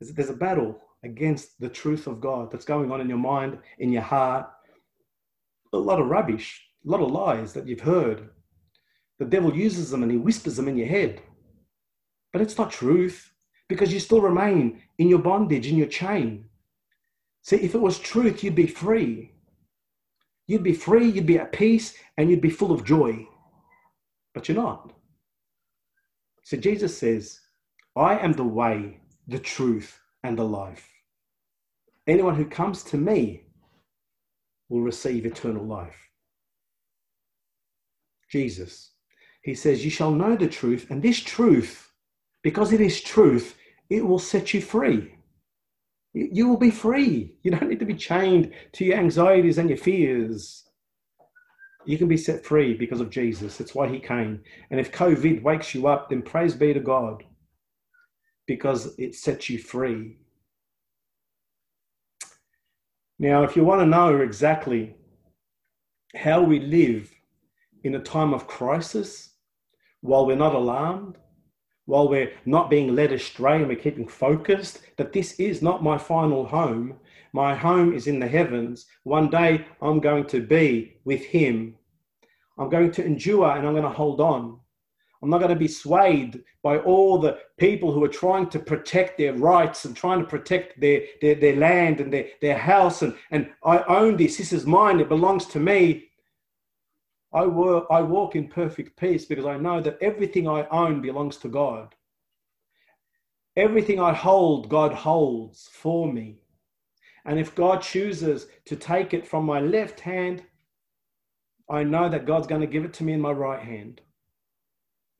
There's, 0.00 0.12
there's 0.14 0.30
a 0.30 0.34
battle 0.34 0.80
against 1.02 1.60
the 1.60 1.68
truth 1.68 2.06
of 2.06 2.20
God 2.20 2.50
that's 2.50 2.64
going 2.64 2.90
on 2.90 3.00
in 3.00 3.08
your 3.08 3.18
mind, 3.18 3.58
in 3.78 3.92
your 3.92 4.02
heart. 4.02 4.46
A 5.72 5.78
lot 5.78 6.00
of 6.00 6.08
rubbish, 6.08 6.62
a 6.86 6.90
lot 6.90 7.00
of 7.00 7.10
lies 7.10 7.52
that 7.52 7.66
you've 7.66 7.80
heard. 7.80 8.30
The 9.18 9.24
devil 9.24 9.54
uses 9.54 9.90
them 9.90 10.02
and 10.02 10.10
he 10.10 10.18
whispers 10.18 10.56
them 10.56 10.68
in 10.68 10.76
your 10.76 10.88
head. 10.88 11.22
But 12.32 12.42
it's 12.42 12.58
not 12.58 12.70
truth 12.70 13.32
because 13.68 13.92
you 13.92 14.00
still 14.00 14.20
remain 14.20 14.82
in 14.98 15.08
your 15.08 15.20
bondage, 15.20 15.66
in 15.66 15.76
your 15.76 15.86
chain. 15.86 16.46
See, 17.42 17.56
if 17.56 17.74
it 17.74 17.80
was 17.80 17.98
truth, 17.98 18.42
you'd 18.42 18.54
be 18.54 18.66
free. 18.66 19.32
You'd 20.46 20.62
be 20.62 20.74
free, 20.74 21.08
you'd 21.08 21.26
be 21.26 21.38
at 21.38 21.52
peace, 21.52 21.94
and 22.16 22.28
you'd 22.28 22.40
be 22.40 22.50
full 22.50 22.72
of 22.72 22.84
joy. 22.84 23.26
But 24.34 24.48
you're 24.48 24.56
not. 24.56 24.92
So 26.42 26.56
Jesus 26.56 26.96
says, 26.98 27.40
I 27.96 28.18
am 28.18 28.32
the 28.32 28.44
way, 28.44 29.00
the 29.28 29.38
truth, 29.38 29.98
and 30.22 30.38
the 30.38 30.44
life. 30.44 30.88
Anyone 32.06 32.34
who 32.34 32.44
comes 32.44 32.82
to 32.84 32.98
me 32.98 33.46
will 34.68 34.82
receive 34.82 35.24
eternal 35.24 35.64
life. 35.64 36.10
Jesus, 38.28 38.90
he 39.44 39.54
says, 39.54 39.84
You 39.84 39.90
shall 39.90 40.10
know 40.10 40.36
the 40.36 40.48
truth, 40.48 40.86
and 40.90 41.02
this 41.02 41.20
truth, 41.20 41.92
because 42.42 42.72
it 42.72 42.80
is 42.80 43.00
truth, 43.00 43.56
it 43.90 44.04
will 44.04 44.18
set 44.18 44.54
you 44.54 44.62
free. 44.62 45.14
You 46.14 46.48
will 46.48 46.56
be 46.56 46.70
free. 46.70 47.36
You 47.42 47.50
don't 47.50 47.68
need 47.68 47.80
to 47.80 47.84
be 47.84 47.94
chained 47.94 48.52
to 48.72 48.84
your 48.84 48.96
anxieties 48.96 49.58
and 49.58 49.68
your 49.68 49.76
fears. 49.76 50.64
You 51.84 51.98
can 51.98 52.08
be 52.08 52.16
set 52.16 52.44
free 52.44 52.72
because 52.72 53.00
of 53.00 53.10
Jesus. 53.10 53.58
That's 53.58 53.74
why 53.74 53.88
he 53.88 54.00
came. 54.00 54.40
And 54.70 54.80
if 54.80 54.92
COVID 54.92 55.42
wakes 55.42 55.74
you 55.74 55.88
up, 55.88 56.08
then 56.08 56.22
praise 56.22 56.54
be 56.54 56.72
to 56.72 56.80
God 56.80 57.22
because 58.46 58.98
it 58.98 59.14
sets 59.14 59.50
you 59.50 59.58
free. 59.58 60.16
Now, 63.18 63.42
if 63.42 63.56
you 63.56 63.64
want 63.64 63.82
to 63.82 63.86
know 63.86 64.20
exactly 64.20 64.96
how 66.16 66.42
we 66.42 66.60
live 66.60 67.12
in 67.82 67.96
a 67.96 68.00
time 68.00 68.32
of 68.32 68.46
crisis, 68.46 69.33
while 70.04 70.26
we're 70.26 70.36
not 70.36 70.54
alarmed, 70.54 71.16
while 71.86 72.08
we're 72.08 72.30
not 72.44 72.68
being 72.68 72.94
led 72.94 73.10
astray 73.10 73.56
and 73.56 73.68
we're 73.68 73.74
keeping 73.74 74.06
focused 74.06 74.80
that 74.98 75.14
this 75.14 75.32
is 75.40 75.62
not 75.62 75.82
my 75.82 75.96
final 75.96 76.44
home, 76.44 76.94
my 77.32 77.54
home 77.54 77.94
is 77.94 78.06
in 78.06 78.18
the 78.18 78.28
heavens. 78.28 78.86
One 79.04 79.30
day 79.30 79.64
I'm 79.80 80.00
going 80.00 80.26
to 80.26 80.40
be 80.40 80.98
with 81.06 81.24
Him. 81.24 81.76
I'm 82.58 82.68
going 82.68 82.92
to 82.92 83.04
endure 83.04 83.50
and 83.50 83.66
I'm 83.66 83.72
going 83.72 83.82
to 83.82 83.88
hold 83.88 84.20
on. 84.20 84.60
I'm 85.22 85.30
not 85.30 85.38
going 85.38 85.48
to 85.48 85.56
be 85.56 85.68
swayed 85.68 86.44
by 86.62 86.78
all 86.78 87.18
the 87.18 87.38
people 87.56 87.90
who 87.90 88.04
are 88.04 88.08
trying 88.08 88.50
to 88.50 88.58
protect 88.58 89.16
their 89.16 89.32
rights 89.32 89.86
and 89.86 89.96
trying 89.96 90.20
to 90.20 90.26
protect 90.26 90.78
their, 90.78 91.00
their, 91.22 91.34
their 91.34 91.56
land 91.56 92.00
and 92.00 92.12
their, 92.12 92.26
their 92.42 92.58
house. 92.58 93.00
And, 93.00 93.16
and 93.30 93.50
I 93.64 93.78
own 93.84 94.18
this. 94.18 94.36
This 94.36 94.52
is 94.52 94.66
mine. 94.66 95.00
It 95.00 95.08
belongs 95.08 95.46
to 95.46 95.60
me. 95.60 96.10
I, 97.34 97.40
I 97.42 98.00
walk 98.02 98.36
in 98.36 98.48
perfect 98.48 98.96
peace 98.96 99.24
because 99.24 99.44
I 99.44 99.56
know 99.56 99.80
that 99.80 99.98
everything 100.00 100.48
I 100.48 100.68
own 100.68 101.02
belongs 101.02 101.36
to 101.38 101.48
God. 101.48 101.94
Everything 103.56 104.00
I 104.00 104.12
hold, 104.12 104.68
God 104.68 104.92
holds 104.92 105.68
for 105.72 106.12
me. 106.12 106.42
And 107.24 107.38
if 107.38 107.54
God 107.54 107.82
chooses 107.82 108.46
to 108.66 108.76
take 108.76 109.14
it 109.14 109.26
from 109.26 109.44
my 109.44 109.60
left 109.60 110.00
hand, 110.00 110.44
I 111.68 111.82
know 111.82 112.08
that 112.08 112.26
God's 112.26 112.46
going 112.46 112.60
to 112.60 112.66
give 112.66 112.84
it 112.84 112.92
to 112.94 113.04
me 113.04 113.14
in 113.14 113.20
my 113.20 113.32
right 113.32 113.62
hand. 113.62 114.00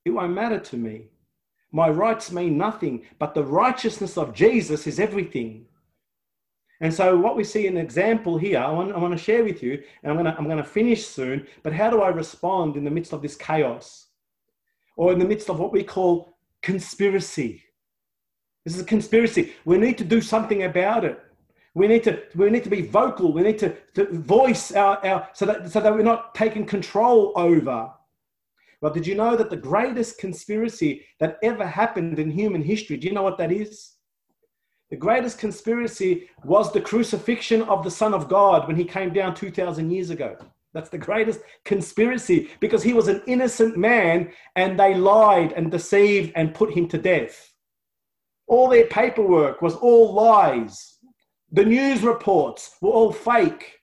It 0.04 0.10
won't 0.10 0.34
matter 0.34 0.60
to 0.60 0.76
me. 0.76 1.08
My 1.72 1.88
rights 1.88 2.30
mean 2.30 2.56
nothing, 2.56 3.04
but 3.18 3.34
the 3.34 3.42
righteousness 3.42 4.16
of 4.16 4.34
Jesus 4.34 4.86
is 4.86 5.00
everything. 5.00 5.66
And 6.84 6.92
so, 6.92 7.16
what 7.16 7.34
we 7.34 7.44
see 7.44 7.66
in 7.66 7.78
an 7.78 7.82
example 7.82 8.36
here, 8.36 8.58
I 8.58 8.70
want, 8.70 8.92
I 8.92 8.98
want 8.98 9.16
to 9.16 9.24
share 9.24 9.42
with 9.42 9.62
you, 9.62 9.82
and 10.02 10.12
I'm 10.12 10.18
going, 10.18 10.30
to, 10.30 10.36
I'm 10.36 10.44
going 10.44 10.58
to 10.58 10.62
finish 10.62 11.06
soon, 11.06 11.46
but 11.62 11.72
how 11.72 11.88
do 11.88 12.02
I 12.02 12.10
respond 12.10 12.76
in 12.76 12.84
the 12.84 12.90
midst 12.90 13.14
of 13.14 13.22
this 13.22 13.36
chaos? 13.36 14.08
Or 14.94 15.10
in 15.10 15.18
the 15.18 15.24
midst 15.24 15.48
of 15.48 15.58
what 15.58 15.72
we 15.72 15.82
call 15.82 16.36
conspiracy. 16.60 17.62
This 18.66 18.74
is 18.74 18.82
a 18.82 18.84
conspiracy. 18.84 19.54
We 19.64 19.78
need 19.78 19.96
to 19.96 20.04
do 20.04 20.20
something 20.20 20.64
about 20.64 21.06
it. 21.06 21.18
We 21.72 21.88
need 21.88 22.04
to 22.04 22.22
we 22.34 22.50
need 22.50 22.64
to 22.64 22.70
be 22.70 22.82
vocal. 22.82 23.32
We 23.32 23.40
need 23.40 23.58
to, 23.60 23.74
to 23.94 24.06
voice 24.18 24.70
our, 24.72 24.98
our 25.06 25.30
so 25.32 25.46
that 25.46 25.70
so 25.70 25.80
that 25.80 25.94
we're 25.94 26.02
not 26.02 26.34
taking 26.34 26.66
control 26.66 27.32
over. 27.34 27.90
Well, 28.82 28.92
did 28.92 29.06
you 29.06 29.14
know 29.14 29.36
that 29.36 29.48
the 29.48 29.56
greatest 29.56 30.18
conspiracy 30.18 31.06
that 31.18 31.38
ever 31.42 31.66
happened 31.66 32.18
in 32.18 32.30
human 32.30 32.60
history, 32.60 32.98
do 32.98 33.06
you 33.06 33.14
know 33.14 33.22
what 33.22 33.38
that 33.38 33.52
is? 33.52 33.93
The 34.94 35.00
greatest 35.00 35.38
conspiracy 35.40 36.30
was 36.44 36.70
the 36.70 36.80
crucifixion 36.80 37.62
of 37.62 37.82
the 37.82 37.90
Son 37.90 38.14
of 38.14 38.28
God 38.28 38.68
when 38.68 38.76
he 38.76 38.84
came 38.84 39.12
down 39.12 39.34
2,000 39.34 39.90
years 39.90 40.10
ago. 40.10 40.36
That's 40.72 40.88
the 40.88 40.98
greatest 40.98 41.40
conspiracy 41.64 42.48
because 42.60 42.84
he 42.84 42.92
was 42.92 43.08
an 43.08 43.20
innocent 43.26 43.76
man 43.76 44.30
and 44.54 44.78
they 44.78 44.94
lied 44.94 45.50
and 45.50 45.68
deceived 45.68 46.30
and 46.36 46.54
put 46.54 46.72
him 46.72 46.86
to 46.90 46.96
death. 46.98 47.52
All 48.46 48.68
their 48.68 48.86
paperwork 48.86 49.62
was 49.62 49.74
all 49.74 50.14
lies. 50.14 50.98
The 51.50 51.64
news 51.64 52.02
reports 52.02 52.76
were 52.80 52.92
all 52.92 53.10
fake. 53.10 53.80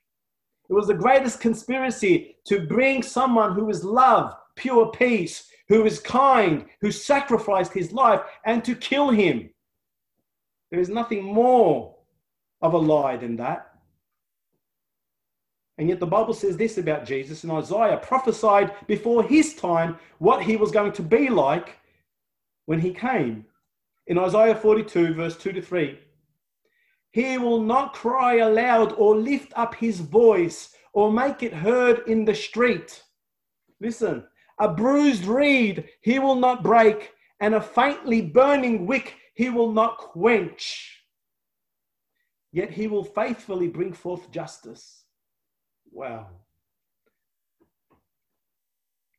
It 0.70 0.72
was 0.72 0.86
the 0.86 0.94
greatest 0.94 1.42
conspiracy 1.42 2.38
to 2.46 2.66
bring 2.66 3.02
someone 3.02 3.52
who 3.52 3.68
is 3.68 3.84
love, 3.84 4.34
pure 4.56 4.90
peace, 4.92 5.46
who 5.68 5.84
is 5.84 6.00
kind, 6.00 6.64
who 6.80 6.90
sacrificed 6.90 7.74
his 7.74 7.92
life, 7.92 8.22
and 8.46 8.64
to 8.64 8.74
kill 8.74 9.10
him. 9.10 9.50
There 10.72 10.80
is 10.80 10.88
nothing 10.88 11.22
more 11.22 11.94
of 12.62 12.72
a 12.72 12.78
lie 12.78 13.18
than 13.18 13.36
that. 13.36 13.74
And 15.76 15.86
yet 15.86 16.00
the 16.00 16.06
Bible 16.06 16.32
says 16.32 16.56
this 16.56 16.78
about 16.78 17.04
Jesus, 17.04 17.44
and 17.44 17.52
Isaiah 17.52 17.98
prophesied 17.98 18.72
before 18.86 19.22
his 19.22 19.54
time 19.54 19.98
what 20.18 20.42
he 20.42 20.56
was 20.56 20.70
going 20.70 20.92
to 20.92 21.02
be 21.02 21.28
like 21.28 21.78
when 22.64 22.80
he 22.80 22.90
came. 22.90 23.44
In 24.06 24.16
Isaiah 24.16 24.54
42, 24.54 25.12
verse 25.12 25.36
2 25.36 25.52
to 25.52 25.60
3, 25.60 25.98
he 27.10 27.36
will 27.36 27.60
not 27.60 27.92
cry 27.92 28.36
aloud 28.36 28.94
or 28.94 29.14
lift 29.14 29.52
up 29.54 29.74
his 29.74 30.00
voice 30.00 30.74
or 30.94 31.12
make 31.12 31.42
it 31.42 31.52
heard 31.52 32.08
in 32.08 32.24
the 32.24 32.34
street. 32.34 33.02
Listen, 33.78 34.24
a 34.58 34.68
bruised 34.68 35.26
reed 35.26 35.84
he 36.00 36.18
will 36.18 36.36
not 36.36 36.62
break, 36.62 37.12
and 37.40 37.54
a 37.54 37.60
faintly 37.60 38.22
burning 38.22 38.86
wick 38.86 39.16
he 39.34 39.50
will 39.50 39.72
not 39.72 39.98
quench. 39.98 40.98
Yet 42.52 42.70
he 42.70 42.86
will 42.86 43.04
faithfully 43.04 43.68
bring 43.68 43.92
forth 43.92 44.30
justice. 44.30 45.04
Wow. 45.90 46.26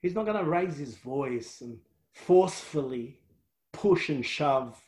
He's 0.01 0.13
not 0.13 0.25
going 0.25 0.37
to 0.37 0.49
raise 0.49 0.77
his 0.77 0.95
voice 0.95 1.61
and 1.61 1.79
forcefully 2.13 3.19
push 3.71 4.09
and 4.09 4.23
shove. 4.23 4.79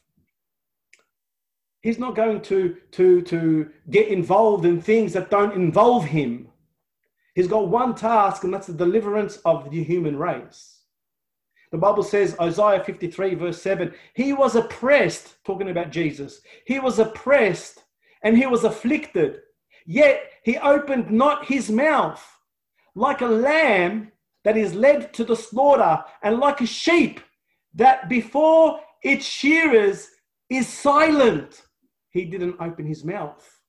He's 1.82 2.00
not 2.00 2.16
going 2.16 2.42
to, 2.42 2.78
to, 2.92 3.22
to 3.24 3.70
get 3.90 4.10
involved 4.10 4.66
in 4.66 4.82
things 4.82 5.14
that 5.14 5.30
don't 5.30 5.54
involve 5.54 6.06
him. 6.06 6.50
He's 7.34 7.48
got 7.48 7.68
one 7.68 7.96
task, 7.96 8.44
and 8.44 8.54
that's 8.54 8.68
the 8.68 8.74
deliverance 8.74 9.38
of 9.46 9.70
the 9.70 9.84
human 9.84 10.18
race. 10.18 10.82
The 11.76 11.82
Bible 11.82 12.04
says, 12.04 12.40
Isaiah 12.40 12.82
53, 12.82 13.36
verse 13.36 13.62
7, 13.62 13.94
he 14.14 14.32
was 14.32 14.56
oppressed, 14.56 15.36
talking 15.44 15.72
about 15.72 15.92
Jesus. 15.92 16.40
He 16.66 16.80
was 16.80 17.00
oppressed 17.00 17.84
and 18.24 18.38
he 18.38 18.46
was 18.46 18.64
afflicted, 18.64 19.42
yet 19.86 20.22
he 20.46 20.58
opened 20.58 21.12
not 21.12 21.48
his 21.48 21.70
mouth. 21.70 22.26
Like 22.96 23.20
a 23.20 23.26
lamb 23.26 24.14
that 24.46 24.56
is 24.56 24.74
led 24.74 25.14
to 25.16 25.26
the 25.26 25.36
slaughter, 25.36 26.02
and 26.24 26.40
like 26.40 26.62
a 26.62 26.66
sheep 26.66 27.20
that 27.74 28.08
before 28.08 28.80
its 29.04 29.26
shearers 29.26 30.08
is 30.50 30.70
silent, 30.70 31.62
he 32.12 32.24
didn't 32.24 32.56
open 32.62 32.86
his 32.86 33.04
mouth. 33.04 33.60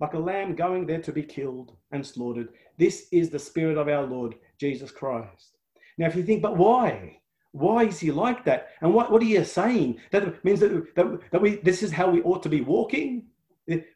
Like 0.00 0.14
a 0.14 0.18
lamb 0.18 0.54
going 0.54 0.86
there 0.86 1.02
to 1.02 1.12
be 1.12 1.22
killed 1.22 1.76
and 1.90 2.06
slaughtered. 2.06 2.48
This 2.78 3.08
is 3.12 3.28
the 3.28 3.38
spirit 3.38 3.76
of 3.76 3.88
our 3.88 4.06
Lord 4.06 4.36
Jesus 4.58 4.90
Christ. 4.90 5.57
Now, 5.98 6.06
if 6.06 6.16
you 6.16 6.22
think, 6.22 6.42
but 6.42 6.56
why? 6.56 7.20
Why 7.52 7.84
is 7.84 7.98
he 7.98 8.12
like 8.12 8.44
that? 8.44 8.68
And 8.80 8.94
what, 8.94 9.10
what 9.10 9.20
are 9.20 9.26
you 9.26 9.44
saying? 9.44 9.98
That 10.12 10.44
means 10.44 10.60
that, 10.60 10.94
that, 10.94 11.20
that 11.32 11.42
we, 11.42 11.56
this 11.56 11.82
is 11.82 11.90
how 11.90 12.08
we 12.08 12.22
ought 12.22 12.42
to 12.44 12.48
be 12.48 12.60
walking? 12.60 13.24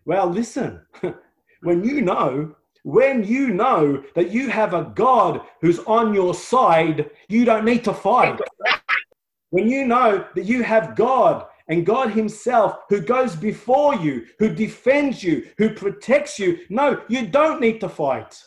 Well, 0.04 0.26
listen, 0.26 0.80
when 1.62 1.84
you 1.84 2.00
know, 2.00 2.56
when 2.82 3.22
you 3.22 3.48
know 3.48 4.02
that 4.16 4.32
you 4.32 4.50
have 4.50 4.74
a 4.74 4.90
God 4.94 5.42
who's 5.60 5.78
on 5.80 6.12
your 6.12 6.34
side, 6.34 7.10
you 7.28 7.44
don't 7.44 7.64
need 7.64 7.84
to 7.84 7.94
fight. 7.94 8.40
When 9.50 9.68
you 9.68 9.86
know 9.86 10.26
that 10.34 10.44
you 10.44 10.62
have 10.64 10.96
God 10.96 11.46
and 11.68 11.86
God 11.86 12.10
Himself 12.10 12.80
who 12.88 13.00
goes 13.00 13.36
before 13.36 13.94
you, 13.94 14.26
who 14.38 14.52
defends 14.52 15.22
you, 15.22 15.48
who 15.58 15.70
protects 15.70 16.38
you, 16.38 16.58
no, 16.68 17.00
you 17.08 17.26
don't 17.26 17.60
need 17.60 17.80
to 17.80 17.88
fight. 17.88 18.42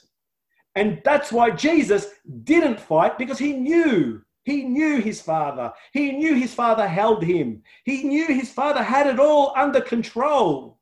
And 0.76 1.02
that's 1.06 1.32
why 1.32 1.52
Jesus 1.52 2.08
didn't 2.44 2.80
fight 2.80 3.18
because 3.18 3.40
he 3.40 3.54
knew. 3.54 4.22
He 4.44 4.64
knew 4.64 5.02
his 5.02 5.22
father. 5.22 5.74
He 5.94 6.12
knew 6.12 6.36
his 6.36 6.54
father 6.54 6.88
held 6.88 7.24
him. 7.24 7.64
He 7.84 8.04
knew 8.04 8.28
his 8.28 8.52
father 8.52 8.84
had 8.84 9.08
it 9.08 9.20
all 9.20 9.54
under 9.56 9.82
control. 9.82 10.80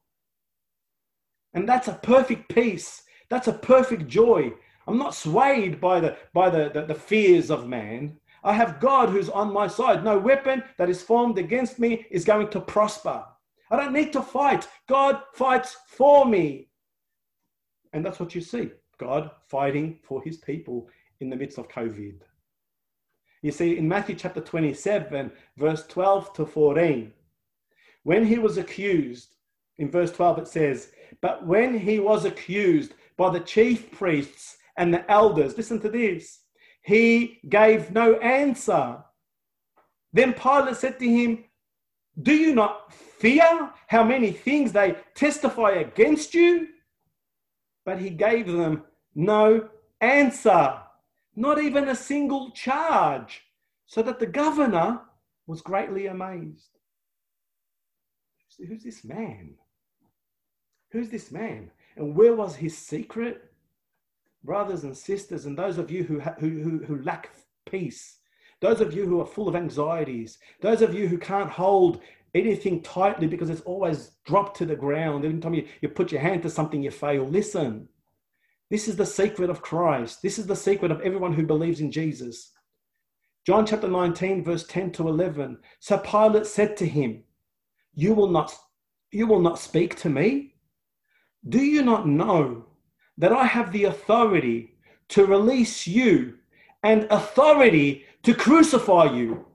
And 1.53 1.69
that's 1.69 1.87
a 1.87 1.93
perfect 1.93 2.53
peace. 2.53 3.03
That's 3.29 3.47
a 3.47 3.53
perfect 3.53 4.07
joy. 4.07 4.51
I'm 4.87 4.97
not 4.97 5.15
swayed 5.15 5.79
by 5.79 6.01
the 6.01 6.17
by 6.33 6.49
the, 6.49 6.71
the, 6.73 6.85
the 6.85 6.95
fears 6.95 7.49
of 7.49 7.67
man. 7.67 8.17
I 8.43 8.53
have 8.53 8.81
God 8.81 9.09
who's 9.09 9.29
on 9.29 9.53
my 9.53 9.67
side. 9.67 10.03
No 10.03 10.19
weapon 10.19 10.63
that 10.77 10.89
is 10.89 11.01
formed 11.01 11.37
against 11.37 11.79
me 11.79 12.05
is 12.11 12.25
going 12.25 12.49
to 12.49 12.59
prosper. 12.59 13.23
I 13.71 13.77
don't 13.77 13.93
need 13.93 14.11
to 14.13 14.21
fight. 14.21 14.67
God 14.89 15.21
fights 15.33 15.77
for 15.87 16.25
me. 16.25 16.67
And 17.93 18.05
that's 18.05 18.19
what 18.19 18.35
you 18.35 18.41
see. 18.41 18.71
God 18.97 19.31
fighting 19.47 19.99
for 20.03 20.21
his 20.21 20.37
people 20.37 20.89
in 21.19 21.29
the 21.29 21.35
midst 21.35 21.57
of 21.57 21.67
COVID. 21.67 22.21
You 23.41 23.51
see, 23.51 23.77
in 23.77 23.87
Matthew 23.87 24.15
chapter 24.15 24.39
27, 24.39 25.31
verse 25.57 25.85
12 25.87 26.33
to 26.33 26.45
14, 26.45 27.11
when 28.03 28.25
he 28.25 28.37
was 28.37 28.57
accused, 28.57 29.35
in 29.77 29.91
verse 29.91 30.11
12 30.11 30.39
it 30.39 30.47
says, 30.47 30.91
But 31.21 31.45
when 31.45 31.77
he 31.77 31.99
was 31.99 32.25
accused 32.25 32.93
by 33.17 33.31
the 33.31 33.39
chief 33.39 33.91
priests 33.91 34.57
and 34.77 34.93
the 34.93 35.09
elders, 35.11 35.57
listen 35.57 35.79
to 35.81 35.89
this, 35.89 36.39
he 36.83 37.39
gave 37.49 37.91
no 37.91 38.15
answer. 38.15 38.97
Then 40.11 40.33
Pilate 40.33 40.75
said 40.75 40.99
to 40.99 41.07
him, 41.07 41.45
Do 42.21 42.33
you 42.33 42.53
not 42.53 42.93
fear 42.93 43.71
how 43.87 44.03
many 44.03 44.31
things 44.31 44.71
they 44.71 44.95
testify 45.15 45.71
against 45.71 46.33
you? 46.33 46.67
But 47.85 47.99
he 47.99 48.09
gave 48.09 48.47
them 48.47 48.83
no 49.15 49.69
answer, 50.01 50.79
not 51.35 51.61
even 51.61 51.89
a 51.89 51.95
single 51.95 52.51
charge, 52.51 53.41
so 53.85 54.01
that 54.01 54.19
the 54.19 54.25
governor 54.25 55.01
was 55.47 55.61
greatly 55.61 56.07
amazed. 56.07 56.69
Who's 58.57 58.83
this 58.83 59.03
man? 59.03 59.55
Who's 60.91 61.09
this 61.09 61.31
man? 61.31 61.71
And 61.97 62.15
where 62.15 62.35
was 62.35 62.55
his 62.55 62.77
secret? 62.77 63.51
Brothers 64.43 64.83
and 64.83 64.95
sisters, 64.95 65.45
and 65.45 65.57
those 65.57 65.77
of 65.77 65.89
you 65.89 66.03
who, 66.03 66.19
who, 66.19 66.49
who, 66.61 66.85
who 66.85 67.01
lack 67.01 67.31
peace, 67.65 68.17
those 68.59 68.81
of 68.81 68.93
you 68.93 69.05
who 69.05 69.19
are 69.21 69.25
full 69.25 69.47
of 69.47 69.55
anxieties, 69.55 70.37
those 70.61 70.81
of 70.81 70.93
you 70.93 71.07
who 71.07 71.17
can't 71.17 71.49
hold 71.49 72.01
anything 72.35 72.81
tightly 72.81 73.27
because 73.27 73.49
it's 73.49 73.61
always 73.61 74.11
dropped 74.25 74.57
to 74.57 74.65
the 74.65 74.75
ground. 74.75 75.25
Every 75.25 75.39
time 75.39 75.53
you, 75.53 75.67
you 75.81 75.89
put 75.89 76.11
your 76.11 76.21
hand 76.21 76.41
to 76.43 76.49
something, 76.49 76.81
you 76.81 76.91
fail. 76.91 77.27
Listen, 77.27 77.87
this 78.69 78.87
is 78.87 78.95
the 78.95 79.05
secret 79.05 79.49
of 79.49 79.61
Christ. 79.61 80.21
This 80.21 80.39
is 80.39 80.47
the 80.47 80.55
secret 80.55 80.91
of 80.91 81.01
everyone 81.01 81.33
who 81.33 81.45
believes 81.45 81.79
in 81.79 81.91
Jesus. 81.91 82.51
John 83.45 83.65
chapter 83.65 83.87
19, 83.87 84.43
verse 84.43 84.65
10 84.65 84.91
to 84.93 85.09
11. 85.09 85.59
So 85.79 85.97
Pilate 85.97 86.47
said 86.47 86.77
to 86.77 86.87
him, 86.87 87.23
You 87.93 88.13
will 88.13 88.29
not, 88.29 88.55
you 89.11 89.27
will 89.27 89.41
not 89.41 89.59
speak 89.59 89.95
to 89.97 90.09
me? 90.09 90.55
Do 91.47 91.59
you 91.59 91.83
not 91.83 92.07
know 92.07 92.65
that 93.17 93.33
I 93.33 93.45
have 93.45 93.71
the 93.71 93.83
authority 93.83 94.75
to 95.09 95.25
release 95.25 95.85
you 95.85 96.35
and 96.83 97.05
authority 97.11 98.05
to 98.23 98.33
crucify 98.33 99.13
you? 99.13 99.45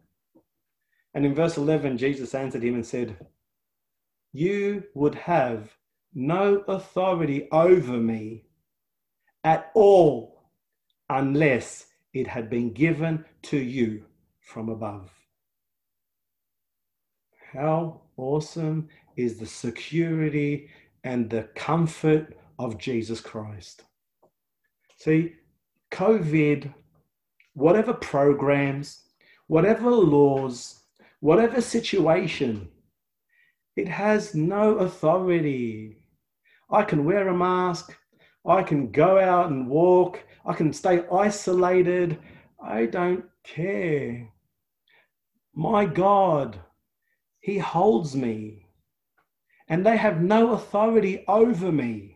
And 1.18 1.26
in 1.26 1.34
verse 1.34 1.56
11, 1.56 1.98
Jesus 1.98 2.32
answered 2.32 2.62
him 2.62 2.76
and 2.76 2.86
said, 2.86 3.16
You 4.32 4.84
would 4.94 5.16
have 5.16 5.76
no 6.14 6.58
authority 6.68 7.48
over 7.50 7.94
me 7.94 8.44
at 9.42 9.72
all 9.74 10.44
unless 11.10 11.86
it 12.14 12.28
had 12.28 12.48
been 12.48 12.72
given 12.72 13.24
to 13.42 13.56
you 13.56 14.04
from 14.42 14.68
above. 14.68 15.10
How 17.52 18.02
awesome 18.16 18.88
is 19.16 19.40
the 19.40 19.46
security 19.46 20.70
and 21.02 21.28
the 21.28 21.48
comfort 21.56 22.38
of 22.60 22.78
Jesus 22.78 23.20
Christ. 23.20 23.82
See, 24.98 25.32
COVID, 25.90 26.72
whatever 27.54 27.92
programs, 27.92 29.00
whatever 29.48 29.90
laws, 29.90 30.84
whatever 31.20 31.60
situation, 31.60 32.68
it 33.76 33.88
has 33.88 34.34
no 34.34 34.78
authority. 34.78 35.96
I 36.70 36.82
can 36.82 37.04
wear 37.04 37.28
a 37.28 37.36
mask. 37.36 37.96
I 38.46 38.62
can 38.62 38.90
go 38.90 39.18
out 39.18 39.50
and 39.50 39.68
walk. 39.68 40.22
I 40.44 40.54
can 40.54 40.72
stay 40.72 41.04
isolated. 41.12 42.18
I 42.62 42.86
don't 42.86 43.24
care. 43.44 44.28
My 45.54 45.84
God, 45.84 46.58
He 47.40 47.58
holds 47.58 48.14
me. 48.16 48.66
And 49.68 49.84
they 49.84 49.96
have 49.96 50.22
no 50.22 50.52
authority 50.52 51.24
over 51.28 51.70
me. 51.70 52.07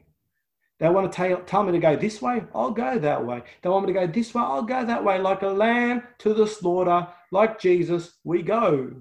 They 0.83 0.89
want 0.89 1.13
to 1.13 1.17
tell, 1.17 1.41
tell 1.43 1.63
me 1.63 1.71
to 1.71 1.79
go 1.79 1.95
this 1.95 2.21
way, 2.21 2.43
I'll 2.53 2.73
go 2.73 2.99
that 2.99 3.25
way. 3.25 3.45
They 3.63 3.69
want 3.69 3.87
me 3.87 3.93
to 3.93 4.01
go 4.01 4.07
this 4.09 4.35
way, 4.35 4.43
I'll 4.43 4.65
go 4.65 4.85
that 4.85 5.05
way. 5.05 5.17
Like 5.21 5.43
a 5.43 5.47
lamb 5.47 6.03
to 6.19 6.35
the 6.35 6.45
slaughter, 6.45 7.07
like 7.31 7.61
Jesus, 7.61 8.15
we 8.25 8.43
go. 8.43 8.93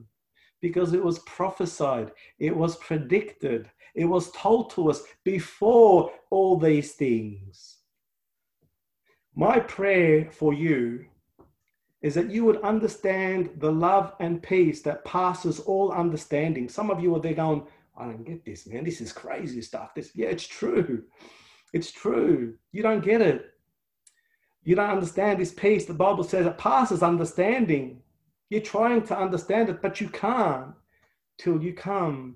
Because 0.62 0.94
it 0.94 1.04
was 1.04 1.18
prophesied, 1.20 2.12
it 2.38 2.56
was 2.56 2.76
predicted, 2.76 3.68
it 3.96 4.06
was 4.06 4.32
told 4.34 4.70
to 4.76 4.92
us 4.92 5.02
before 5.24 6.12
all 6.30 6.60
these 6.60 6.92
things. 6.92 7.78
My 9.34 9.60
prayer 9.60 10.30
for 10.32 10.54
you 10.54 11.06
is 12.04 12.14
that 12.14 12.30
you 12.30 12.46
would 12.46 12.62
understand 12.62 13.50
the 13.58 13.72
love 13.72 14.14
and 14.20 14.44
peace 14.44 14.84
that 14.84 15.04
passes 15.04 15.60
all 15.60 15.92
understanding. 15.92 16.70
Some 16.70 16.92
of 16.92 17.02
you 17.02 17.16
are 17.16 17.20
there 17.20 17.34
going, 17.34 17.64
I 17.98 18.04
don't 18.04 18.24
get 18.24 18.46
this, 18.46 18.68
man. 18.68 18.84
This 18.84 19.02
is 19.02 19.12
crazy 19.12 19.64
stuff. 19.64 19.96
This, 19.96 20.12
yeah, 20.14 20.28
it's 20.28 20.46
true. 20.46 21.06
It's 21.74 21.92
true. 21.92 22.56
You 22.72 22.84
don't 22.84 23.04
get 23.04 23.22
it. 23.22 23.46
You 24.64 24.76
don't 24.76 24.90
understand 24.90 25.40
this 25.40 25.54
peace. 25.54 25.86
The 25.86 25.94
Bible 25.94 26.24
says 26.24 26.46
it 26.46 26.58
passes 26.58 27.02
understanding. 27.02 28.02
You're 28.50 28.62
trying 28.62 29.04
to 29.08 29.18
understand 29.18 29.70
it, 29.70 29.82
but 29.82 30.02
you 30.02 30.10
can't 30.10 30.74
till 31.38 31.64
you 31.64 31.74
come 31.74 32.36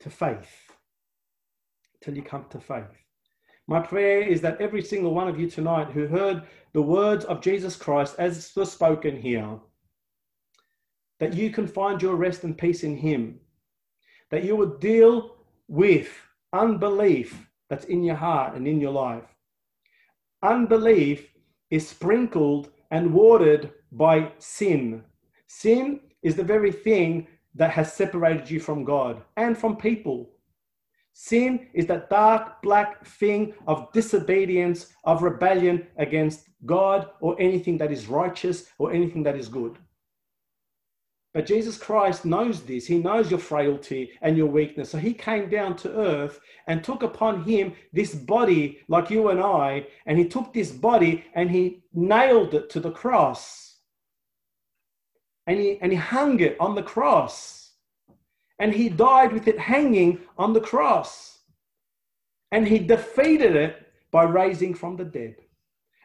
to 0.00 0.10
faith. 0.10 0.72
Till 2.02 2.14
you 2.14 2.22
come 2.22 2.46
to 2.50 2.60
faith. 2.60 2.84
My 3.68 3.80
prayer 3.80 4.22
is 4.22 4.40
that 4.42 4.60
every 4.60 4.82
single 4.82 5.12
one 5.12 5.28
of 5.28 5.40
you 5.40 5.50
tonight 5.50 5.88
who 5.88 6.06
heard 6.06 6.44
the 6.72 6.82
words 6.82 7.24
of 7.24 7.40
Jesus 7.40 7.74
Christ 7.74 8.14
as 8.18 8.52
was 8.54 8.70
spoken 8.70 9.20
here, 9.20 9.58
that 11.18 11.34
you 11.34 11.50
can 11.50 11.66
find 11.66 12.00
your 12.00 12.14
rest 12.14 12.44
and 12.44 12.56
peace 12.56 12.84
in 12.84 12.96
Him, 12.96 13.40
that 14.30 14.44
you 14.44 14.54
would 14.54 14.78
deal 14.78 15.36
with 15.66 16.08
unbelief 16.52 17.45
that's 17.68 17.84
in 17.86 18.02
your 18.02 18.16
heart 18.16 18.54
and 18.54 18.66
in 18.66 18.80
your 18.80 18.92
life. 18.92 19.24
Unbelief 20.42 21.28
is 21.70 21.88
sprinkled 21.88 22.70
and 22.90 23.12
watered 23.12 23.72
by 23.92 24.30
sin. 24.38 25.02
Sin 25.46 26.00
is 26.22 26.36
the 26.36 26.44
very 26.44 26.72
thing 26.72 27.26
that 27.54 27.70
has 27.70 27.92
separated 27.92 28.50
you 28.50 28.60
from 28.60 28.84
God 28.84 29.22
and 29.36 29.56
from 29.56 29.76
people. 29.76 30.30
Sin 31.12 31.68
is 31.72 31.86
that 31.86 32.10
dark 32.10 32.60
black 32.62 33.04
thing 33.06 33.54
of 33.66 33.90
disobedience, 33.92 34.92
of 35.04 35.22
rebellion 35.22 35.86
against 35.96 36.50
God 36.66 37.08
or 37.20 37.40
anything 37.40 37.78
that 37.78 37.90
is 37.90 38.06
righteous 38.06 38.66
or 38.78 38.92
anything 38.92 39.22
that 39.22 39.36
is 39.36 39.48
good. 39.48 39.78
But 41.36 41.44
Jesus 41.44 41.76
Christ 41.76 42.24
knows 42.24 42.62
this. 42.62 42.86
He 42.86 42.96
knows 42.96 43.30
your 43.30 43.38
frailty 43.38 44.12
and 44.22 44.38
your 44.38 44.46
weakness. 44.46 44.88
So 44.88 44.96
he 44.96 45.12
came 45.12 45.50
down 45.50 45.76
to 45.76 45.94
earth 45.94 46.40
and 46.66 46.82
took 46.82 47.02
upon 47.02 47.44
him 47.44 47.74
this 47.92 48.14
body 48.14 48.78
like 48.88 49.10
you 49.10 49.28
and 49.28 49.38
I. 49.38 49.86
And 50.06 50.18
he 50.18 50.26
took 50.26 50.54
this 50.54 50.72
body 50.72 51.26
and 51.34 51.50
he 51.50 51.82
nailed 51.92 52.54
it 52.54 52.70
to 52.70 52.80
the 52.80 52.90
cross. 52.90 53.80
And 55.46 55.60
he, 55.60 55.78
and 55.82 55.92
he 55.92 55.98
hung 55.98 56.40
it 56.40 56.56
on 56.58 56.74
the 56.74 56.82
cross 56.82 57.72
and 58.58 58.72
he 58.72 58.88
died 58.88 59.34
with 59.34 59.46
it 59.46 59.58
hanging 59.58 60.20
on 60.38 60.54
the 60.54 60.62
cross. 60.62 61.40
And 62.50 62.66
he 62.66 62.78
defeated 62.78 63.54
it 63.56 63.86
by 64.10 64.22
raising 64.22 64.72
from 64.72 64.96
the 64.96 65.04
dead. 65.04 65.36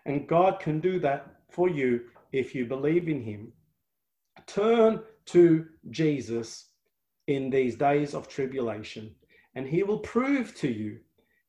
And 0.05 0.27
God 0.27 0.59
can 0.59 0.81
do 0.81 0.99
that 0.99 1.35
for 1.49 1.69
you 1.69 2.01
if 2.33 2.53
you 2.53 2.65
believe 2.65 3.07
in 3.07 3.23
him. 3.23 3.53
Turn 4.45 5.01
to 5.27 5.65
Jesus 5.89 6.67
in 7.27 7.49
these 7.49 7.75
days 7.75 8.13
of 8.13 8.27
tribulation, 8.27 9.15
and 9.55 9.67
he 9.67 9.83
will 9.83 9.99
prove 9.99 10.55
to 10.55 10.67
you 10.67 10.99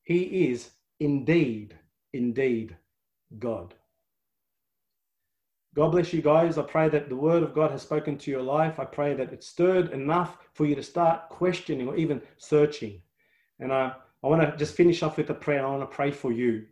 he 0.04 0.50
is 0.50 0.70
indeed, 1.00 1.78
indeed 2.12 2.76
God. 3.38 3.74
God 5.74 5.90
bless 5.90 6.12
you 6.12 6.20
guys. 6.20 6.58
I 6.58 6.62
pray 6.62 6.88
that 6.90 7.08
the 7.08 7.16
word 7.16 7.42
of 7.42 7.54
God 7.54 7.70
has 7.70 7.80
spoken 7.82 8.18
to 8.18 8.30
your 8.30 8.42
life. 8.42 8.78
I 8.78 8.84
pray 8.84 9.14
that 9.14 9.32
it's 9.32 9.46
stirred 9.46 9.90
enough 9.92 10.36
for 10.52 10.66
you 10.66 10.74
to 10.74 10.82
start 10.82 11.30
questioning 11.30 11.88
or 11.88 11.96
even 11.96 12.20
searching. 12.36 13.00
And 13.58 13.72
I, 13.72 13.92
I 14.22 14.26
want 14.26 14.42
to 14.42 14.56
just 14.56 14.74
finish 14.74 15.02
off 15.02 15.16
with 15.16 15.30
a 15.30 15.34
prayer. 15.34 15.64
I 15.64 15.70
want 15.70 15.88
to 15.88 15.96
pray 15.96 16.10
for 16.10 16.30
you. 16.30 16.66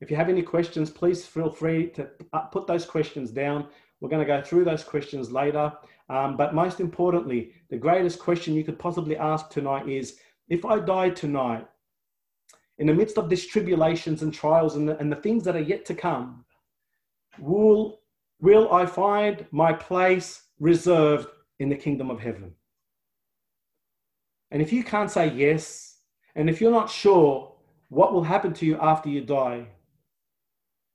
If 0.00 0.10
you 0.10 0.16
have 0.16 0.28
any 0.28 0.42
questions, 0.42 0.90
please 0.90 1.26
feel 1.26 1.50
free 1.50 1.88
to 1.90 2.08
uh, 2.32 2.40
put 2.42 2.66
those 2.66 2.84
questions 2.84 3.30
down. 3.30 3.66
We're 4.00 4.10
going 4.10 4.24
to 4.24 4.32
go 4.32 4.42
through 4.42 4.64
those 4.64 4.84
questions 4.84 5.32
later. 5.32 5.72
Um, 6.08 6.36
but 6.36 6.54
most 6.54 6.80
importantly, 6.80 7.52
the 7.68 7.76
greatest 7.76 8.18
question 8.18 8.54
you 8.54 8.64
could 8.64 8.78
possibly 8.78 9.16
ask 9.16 9.50
tonight 9.50 9.88
is 9.88 10.18
if 10.48 10.64
I 10.64 10.78
die 10.78 11.10
tonight, 11.10 11.66
in 12.78 12.86
the 12.86 12.94
midst 12.94 13.18
of 13.18 13.28
these 13.28 13.46
tribulations 13.46 14.22
and 14.22 14.32
trials 14.32 14.76
and 14.76 14.88
the, 14.88 14.96
and 14.98 15.10
the 15.10 15.16
things 15.16 15.42
that 15.44 15.56
are 15.56 15.60
yet 15.60 15.84
to 15.86 15.94
come, 15.94 16.44
will 17.38 18.00
will 18.40 18.72
I 18.72 18.84
find 18.86 19.46
my 19.50 19.72
place 19.72 20.42
reserved 20.60 21.28
in 21.58 21.68
the 21.70 21.76
kingdom 21.76 22.10
of 22.10 22.20
heaven? 22.20 22.52
And 24.50 24.62
if 24.62 24.72
you 24.72 24.84
can't 24.84 25.10
say 25.10 25.32
yes, 25.32 25.98
and 26.34 26.48
if 26.50 26.60
you're 26.60 26.70
not 26.70 26.90
sure 26.90 27.54
what 27.88 28.12
will 28.12 28.22
happen 28.22 28.52
to 28.54 28.66
you 28.66 28.76
after 28.78 29.08
you 29.08 29.22
die, 29.22 29.66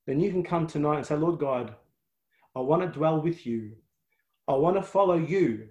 then 0.05 0.19
you 0.19 0.31
can 0.31 0.43
come 0.43 0.67
tonight 0.67 0.97
and 0.97 1.05
say, 1.05 1.15
Lord 1.15 1.39
God, 1.39 1.75
I 2.55 2.59
want 2.59 2.81
to 2.81 2.87
dwell 2.87 3.21
with 3.21 3.45
you. 3.45 3.71
I 4.51 4.55
want 4.55 4.75
to 4.75 4.83
follow 4.83 5.15
you. 5.15 5.69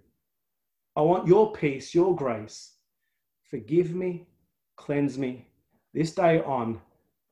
I 0.96 1.02
want 1.02 1.28
your 1.28 1.52
peace, 1.52 1.94
your 1.94 2.16
grace. 2.16 2.72
Forgive 3.50 3.94
me, 3.94 4.26
cleanse 4.76 5.18
me. 5.18 5.46
This 5.92 6.14
day 6.14 6.40
on, 6.42 6.80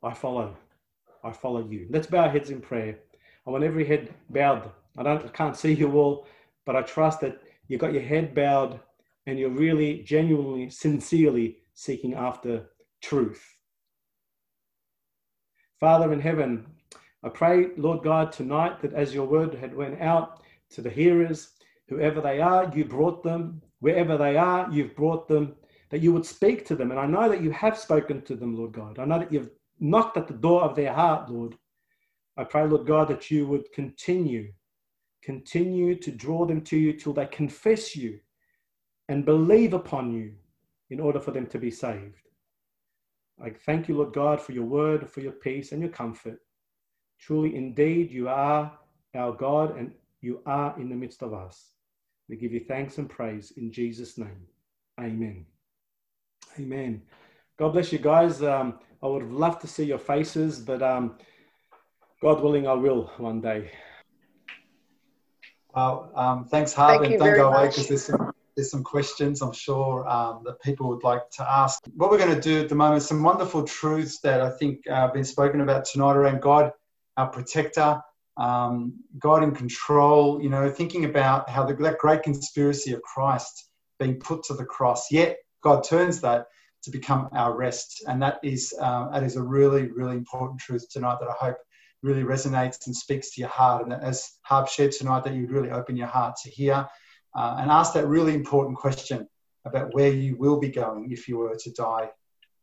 I 0.03 0.13
follow. 0.13 0.57
I 1.25 1.33
follow 1.33 1.67
you. 1.67 1.87
Let's 1.89 2.07
bow 2.07 2.25
our 2.25 2.29
heads 2.29 2.51
in 2.51 2.61
prayer. 2.61 2.99
I 3.47 3.51
want 3.51 3.65
every 3.65 3.87
head 3.87 4.13
bowed. 4.29 4.71
I 4.99 5.03
don't, 5.03 5.25
I 5.25 5.29
can't 5.29 5.57
see 5.57 5.73
you 5.73 5.93
all, 5.93 6.27
but 6.67 6.77
I 6.77 6.83
trust 6.83 7.21
that 7.21 7.41
you've 7.67 7.81
got 7.81 7.95
your 7.95 8.03
head 8.03 8.35
bowed 8.35 8.81
and 9.27 9.39
you're 9.39 9.49
really 9.49 10.03
genuinely, 10.03 10.69
sincerely 10.69 11.59
seeking 11.73 12.13
after 12.13 12.69
truth. 13.01 13.43
Father 15.81 16.13
in 16.13 16.21
heaven, 16.21 16.67
I 17.25 17.31
pray, 17.31 17.69
Lord 17.79 18.03
God, 18.03 18.33
tonight 18.33 18.83
that 18.83 18.93
as 18.93 19.15
your 19.15 19.27
word 19.27 19.55
had 19.55 19.75
went 19.75 20.01
out 20.01 20.43
to 20.71 20.83
the 20.83 20.91
hearers, 20.91 21.51
whoever 21.89 22.21
they 22.21 22.41
are, 22.41 22.71
you 22.75 22.85
brought 22.85 23.23
them. 23.23 23.63
Wherever 23.81 24.17
they 24.17 24.37
are, 24.37 24.69
you've 24.71 24.97
brought 24.97 25.29
them. 25.29 25.55
That 25.91 26.03
you 26.03 26.13
would 26.13 26.27
speak 26.27 26.67
to 26.67 26.77
them. 26.77 26.91
And 26.91 27.01
I 27.01 27.07
know 27.07 27.29
that 27.29 27.43
you 27.43 27.51
have 27.53 27.79
spoken 27.79 28.23
to 28.23 28.37
them, 28.37 28.57
Lord 28.57 28.73
God. 28.73 28.99
I 28.99 29.05
know 29.05 29.19
that 29.19 29.33
you've 29.33 29.51
knocked 29.81 30.17
at 30.17 30.27
the 30.27 30.35
door 30.35 30.63
of 30.63 30.77
their 30.77 30.93
heart, 30.93 31.31
Lord. 31.31 31.57
I 32.37 32.45
pray, 32.45 32.67
Lord 32.67 32.87
God, 32.87 33.09
that 33.09 33.31
you 33.31 33.47
would 33.47 33.73
continue, 33.73 34.53
continue 35.23 35.95
to 35.97 36.11
draw 36.11 36.45
them 36.45 36.61
to 36.63 36.77
you 36.77 36.93
till 36.93 37.13
they 37.13 37.27
confess 37.27 37.97
you 37.97 38.21
and 39.09 39.25
believe 39.25 39.73
upon 39.73 40.13
you 40.13 40.35
in 40.91 41.01
order 41.01 41.21
for 41.21 41.31
them 41.31 41.47
to 41.47 41.59
be 41.59 41.71
saved. 41.71 42.17
I 43.43 43.51
thank 43.51 43.89
you, 43.89 43.97
Lord 43.97 44.13
God, 44.13 44.41
for 44.41 44.53
your 44.53 44.65
word, 44.65 45.09
for 45.09 45.21
your 45.21 45.33
peace 45.33 45.73
and 45.73 45.81
your 45.81 45.91
comfort. 45.91 46.41
Truly, 47.19 47.57
indeed, 47.57 48.11
you 48.11 48.29
are 48.29 48.77
our 49.15 49.33
God 49.33 49.77
and 49.77 49.93
you 50.21 50.43
are 50.47 50.75
in 50.79 50.89
the 50.89 50.97
midst 50.97 51.23
of 51.23 51.33
us. 51.33 51.71
We 52.29 52.37
give 52.37 52.53
you 52.53 52.61
thanks 52.61 52.99
and 52.99 53.09
praise 53.09 53.53
in 53.57 53.73
Jesus' 53.73 54.19
name. 54.19 54.47
Amen. 55.01 55.47
Amen. 56.59 57.03
God 57.59 57.73
bless 57.73 57.93
you 57.93 57.99
guys. 57.99 58.43
Um, 58.43 58.81
I 59.03 59.07
would 59.07 59.23
have 59.23 59.33
loved 59.33 59.61
to 59.63 59.67
see 59.69 59.85
your 59.85 59.99
faces, 59.99 60.59
but 60.59 60.83
um, 60.83 61.19
God 62.21 62.43
willing, 62.43 62.67
I 62.67 62.75
will 62.75 63.11
one 63.19 63.41
day. 63.41 63.71
Well, 65.75 66.11
um, 66.17 66.45
thanks, 66.47 66.73
Harv, 66.73 67.01
Thank 67.01 67.13
and 67.13 67.21
don't 67.21 67.37
go 67.37 67.53
away 67.53 67.69
because 67.69 67.89
there's 67.89 68.05
some, 68.05 68.33
there's 68.57 68.71
some 68.71 68.83
questions 68.83 69.41
I'm 69.41 69.53
sure 69.53 70.09
um, 70.09 70.43
that 70.45 70.61
people 70.63 70.89
would 70.89 71.05
like 71.05 71.31
to 71.33 71.49
ask. 71.49 71.81
What 71.95 72.11
we're 72.11 72.19
going 72.19 72.35
to 72.35 72.41
do 72.41 72.61
at 72.63 72.69
the 72.69 72.75
moment, 72.75 73.03
some 73.03 73.23
wonderful 73.23 73.63
truths 73.63 74.19
that 74.21 74.41
I 74.41 74.51
think 74.51 74.81
uh, 74.91 74.95
have 74.95 75.15
been 75.15 75.25
spoken 75.25 75.61
about 75.61 75.85
tonight 75.85 76.17
around 76.17 76.43
God, 76.43 76.73
our 77.17 77.29
protector, 77.29 78.01
um, 78.39 78.95
God 79.19 79.43
in 79.43 79.53
control, 79.53 80.41
you 80.43 80.49
know, 80.49 80.71
thinking 80.71 81.05
about 81.05 81.51
how 81.51 81.65
the, 81.65 81.75
that 81.75 81.99
great 81.99 82.23
conspiracy 82.23 82.93
of 82.93 83.03
Christ 83.03 83.69
being 83.99 84.17
put 84.17 84.45
to 84.45 84.55
the 84.55 84.65
cross, 84.65 85.11
yet 85.11 85.39
God 85.63 85.83
turns 85.83 86.21
that 86.21 86.47
to 86.85 86.91
become 86.91 87.29
our 87.33 87.57
rest. 87.57 88.05
And 88.07 88.23
that 88.23 88.39
is, 88.43 88.73
uh, 88.81 89.11
that 89.11 89.25
is 89.25 89.37
a 89.37 89.43
really, 89.43 89.89
really 89.91 90.17
important 90.17 90.61
truth 90.61 90.87
tonight 90.89 91.19
that 91.21 91.29
I 91.29 91.45
hope 91.45 91.57
really 92.03 92.23
resonates 92.23 92.87
and 92.87 92.95
speaks 92.95 93.33
to 93.33 93.41
your 93.41 93.51
heart. 93.51 93.83
And 93.83 93.93
as 93.93 94.39
Harv 94.43 94.71
shared 94.71 94.93
tonight, 94.93 95.25
that 95.25 95.35
you'd 95.35 95.51
really 95.51 95.71
open 95.71 95.97
your 95.97 96.07
heart 96.07 96.37
to 96.45 96.51
hear. 96.51 96.87
uh, 97.35 97.57
and 97.59 97.71
ask 97.71 97.93
that 97.95 98.07
really 98.07 98.35
important 98.35 98.77
question 98.77 99.29
about 99.65 99.95
where 99.95 100.13
you 100.13 100.37
will 100.37 100.59
be 100.59 100.69
going 100.69 101.11
if 101.11 101.29
you 101.29 101.39
were 101.39 101.57
to 101.57 101.71
die 101.73 102.11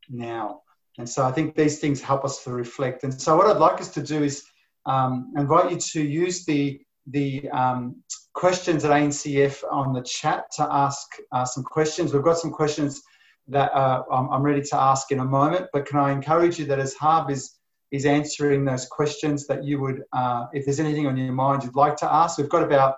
now. 0.09 0.61
And 0.97 1.07
so 1.07 1.25
I 1.25 1.31
think 1.31 1.55
these 1.55 1.79
things 1.79 2.01
help 2.01 2.23
us 2.23 2.43
to 2.43 2.51
reflect. 2.51 3.03
And 3.03 3.13
so 3.21 3.35
what 3.37 3.47
I'd 3.47 3.57
like 3.57 3.81
us 3.81 3.89
to 3.93 4.01
do 4.01 4.23
is 4.23 4.43
um, 4.85 5.33
invite 5.37 5.71
you 5.71 5.77
to 5.77 6.01
use 6.03 6.45
the 6.45 6.79
the 7.07 7.47
um, 7.51 7.97
questions 8.33 8.83
at 8.83 8.91
ANCF 8.91 9.63
on 9.71 9.93
the 9.93 10.01
chat 10.01 10.51
to 10.53 10.67
ask 10.69 11.07
uh, 11.31 11.45
some 11.45 11.63
questions. 11.63 12.13
We've 12.13 12.23
got 12.23 12.37
some 12.37 12.51
questions 12.51 13.01
that 13.47 13.71
uh, 13.73 14.03
I'm, 14.11 14.41
ready 14.41 14.61
to 14.61 14.75
ask 14.75 15.11
in 15.11 15.19
a 15.19 15.25
moment, 15.25 15.67
but 15.71 15.85
can 15.85 15.99
I 15.99 16.11
encourage 16.11 16.57
you 16.57 16.65
that 16.65 16.79
as 16.79 16.93
Harb 16.95 17.29
is 17.29 17.57
is 17.91 18.05
answering 18.05 18.65
those 18.65 18.87
questions 18.87 19.45
that 19.47 19.63
you 19.63 19.79
would, 19.79 20.01
uh, 20.11 20.47
if 20.51 20.65
there's 20.65 20.79
anything 20.79 21.05
on 21.05 21.15
your 21.15 21.31
mind 21.31 21.63
you'd 21.63 21.75
like 21.75 21.95
to 21.95 22.11
ask, 22.11 22.37
we've 22.37 22.49
got 22.49 22.63
about 22.63 22.95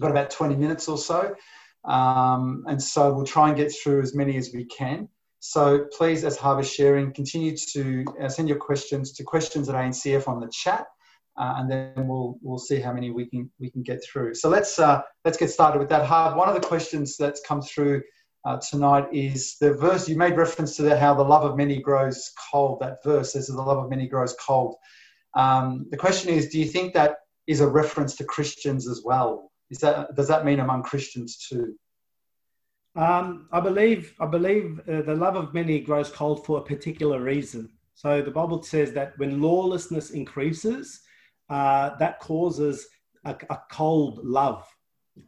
got 0.00 0.10
about 0.10 0.30
20 0.30 0.56
minutes 0.56 0.88
or 0.88 0.96
so, 0.96 1.34
um, 1.84 2.64
and 2.68 2.80
so 2.82 3.12
we'll 3.12 3.26
try 3.26 3.48
and 3.48 3.56
get 3.56 3.72
through 3.72 4.00
as 4.00 4.14
many 4.14 4.36
as 4.36 4.50
we 4.54 4.64
can. 4.64 5.08
So 5.40 5.86
please, 5.96 6.24
as 6.24 6.38
Harb 6.38 6.60
is 6.60 6.72
sharing, 6.72 7.12
continue 7.12 7.54
to 7.72 8.04
uh, 8.22 8.28
send 8.28 8.48
your 8.48 8.58
questions 8.58 9.12
to 9.12 9.24
questions 9.24 9.68
at 9.68 9.74
ANCF 9.74 10.26
on 10.26 10.40
the 10.40 10.48
chat. 10.50 10.86
Uh, 11.36 11.54
and 11.58 11.70
then 11.70 12.06
we'll 12.06 12.38
we'll 12.42 12.58
see 12.58 12.78
how 12.80 12.92
many 12.92 13.10
we 13.10 13.26
can 13.26 13.50
we 13.58 13.70
can 13.70 13.82
get 13.82 14.02
through. 14.04 14.34
So 14.34 14.48
let's 14.48 14.78
uh, 14.78 15.02
let's 15.24 15.36
get 15.36 15.50
started 15.50 15.78
with 15.78 15.88
that. 15.88 16.06
Harb, 16.06 16.36
one 16.36 16.48
of 16.48 16.54
the 16.54 16.66
questions 16.66 17.16
that's 17.16 17.40
come 17.40 17.60
through 17.60 18.02
uh, 18.44 18.58
tonight 18.58 19.06
is 19.12 19.56
the 19.60 19.72
verse 19.74 20.08
you 20.08 20.16
made 20.16 20.36
reference 20.36 20.76
to 20.76 20.82
the, 20.82 20.98
how 20.98 21.14
the 21.14 21.24
love 21.24 21.44
of 21.44 21.56
many 21.56 21.80
grows 21.80 22.30
cold. 22.50 22.78
That 22.80 23.02
verse 23.02 23.32
says 23.32 23.48
the 23.48 23.54
love 23.54 23.78
of 23.78 23.90
many 23.90 24.06
grows 24.06 24.36
cold. 24.38 24.76
Um, 25.34 25.86
the 25.90 25.96
question 25.96 26.30
is, 26.30 26.48
do 26.48 26.58
you 26.58 26.66
think 26.66 26.94
that 26.94 27.16
is 27.46 27.60
a 27.60 27.66
reference 27.66 28.14
to 28.16 28.24
Christians 28.24 28.88
as 28.88 29.02
well? 29.04 29.50
Is 29.70 29.78
that 29.78 30.14
does 30.14 30.28
that 30.28 30.44
mean 30.44 30.60
among 30.60 30.82
Christians 30.82 31.38
too? 31.48 31.74
Um, 32.96 33.48
I 33.50 33.58
believe 33.60 34.14
I 34.20 34.26
believe 34.26 34.80
uh, 34.88 35.02
the 35.02 35.16
love 35.16 35.34
of 35.34 35.52
many 35.52 35.80
grows 35.80 36.10
cold 36.10 36.46
for 36.46 36.58
a 36.58 36.62
particular 36.62 37.20
reason. 37.20 37.70
So 37.94 38.22
the 38.22 38.30
Bible 38.30 38.62
says 38.62 38.92
that 38.92 39.18
when 39.18 39.40
lawlessness 39.40 40.10
increases, 40.10 41.00
uh, 41.50 41.96
that 41.96 42.20
causes 42.20 42.86
a, 43.24 43.36
a 43.50 43.58
cold 43.70 44.20
love, 44.24 44.66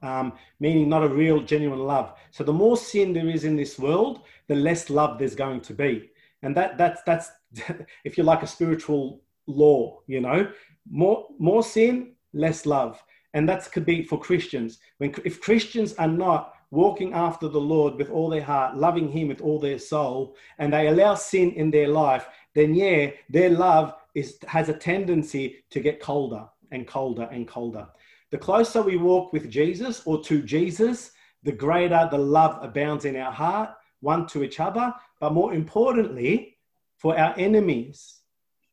um, 0.03 0.33
meaning 0.61 0.89
not 0.89 1.05
a 1.05 1.09
real, 1.09 1.41
genuine 1.43 1.81
love. 1.81 2.15
So 2.31 2.45
the 2.45 2.53
more 2.53 2.77
sin 2.77 3.13
there 3.13 3.29
is 3.29 3.45
in 3.45 3.57
this 3.57 3.79
world, 3.79 4.23
the 4.49 4.55
less 4.55 4.91
love 4.91 5.19
there's 5.19 5.35
going 5.35 5.61
to 5.63 5.75
be, 5.75 6.11
and 6.43 6.57
that 6.57 6.79
that's 6.79 7.03
that's 7.03 7.31
if 8.05 8.17
you 8.17 8.25
like 8.25 8.43
a 8.43 8.47
spiritual 8.47 9.23
law, 9.47 10.01
you 10.07 10.21
know, 10.21 10.51
more 10.91 11.27
more 11.39 11.63
sin, 11.63 12.15
less 12.33 12.67
love, 12.67 13.03
and 13.35 13.49
that 13.49 13.71
could 13.73 13.87
be 13.87 14.05
for 14.05 14.19
Christians. 14.19 14.79
When 14.99 15.15
if 15.25 15.41
Christians 15.41 15.95
are 15.95 16.09
not 16.09 16.55
walking 16.71 17.13
after 17.15 17.49
the 17.49 17.61
Lord 17.61 17.95
with 17.95 18.11
all 18.11 18.29
their 18.29 18.43
heart, 18.43 18.77
loving 18.77 19.09
Him 19.09 19.29
with 19.29 19.41
all 19.41 19.61
their 19.61 19.79
soul, 19.79 20.37
and 20.59 20.73
they 20.73 20.89
allow 20.89 21.15
sin 21.15 21.53
in 21.53 21.71
their 21.71 21.89
life, 21.89 22.27
then 22.55 22.75
yeah, 22.75 23.11
their 23.31 23.51
love 23.51 23.95
is, 24.17 24.39
has 24.47 24.69
a 24.71 24.75
tendency 24.75 25.63
to 25.71 25.79
get 25.79 26.01
colder 26.01 26.47
and 26.73 26.87
colder 26.87 27.29
and 27.31 27.47
colder. 27.47 27.87
The 28.31 28.39
closer 28.39 28.83
we 28.83 28.97
walk 28.97 29.33
with 29.33 29.51
Jesus 29.51 30.03
or 30.07 30.25
to 30.25 30.43
Jesus, 30.43 31.13
the 31.43 31.53
greater 31.53 32.09
the 32.11 32.19
love 32.19 32.59
abounds 32.63 33.05
in 33.05 33.15
our 33.15 33.31
heart, 33.31 33.71
one 34.01 34.27
to 34.29 34.43
each 34.43 34.59
other, 34.59 34.93
but 35.21 35.35
more 35.35 35.53
importantly, 35.53 36.57
for 36.97 37.17
our 37.17 37.35
enemies, 37.39 38.21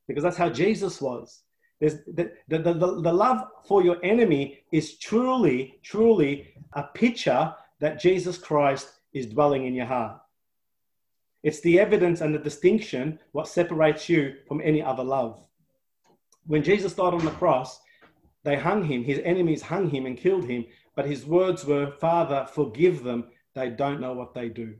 because 0.07 0.23
that's 0.23 0.37
how 0.37 0.49
Jesus 0.49 1.01
was. 1.01 1.41
The, 1.81 2.01
the, 2.07 2.31
the, 2.47 2.73
the 2.73 3.13
love 3.13 3.45
for 3.67 3.83
your 3.83 3.97
enemy 4.03 4.59
is 4.71 4.97
truly, 4.97 5.79
truly 5.83 6.53
a 6.71 6.83
picture 6.83 7.53
that 7.81 7.99
Jesus 7.99 8.37
Christ 8.37 8.87
is 9.11 9.27
dwelling 9.27 9.65
in 9.65 9.73
your 9.73 9.87
heart. 9.87 10.22
It's 11.43 11.59
the 11.59 11.79
evidence 11.79 12.21
and 12.21 12.33
the 12.33 12.39
distinction 12.39 13.19
what 13.33 13.47
separates 13.47 14.07
you 14.07 14.35
from 14.47 14.61
any 14.63 14.81
other 14.81 15.03
love. 15.03 15.41
When 16.47 16.63
Jesus 16.63 16.93
died 16.93 17.13
on 17.13 17.25
the 17.25 17.31
cross, 17.31 17.79
they 18.43 18.55
hung 18.55 18.83
him, 18.83 19.03
his 19.03 19.19
enemies 19.23 19.61
hung 19.61 19.89
him 19.89 20.05
and 20.05 20.17
killed 20.17 20.45
him, 20.45 20.65
but 20.95 21.05
his 21.05 21.25
words 21.25 21.65
were, 21.65 21.91
Father, 21.99 22.47
forgive 22.53 23.03
them. 23.03 23.29
They 23.55 23.69
don't 23.69 24.01
know 24.01 24.13
what 24.13 24.33
they 24.33 24.49
do. 24.49 24.75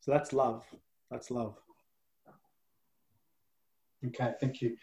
So 0.00 0.10
that's 0.12 0.32
love. 0.32 0.64
That's 1.10 1.30
love. 1.30 1.56
Okay, 4.06 4.32
thank 4.40 4.60
you. 4.60 4.76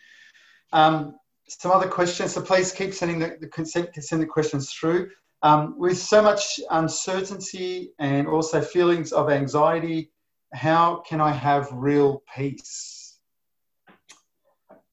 Um, 0.73 1.15
some 1.47 1.71
other 1.71 1.87
questions. 1.87 2.33
So 2.33 2.41
please 2.41 2.71
keep 2.71 2.93
sending 2.93 3.19
the, 3.19 3.37
the 3.39 3.47
consent, 3.47 3.89
send 4.03 4.21
the 4.21 4.27
questions 4.27 4.71
through. 4.71 5.09
Um, 5.43 5.77
with 5.77 5.97
so 5.97 6.21
much 6.21 6.59
uncertainty 6.69 7.93
and 7.99 8.27
also 8.27 8.61
feelings 8.61 9.11
of 9.11 9.29
anxiety 9.29 10.11
how 10.53 10.97
can 11.07 11.21
I 11.21 11.31
have 11.31 11.69
real 11.71 12.23
peace? 12.35 13.19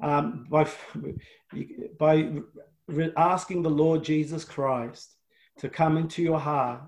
Um, 0.00 0.46
by, 0.48 0.68
by 1.98 2.40
asking 3.16 3.62
the 3.62 3.70
Lord 3.70 4.04
Jesus 4.04 4.44
Christ 4.44 5.16
to 5.58 5.68
come 5.68 5.96
into 5.96 6.22
your 6.22 6.38
heart, 6.38 6.82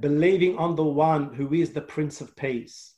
believing 0.00 0.56
on 0.56 0.76
the 0.76 0.84
one 0.84 1.34
who 1.34 1.52
is 1.52 1.72
the 1.72 1.80
Prince 1.80 2.20
of 2.20 2.36
Peace. 2.36 2.94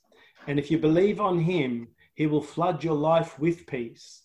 And 0.47 0.59
if 0.59 0.71
you 0.71 0.79
believe 0.79 1.21
on 1.21 1.41
him, 1.41 1.89
he 2.15 2.27
will 2.27 2.43
flood 2.43 2.85
your 2.85 2.95
life 2.95 3.39
with 3.39 3.67
peace. 3.67 4.23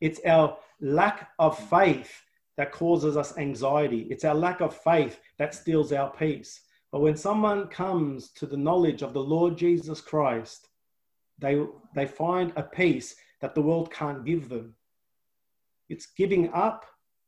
It's 0.00 0.20
our 0.26 0.58
lack 0.80 1.30
of 1.38 1.58
faith 1.70 2.22
that 2.56 2.72
causes 2.72 3.16
us 3.16 3.36
anxiety. 3.38 4.06
It's 4.10 4.24
our 4.24 4.34
lack 4.34 4.60
of 4.60 4.76
faith 4.76 5.18
that 5.38 5.54
steals 5.54 5.92
our 5.92 6.10
peace. 6.10 6.60
But 6.92 7.00
when 7.00 7.16
someone 7.16 7.68
comes 7.68 8.30
to 8.32 8.46
the 8.46 8.56
knowledge 8.56 9.02
of 9.02 9.12
the 9.12 9.22
Lord 9.22 9.56
Jesus 9.58 10.00
Christ, 10.00 10.68
they, 11.38 11.62
they 11.94 12.06
find 12.06 12.52
a 12.56 12.62
peace 12.62 13.16
that 13.40 13.54
the 13.54 13.62
world 13.62 13.92
can't 13.92 14.24
give 14.24 14.48
them. 14.48 14.74
It's 15.88 16.06
giving 16.06 16.52
up 16.52 16.86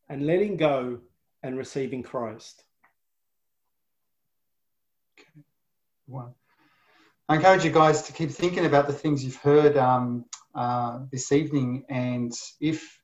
and 0.08 0.26
letting 0.26 0.56
go 0.56 1.00
and 1.42 1.58
receiving 1.58 2.02
Christ. 2.02 2.64
Okay. 5.18 6.32
I 7.28 7.34
encourage 7.34 7.64
you 7.64 7.70
guys 7.70 8.02
to 8.02 8.12
keep 8.12 8.30
thinking 8.30 8.64
about 8.64 8.86
the 8.86 8.92
things 8.94 9.22
you've 9.22 9.36
heard 9.36 9.76
um, 9.76 10.24
uh, 10.54 11.00
this 11.12 11.30
evening, 11.30 11.84
and 11.90 12.32
if 12.58 12.97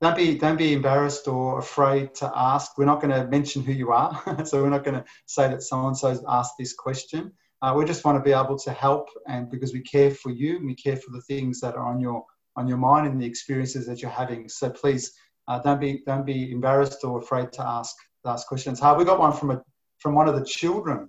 don't 0.00 0.16
be 0.16 0.36
don't 0.36 0.58
be 0.58 0.72
embarrassed 0.72 1.28
or 1.28 1.58
afraid 1.58 2.14
to 2.16 2.30
ask. 2.34 2.76
We're 2.76 2.84
not 2.84 3.00
going 3.00 3.14
to 3.14 3.26
mention 3.28 3.62
who 3.62 3.72
you 3.72 3.92
are, 3.92 4.12
so 4.44 4.62
we're 4.62 4.70
not 4.70 4.84
going 4.84 4.96
to 4.96 5.04
say 5.26 5.48
that 5.48 5.62
so 5.62 5.86
and 5.86 5.96
so's 5.96 6.22
asked 6.28 6.54
this 6.58 6.74
question. 6.74 7.32
Uh, 7.62 7.72
we 7.74 7.84
just 7.84 8.04
want 8.04 8.18
to 8.18 8.22
be 8.22 8.32
able 8.32 8.58
to 8.58 8.72
help, 8.72 9.08
and 9.26 9.50
because 9.50 9.72
we 9.72 9.80
care 9.80 10.10
for 10.10 10.30
you, 10.30 10.56
and 10.56 10.66
we 10.66 10.74
care 10.74 10.96
for 10.96 11.10
the 11.12 11.22
things 11.22 11.60
that 11.60 11.74
are 11.74 11.86
on 11.86 12.00
your 12.00 12.24
on 12.56 12.68
your 12.68 12.76
mind 12.76 13.06
and 13.06 13.20
the 13.20 13.26
experiences 13.26 13.86
that 13.86 14.02
you're 14.02 14.10
having. 14.10 14.48
So 14.48 14.70
please 14.70 15.12
uh, 15.48 15.58
don't 15.60 15.80
be 15.80 16.02
don't 16.06 16.26
be 16.26 16.52
embarrassed 16.52 17.04
or 17.04 17.18
afraid 17.18 17.52
to 17.52 17.62
ask 17.66 17.94
ask 18.26 18.46
questions. 18.46 18.82
Uh, 18.82 18.94
we 18.96 19.04
got 19.04 19.18
one 19.18 19.32
from 19.32 19.50
a 19.52 19.62
from 19.98 20.14
one 20.14 20.28
of 20.28 20.34
the 20.34 20.44
children. 20.44 21.08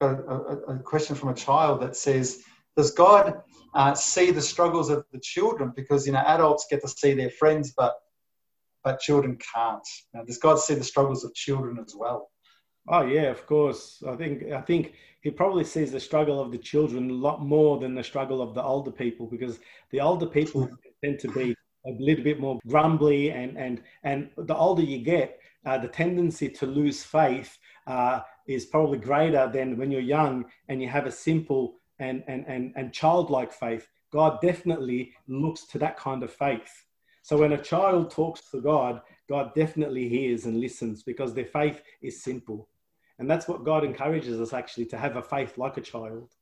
A, 0.00 0.08
a, 0.08 0.56
a 0.74 0.78
question 0.80 1.14
from 1.14 1.28
a 1.28 1.34
child 1.34 1.80
that 1.82 1.94
says, 1.94 2.42
"Does 2.76 2.90
God 2.90 3.40
uh, 3.74 3.94
see 3.94 4.32
the 4.32 4.42
struggles 4.42 4.90
of 4.90 5.04
the 5.12 5.20
children? 5.20 5.72
Because 5.76 6.06
you 6.06 6.12
know 6.12 6.24
adults 6.26 6.66
get 6.68 6.80
to 6.82 6.88
see 6.88 7.14
their 7.14 7.30
friends, 7.30 7.72
but 7.76 7.94
but 8.84 9.00
children 9.00 9.38
can't. 9.54 9.86
Now, 10.14 10.24
does 10.24 10.38
God 10.38 10.58
see 10.58 10.74
the 10.74 10.84
struggles 10.84 11.24
of 11.24 11.34
children 11.34 11.78
as 11.84 11.94
well? 11.96 12.30
Oh 12.88 13.02
yeah, 13.02 13.30
of 13.30 13.46
course. 13.46 14.02
I 14.08 14.16
think 14.16 14.50
I 14.50 14.60
think 14.60 14.94
he 15.20 15.30
probably 15.30 15.64
sees 15.64 15.92
the 15.92 16.00
struggle 16.00 16.40
of 16.40 16.50
the 16.50 16.58
children 16.58 17.10
a 17.10 17.14
lot 17.14 17.40
more 17.40 17.78
than 17.78 17.94
the 17.94 18.02
struggle 18.02 18.42
of 18.42 18.54
the 18.54 18.62
older 18.62 18.90
people 18.90 19.26
because 19.26 19.60
the 19.90 20.00
older 20.00 20.26
people 20.26 20.68
tend 21.04 21.20
to 21.20 21.28
be 21.28 21.54
a 21.86 21.90
little 21.98 22.24
bit 22.24 22.40
more 22.40 22.58
grumbly 22.66 23.30
and 23.30 23.56
and 23.56 23.82
and 24.02 24.30
the 24.36 24.56
older 24.56 24.82
you 24.82 24.98
get, 24.98 25.38
uh, 25.64 25.78
the 25.78 25.88
tendency 25.88 26.48
to 26.48 26.66
lose 26.66 27.04
faith 27.04 27.56
uh, 27.86 28.20
is 28.48 28.66
probably 28.66 28.98
greater 28.98 29.48
than 29.52 29.76
when 29.76 29.90
you're 29.92 30.00
young 30.00 30.44
and 30.68 30.82
you 30.82 30.88
have 30.88 31.06
a 31.06 31.12
simple 31.12 31.76
and 32.00 32.24
and 32.26 32.44
and, 32.48 32.72
and 32.74 32.92
childlike 32.92 33.52
faith. 33.52 33.86
God 34.12 34.40
definitely 34.42 35.12
looks 35.28 35.66
to 35.68 35.78
that 35.78 35.96
kind 35.96 36.22
of 36.24 36.32
faith. 36.32 36.84
So 37.22 37.38
when 37.38 37.52
a 37.52 37.62
child 37.62 38.10
talks 38.10 38.50
to 38.50 38.60
God, 38.60 39.00
God 39.28 39.54
definitely 39.54 40.08
hears 40.08 40.44
and 40.44 40.60
listens 40.60 41.02
because 41.02 41.32
their 41.32 41.46
faith 41.46 41.80
is 42.02 42.22
simple. 42.22 42.68
And 43.18 43.30
that's 43.30 43.46
what 43.46 43.64
God 43.64 43.84
encourages 43.84 44.40
us 44.40 44.52
actually 44.52 44.86
to 44.86 44.98
have 44.98 45.16
a 45.16 45.22
faith 45.22 45.56
like 45.56 45.76
a 45.76 45.82
child. 45.82 46.34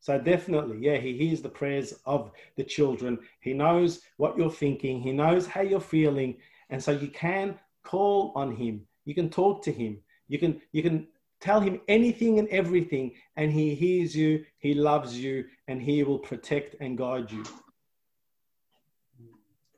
So 0.00 0.18
definitely, 0.18 0.78
yeah, 0.80 0.96
he 0.98 1.16
hears 1.16 1.40
the 1.40 1.48
prayers 1.48 1.94
of 2.04 2.32
the 2.56 2.64
children. 2.64 3.18
He 3.40 3.54
knows 3.54 4.00
what 4.16 4.36
you're 4.36 4.50
thinking. 4.50 5.00
He 5.00 5.12
knows 5.12 5.46
how 5.46 5.62
you're 5.62 5.80
feeling. 5.80 6.36
And 6.68 6.82
so 6.82 6.90
you 6.90 7.08
can 7.08 7.58
call 7.84 8.32
on 8.34 8.54
him. 8.54 8.82
You 9.04 9.14
can 9.14 9.30
talk 9.30 9.62
to 9.64 9.72
him. 9.72 9.98
You 10.28 10.38
can 10.38 10.60
you 10.72 10.82
can 10.82 11.06
tell 11.40 11.60
him 11.60 11.80
anything 11.88 12.38
and 12.38 12.48
everything 12.48 13.12
and 13.36 13.52
he 13.52 13.74
hears 13.74 14.16
you, 14.16 14.44
he 14.58 14.72
loves 14.72 15.18
you 15.18 15.44
and 15.68 15.80
he 15.80 16.02
will 16.02 16.18
protect 16.18 16.76
and 16.80 16.96
guide 16.96 17.30
you. 17.30 17.44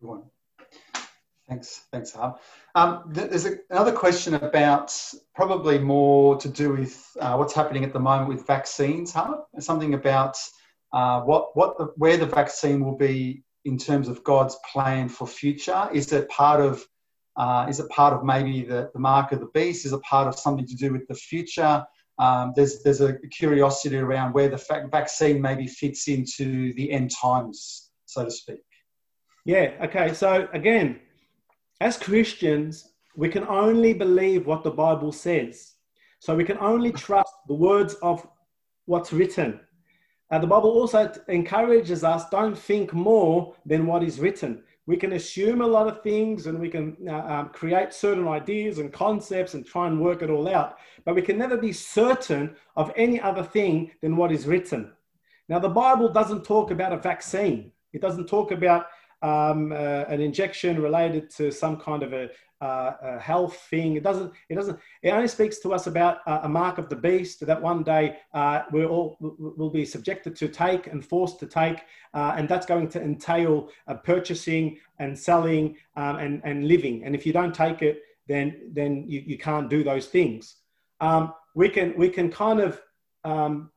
Good 0.01 0.09
one. 0.09 0.23
Thanks, 1.49 1.83
thanks, 1.93 2.13
Harv. 2.13 2.41
Um, 2.75 3.05
there's 3.07 3.47
a, 3.47 3.59
another 3.71 3.93
question 3.93 4.35
about 4.35 4.93
probably 5.35 5.79
more 5.79 6.37
to 6.39 6.49
do 6.49 6.73
with 6.73 7.17
uh, 7.21 7.37
what's 7.37 7.55
happening 7.55 7.85
at 7.85 7.93
the 7.93 8.01
moment 8.01 8.29
with 8.29 8.47
vaccines, 8.47 9.13
Harv. 9.13 9.45
Something 9.61 9.95
about 9.95 10.37
uh, 10.93 11.21
what 11.21 11.57
what 11.57 11.79
the, 11.79 11.93
where 11.97 12.17
the 12.17 12.27
vaccine 12.27 12.85
will 12.85 12.97
be 12.97 13.45
in 13.65 13.79
terms 13.79 14.09
of 14.09 14.25
God's 14.25 14.57
plan 14.73 15.09
for 15.09 15.27
future. 15.27 15.89
Is 15.93 16.13
it 16.13 16.29
part 16.29 16.61
of 16.61 16.85
uh, 17.37 17.67
is 17.69 17.79
it 17.79 17.89
part 17.91 18.13
of 18.13 18.25
maybe 18.25 18.65
the, 18.65 18.91
the 18.93 18.99
mark 18.99 19.31
of 19.31 19.39
the 19.39 19.51
beast? 19.55 19.87
Is 19.87 19.93
it 19.93 20.03
part 20.03 20.27
of 20.27 20.37
something 20.37 20.67
to 20.67 20.75
do 20.75 20.93
with 20.93 21.07
the 21.07 21.15
future? 21.15 21.85
Um, 22.19 22.55
there's 22.57 22.83
there's 22.83 23.01
a 23.01 23.19
curiosity 23.31 23.99
around 23.99 24.33
where 24.33 24.49
the 24.49 24.89
vaccine 24.91 25.41
maybe 25.41 25.69
fits 25.69 26.09
into 26.09 26.73
the 26.75 26.91
end 26.91 27.13
times, 27.13 27.91
so 28.07 28.25
to 28.25 28.31
speak. 28.31 28.65
Yeah. 29.45 29.73
Okay. 29.85 30.13
So 30.13 30.49
again, 30.53 30.99
as 31.81 31.99
Christians, 31.99 32.93
we 33.17 33.29
can 33.29 33.45
only 33.45 33.93
believe 33.93 34.47
what 34.47 34.63
the 34.63 34.71
Bible 34.71 35.13
says. 35.13 35.75
So 36.21 36.35
we 36.35 36.45
can 36.45 36.59
only 36.59 36.93
trust 36.93 37.33
the 37.49 37.55
words 37.55 37.95
of 38.03 38.27
what's 38.87 39.13
written. 39.13 39.61
Uh, 40.31 40.39
the 40.39 40.47
Bible 40.47 40.71
also 40.71 41.13
encourages 41.29 42.03
us 42.03 42.29
don't 42.31 42.59
think 42.59 42.93
more 42.93 43.55
than 43.65 43.87
what 43.87 44.03
is 44.03 44.19
written. 44.19 44.63
We 44.87 44.97
can 44.97 45.13
assume 45.13 45.61
a 45.61 45.67
lot 45.67 45.89
of 45.89 46.03
things 46.03 46.47
and 46.47 46.59
we 46.59 46.69
can 46.69 46.97
uh, 47.09 47.15
um, 47.15 47.49
create 47.51 47.93
certain 47.93 48.27
ideas 48.27 48.79
and 48.79 48.93
concepts 48.93 49.55
and 49.55 49.67
try 49.67 49.87
and 49.87 50.01
work 50.01 50.23
it 50.23 50.31
all 50.31 50.49
out, 50.49 50.79
but 51.05 51.15
we 51.15 51.23
can 51.23 51.39
never 51.39 51.57
be 51.57 51.73
certain 51.73 52.55
of 52.77 52.93
any 52.97 53.21
other 53.21 53.43
thing 53.43 53.91
than 54.01 54.17
what 54.17 54.33
is 54.33 54.47
written. 54.47 54.93
Now, 55.49 55.59
the 55.59 55.69
Bible 55.69 56.09
doesn't 56.09 56.45
talk 56.45 56.71
about 56.71 56.93
a 56.93 56.99
vaccine, 56.99 57.73
it 57.93 58.01
doesn't 58.01 58.27
talk 58.27 58.51
about 58.53 58.87
um, 59.23 59.73
uh, 59.73 60.05
an 60.09 60.21
injection 60.21 60.81
related 60.81 61.31
to 61.31 61.51
some 61.51 61.79
kind 61.79 62.03
of 62.03 62.13
a, 62.13 62.29
uh, 62.61 62.93
a, 63.03 63.19
health 63.19 63.57
thing. 63.71 63.97
It 63.97 64.03
doesn't. 64.03 64.33
It 64.49 64.55
doesn't. 64.55 64.79
It 65.03 65.11
only 65.11 65.29
speaks 65.29 65.59
to 65.61 65.73
us 65.73 65.87
about 65.87 66.19
uh, 66.27 66.41
a 66.43 66.49
mark 66.49 66.79
of 66.79 66.89
the 66.89 66.97
beast 66.97 67.47
that 67.47 67.61
one 67.61 67.83
day 67.83 68.19
uh, 68.35 68.63
we 68.73 68.85
all 68.85 69.17
will 69.21 69.71
be 69.71 69.85
subjected 69.85 70.37
to 70.37 70.49
take 70.49 70.87
and 70.87 71.05
forced 71.05 71.39
to 71.41 71.47
take, 71.47 71.83
uh, 72.15 72.35
and 72.37 72.49
that's 72.49 72.67
going 72.67 72.89
to 72.91 73.03
entail 73.03 73.71
uh, 73.89 73.95
purchasing 73.95 74.79
and 74.99 75.19
selling 75.19 75.77
um, 75.97 76.17
and 76.17 76.43
and 76.45 76.69
living. 76.69 77.05
And 77.05 77.15
if 77.15 77.27
you 77.27 77.33
don't 77.33 77.55
take 77.55 77.83
it, 77.83 78.03
then 78.27 78.71
then 78.73 79.05
you, 79.09 79.23
you 79.27 79.39
can't 79.39 79.71
do 79.71 79.83
those 79.83 80.07
things. 80.07 80.57
Um, 81.01 81.33
we 81.55 81.69
can 81.69 81.95
we 81.97 82.11
can 82.11 82.31
kind 82.31 82.61
of 82.61 82.81
um, 83.25 83.71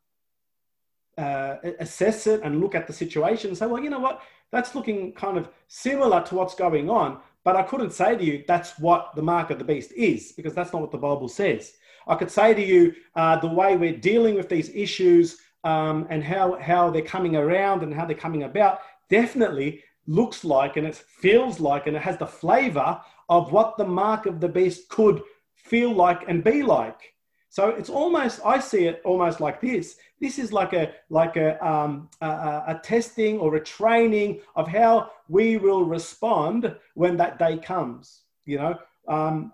assess 1.18 2.28
it 2.28 2.42
and 2.44 2.62
look 2.62 2.76
at 2.76 2.88
the 2.88 2.94
situation 2.94 3.50
and 3.50 3.58
say, 3.58 3.68
well, 3.68 3.84
you 3.84 3.90
know 3.90 4.00
what 4.00 4.22
that's 4.52 4.76
looking 4.76 5.14
kind 5.14 5.38
of 5.38 5.50
similar 5.68 6.22
to 6.24 6.36
what's 6.36 6.56
going 6.56 6.90
on. 6.90 7.20
But 7.44 7.56
I 7.56 7.64
couldn't 7.64 7.92
say 7.92 8.16
to 8.16 8.24
you 8.24 8.44
that's 8.48 8.78
what 8.80 9.16
the 9.16 9.22
mark 9.22 9.50
of 9.50 9.60
the 9.60 9.66
beast 9.66 9.92
is 9.94 10.32
because 10.34 10.54
that's 10.54 10.74
not 10.74 10.82
what 10.82 10.92
the 10.92 10.98
Bible 10.98 11.28
says. 11.28 11.74
I 12.08 12.16
could 12.16 12.32
say 12.32 12.54
to 12.54 12.64
you 12.64 12.94
uh, 13.16 13.38
the 13.38 13.48
way 13.48 13.76
we're 13.76 13.98
dealing 13.98 14.36
with 14.36 14.50
these 14.50 14.70
issues 14.70 15.38
um, 15.64 16.08
and 16.10 16.24
how, 16.24 16.58
how 16.60 16.90
they're 16.90 17.02
coming 17.02 17.36
around 17.36 17.84
and 17.84 17.94
how 17.94 18.06
they're 18.06 18.16
coming 18.16 18.44
about 18.44 18.80
definitely 19.10 19.84
looks 20.08 20.44
like 20.44 20.78
and 20.78 20.88
it 20.88 20.96
feels 20.96 21.60
like 21.60 21.86
and 21.86 21.96
it 21.96 22.02
has 22.02 22.18
the 22.18 22.26
flavor 22.26 23.00
of 23.30 23.52
what 23.52 23.78
the 23.78 23.86
mark 23.86 24.26
of 24.26 24.40
the 24.40 24.50
beast 24.50 24.90
could 24.90 25.22
feel 25.56 25.94
like 25.94 26.28
and 26.28 26.44
be 26.44 26.64
like. 26.64 27.14
So 27.50 27.70
it's 27.70 27.90
almost, 27.90 28.42
I 28.46 28.60
see 28.60 28.86
it 28.86 29.02
almost 29.04 29.42
like 29.42 29.60
this. 29.60 29.98
This 30.22 30.38
is 30.38 30.54
like 30.54 30.74
a 30.74 30.94
like 31.10 31.36
a, 31.36 31.66
um, 31.66 32.10
a, 32.22 32.28
a 32.68 32.82
testing 32.84 33.40
or 33.40 33.56
a 33.56 33.64
training 33.64 34.42
of 34.56 34.68
how 34.68 35.12
we 35.28 35.58
will 35.58 35.84
respond 35.84 36.76
when 36.94 37.18
that 37.18 37.40
day 37.40 37.58
comes. 37.58 38.22
You 38.46 38.58
know, 38.60 38.78
um, 39.08 39.52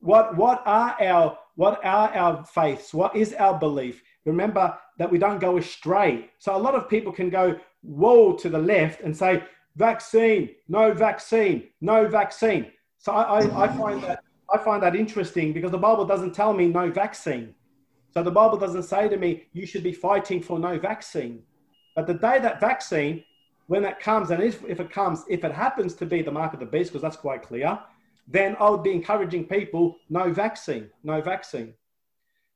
what 0.00 0.36
what 0.36 0.62
are 0.64 0.96
our 1.00 1.38
what 1.56 1.84
are 1.84 2.08
our 2.14 2.44
faiths? 2.44 2.94
What 2.94 3.14
is 3.14 3.34
our 3.34 3.58
belief? 3.58 4.02
Remember 4.24 4.78
that 4.98 5.10
we 5.10 5.18
don't 5.18 5.40
go 5.40 5.58
astray. 5.58 6.30
So 6.38 6.56
a 6.56 6.58
lot 6.58 6.74
of 6.74 6.88
people 6.88 7.12
can 7.12 7.28
go 7.28 7.58
whoa 7.82 8.34
to 8.36 8.48
the 8.48 8.58
left 8.58 9.02
and 9.02 9.14
say 9.16 9.42
vaccine, 9.76 10.50
no 10.68 10.94
vaccine, 10.94 11.68
no 11.80 12.08
vaccine. 12.08 12.72
So 12.98 13.12
I, 13.12 13.40
I, 13.40 13.64
I 13.64 13.68
find 13.68 14.02
that 14.04 14.22
I 14.52 14.58
find 14.58 14.82
that 14.82 14.94
interesting 14.94 15.52
because 15.52 15.70
the 15.70 15.78
Bible 15.78 16.04
doesn't 16.04 16.34
tell 16.34 16.52
me 16.52 16.66
no 16.66 16.90
vaccine. 16.90 17.54
So 18.12 18.22
the 18.22 18.30
Bible 18.30 18.58
doesn't 18.58 18.82
say 18.82 19.08
to 19.08 19.16
me, 19.16 19.44
you 19.52 19.66
should 19.66 19.82
be 19.82 19.92
fighting 19.92 20.42
for 20.42 20.58
no 20.58 20.78
vaccine. 20.78 21.42
But 21.96 22.06
the 22.06 22.14
day 22.14 22.38
that 22.40 22.60
vaccine, 22.60 23.24
when 23.66 23.82
that 23.82 24.00
comes, 24.00 24.30
and 24.30 24.42
if, 24.42 24.62
if 24.68 24.80
it 24.80 24.90
comes, 24.90 25.24
if 25.28 25.44
it 25.44 25.52
happens 25.52 25.94
to 25.94 26.06
be 26.06 26.20
the 26.20 26.30
mark 26.30 26.52
of 26.52 26.60
the 26.60 26.66
beast, 26.66 26.90
because 26.90 27.02
that's 27.02 27.16
quite 27.16 27.42
clear, 27.42 27.78
then 28.28 28.56
I 28.60 28.68
would 28.68 28.82
be 28.82 28.92
encouraging 28.92 29.46
people, 29.46 29.96
no 30.10 30.32
vaccine, 30.32 30.90
no 31.02 31.20
vaccine. 31.22 31.74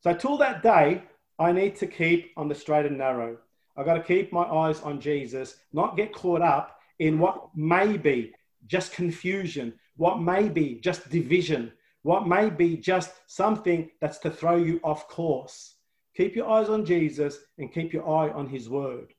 So 0.01 0.15
till 0.15 0.37
that 0.39 0.63
day, 0.63 1.03
I 1.39 1.53
need 1.53 1.77
to 1.77 1.87
keep 1.87 2.33
on 2.37 2.49
the 2.49 2.55
straight 2.55 2.87
and 2.87 2.99
narrow. 2.99 3.39
I've 3.77 3.87
got 3.87 3.95
to 3.95 4.03
keep 4.03 4.33
my 4.33 4.45
eyes 4.45 4.81
on 4.81 5.01
Jesus, 5.01 5.57
not 5.73 5.97
get 5.97 6.15
caught 6.15 6.43
up 6.43 6.79
in 6.99 7.19
what 7.19 7.49
may 7.55 7.97
be 7.97 8.33
just 8.67 8.93
confusion, 8.93 9.75
what 9.97 10.21
may 10.21 10.49
be 10.49 10.81
just 10.83 11.11
division, 11.11 11.73
what 12.07 12.29
may 12.29 12.49
be 12.49 12.77
just 12.77 13.11
something 13.27 13.91
that's 14.01 14.19
to 14.19 14.31
throw 14.31 14.55
you 14.55 14.79
off 14.85 15.09
course. 15.09 15.75
Keep 16.17 16.37
your 16.37 16.49
eyes 16.49 16.69
on 16.69 16.85
Jesus 16.85 17.37
and 17.59 17.75
keep 17.75 17.93
your 17.93 18.09
eye 18.09 18.31
on 18.31 18.49
his 18.49 18.69
word. 18.69 19.13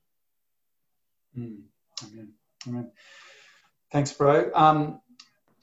Mm. 1.38 1.64
Amen. 2.04 2.32
Amen. 2.66 2.90
Thanks, 3.92 4.10
bro. 4.14 4.50
Um, 4.54 5.02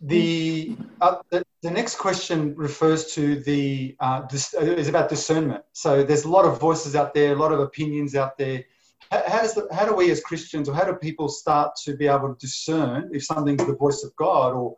the, 0.01 0.77
uh, 1.01 1.15
the, 1.31 1.43
the 1.63 1.71
next 1.71 1.95
question 1.95 2.53
refers 2.55 3.15
to 3.15 3.39
the 3.41 3.95
uh, 3.99 4.21
dis- 4.27 4.53
uh, 4.53 4.61
is 4.61 4.87
about 4.87 5.09
discernment. 5.09 5.63
So 5.73 6.03
there's 6.03 6.25
a 6.25 6.29
lot 6.29 6.45
of 6.45 6.59
voices 6.59 6.95
out 6.95 7.15
there, 7.15 7.33
a 7.33 7.39
lot 7.39 7.51
of 7.51 7.59
opinions 7.59 8.13
out 8.13 8.37
there. 8.37 8.63
How, 9.09 9.23
how, 9.25 9.41
does 9.41 9.55
the, 9.55 9.67
how 9.71 9.87
do 9.87 9.95
we 9.95 10.11
as 10.11 10.21
Christians, 10.21 10.69
or 10.69 10.75
how 10.75 10.83
do 10.83 10.93
people 10.93 11.27
start 11.29 11.71
to 11.85 11.97
be 11.97 12.05
able 12.05 12.35
to 12.35 12.39
discern 12.39 13.09
if 13.13 13.25
something's 13.25 13.65
the 13.65 13.75
voice 13.75 14.03
of 14.03 14.15
God 14.15 14.53
or 14.53 14.77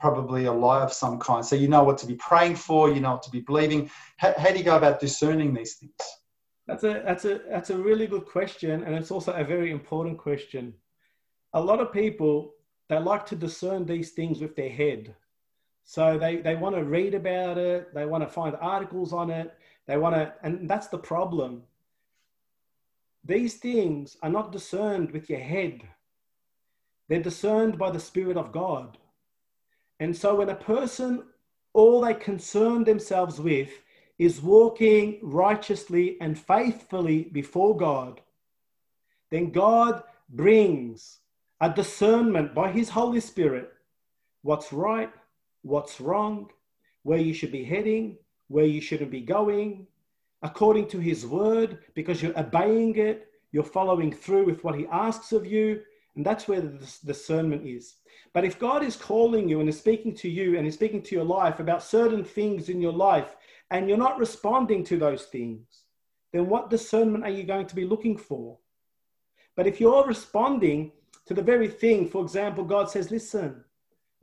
probably 0.00 0.44
a 0.46 0.52
lie 0.52 0.82
of 0.82 0.92
some 0.92 1.18
kind. 1.18 1.44
So 1.44 1.56
you 1.56 1.68
know 1.68 1.82
what 1.82 1.98
to 1.98 2.06
be 2.06 2.14
praying 2.14 2.56
for, 2.56 2.90
you 2.90 3.00
know 3.00 3.12
what 3.12 3.22
to 3.24 3.30
be 3.30 3.40
believing. 3.40 3.90
How, 4.16 4.34
how 4.36 4.50
do 4.50 4.58
you 4.58 4.64
go 4.64 4.76
about 4.76 5.00
discerning 5.00 5.54
these 5.54 5.74
things? 5.74 5.92
That's 6.66 6.84
a 6.84 7.02
that's 7.04 7.24
a 7.24 7.40
that's 7.48 7.70
a 7.70 7.78
really 7.78 8.06
good 8.06 8.26
question, 8.26 8.84
and 8.84 8.94
it's 8.94 9.10
also 9.10 9.32
a 9.32 9.42
very 9.42 9.70
important 9.70 10.18
question. 10.18 10.74
A 11.54 11.60
lot 11.60 11.80
of 11.80 11.92
people 11.92 12.54
they 12.88 12.98
like 12.98 13.26
to 13.26 13.36
discern 13.36 13.84
these 13.84 14.10
things 14.10 14.40
with 14.40 14.56
their 14.56 14.70
head. 14.70 15.14
So 15.84 16.18
they, 16.18 16.36
they 16.36 16.54
want 16.54 16.74
to 16.74 16.84
read 16.84 17.14
about 17.14 17.58
it, 17.58 17.94
they 17.94 18.06
want 18.06 18.24
to 18.24 18.28
find 18.28 18.56
articles 18.60 19.12
on 19.12 19.30
it, 19.30 19.54
they 19.86 19.96
want 19.96 20.14
to, 20.14 20.32
and 20.42 20.68
that's 20.68 20.88
the 20.88 20.98
problem. 20.98 21.62
These 23.24 23.54
things 23.56 24.16
are 24.22 24.30
not 24.30 24.52
discerned 24.52 25.10
with 25.12 25.28
your 25.28 25.40
head, 25.40 25.82
they're 27.08 27.22
discerned 27.22 27.78
by 27.78 27.90
the 27.90 28.00
Spirit 28.00 28.36
of 28.36 28.52
God. 28.52 28.98
And 30.00 30.16
so 30.16 30.36
when 30.36 30.48
a 30.48 30.54
person, 30.54 31.24
all 31.72 32.00
they 32.00 32.14
concern 32.14 32.84
themselves 32.84 33.40
with 33.40 33.70
is 34.18 34.40
walking 34.40 35.18
righteously 35.22 36.16
and 36.20 36.38
faithfully 36.38 37.24
before 37.32 37.76
God, 37.76 38.20
then 39.30 39.50
God 39.50 40.02
brings 40.28 41.18
a 41.60 41.70
discernment 41.72 42.54
by 42.54 42.70
His 42.70 42.88
Holy 42.88 43.20
Spirit. 43.20 43.72
What's 44.42 44.72
right, 44.72 45.10
what's 45.62 46.00
wrong, 46.00 46.50
where 47.02 47.18
you 47.18 47.34
should 47.34 47.52
be 47.52 47.64
heading, 47.64 48.18
where 48.48 48.64
you 48.64 48.80
shouldn't 48.80 49.10
be 49.10 49.20
going, 49.20 49.86
according 50.42 50.88
to 50.88 50.98
His 50.98 51.26
word, 51.26 51.78
because 51.94 52.22
you're 52.22 52.38
obeying 52.38 52.96
it, 52.96 53.28
you're 53.52 53.64
following 53.64 54.12
through 54.12 54.46
with 54.46 54.62
what 54.62 54.76
He 54.76 54.86
asks 54.86 55.32
of 55.32 55.46
you, 55.46 55.82
and 56.18 56.26
that's 56.26 56.48
where 56.48 56.60
the 56.60 56.98
discernment 57.06 57.64
is. 57.64 57.94
But 58.34 58.44
if 58.44 58.58
God 58.58 58.82
is 58.82 58.96
calling 58.96 59.48
you 59.48 59.60
and 59.60 59.68
is 59.68 59.78
speaking 59.78 60.12
to 60.16 60.28
you 60.28 60.58
and 60.58 60.66
is 60.66 60.74
speaking 60.74 61.00
to 61.02 61.14
your 61.14 61.24
life 61.24 61.60
about 61.60 61.80
certain 61.80 62.24
things 62.24 62.68
in 62.68 62.82
your 62.82 62.92
life, 62.92 63.36
and 63.70 63.88
you're 63.88 63.96
not 63.96 64.18
responding 64.18 64.82
to 64.86 64.98
those 64.98 65.26
things, 65.26 65.84
then 66.32 66.48
what 66.48 66.70
discernment 66.70 67.22
are 67.22 67.30
you 67.30 67.44
going 67.44 67.66
to 67.68 67.74
be 67.76 67.84
looking 67.84 68.16
for? 68.16 68.58
But 69.54 69.68
if 69.68 69.80
you're 69.80 70.04
responding 70.04 70.90
to 71.26 71.34
the 71.34 71.42
very 71.42 71.68
thing, 71.68 72.08
for 72.08 72.20
example, 72.24 72.64
God 72.64 72.90
says, 72.90 73.12
listen, 73.12 73.62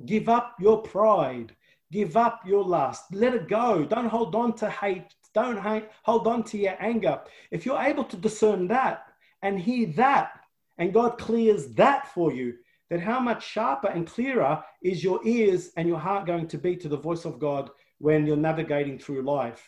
give 0.05 0.27
up 0.27 0.57
your 0.59 0.81
pride, 0.81 1.55
give 1.93 2.17
up 2.17 2.41
your 2.45 2.65
lust, 2.65 3.05
let 3.13 3.33
it 3.33 3.47
go. 3.47 3.85
Don't 3.85 4.09
hold 4.09 4.35
on 4.35 4.51
to 4.57 4.69
hate, 4.69 5.15
don't 5.33 5.61
hate, 5.61 5.85
hold 6.03 6.27
on 6.27 6.43
to 6.43 6.57
your 6.57 6.75
anger. 6.81 7.21
If 7.51 7.65
you're 7.65 7.81
able 7.81 8.03
to 8.03 8.17
discern 8.17 8.67
that 8.67 9.13
and 9.41 9.57
hear 9.57 9.87
that, 9.95 10.41
and 10.77 10.93
God 10.93 11.17
clears 11.17 11.67
that 11.69 12.07
for 12.13 12.33
you, 12.33 12.55
then 12.89 12.99
how 12.99 13.19
much 13.19 13.45
sharper 13.45 13.87
and 13.87 14.05
clearer 14.05 14.63
is 14.81 15.03
your 15.03 15.19
ears 15.25 15.71
and 15.77 15.87
your 15.87 15.99
heart 15.99 16.27
going 16.27 16.47
to 16.47 16.57
be 16.57 16.75
to 16.77 16.87
the 16.87 16.97
voice 16.97 17.25
of 17.25 17.39
God 17.39 17.69
when 17.97 18.25
you're 18.25 18.37
navigating 18.37 18.99
through 18.99 19.23
life? 19.23 19.67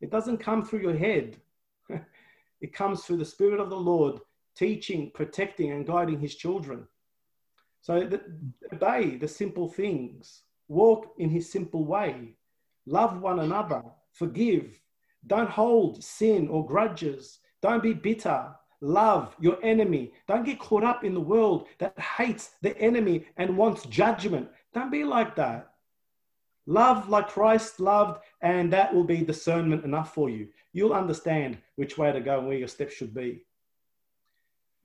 It 0.00 0.10
doesn't 0.10 0.38
come 0.38 0.64
through 0.64 0.80
your 0.80 0.96
head, 0.96 1.36
it 2.60 2.72
comes 2.72 3.02
through 3.02 3.18
the 3.18 3.24
Spirit 3.24 3.60
of 3.60 3.70
the 3.70 3.76
Lord 3.76 4.20
teaching, 4.56 5.10
protecting, 5.14 5.70
and 5.72 5.86
guiding 5.86 6.20
his 6.20 6.34
children. 6.34 6.86
So 7.80 8.00
the, 8.00 8.20
obey 8.72 9.16
the 9.16 9.28
simple 9.28 9.68
things, 9.68 10.42
walk 10.68 11.14
in 11.18 11.30
his 11.30 11.50
simple 11.50 11.84
way, 11.84 12.36
love 12.86 13.20
one 13.20 13.40
another, 13.40 13.82
forgive, 14.12 14.78
don't 15.26 15.48
hold 15.48 16.02
sin 16.02 16.48
or 16.48 16.66
grudges, 16.66 17.38
don't 17.62 17.82
be 17.82 17.94
bitter, 17.94 18.54
love 18.80 19.34
your 19.40 19.58
enemy. 19.62 20.12
Don't 20.28 20.44
get 20.44 20.58
caught 20.58 20.84
up 20.84 21.04
in 21.04 21.14
the 21.14 21.20
world 21.20 21.66
that 21.78 21.98
hates 21.98 22.50
the 22.62 22.76
enemy 22.78 23.26
and 23.36 23.56
wants 23.56 23.84
judgment. 23.86 24.48
Don't 24.74 24.90
be 24.90 25.04
like 25.04 25.36
that. 25.36 25.70
Love 26.66 27.08
like 27.08 27.28
Christ 27.28 27.80
loved, 27.80 28.22
and 28.42 28.72
that 28.72 28.94
will 28.94 29.04
be 29.04 29.22
discernment 29.22 29.84
enough 29.84 30.14
for 30.14 30.30
you. 30.30 30.48
You'll 30.72 30.92
understand 30.92 31.58
which 31.76 31.98
way 31.98 32.12
to 32.12 32.20
go 32.20 32.38
and 32.38 32.46
where 32.46 32.56
your 32.56 32.68
steps 32.68 32.94
should 32.94 33.14
be. 33.14 33.42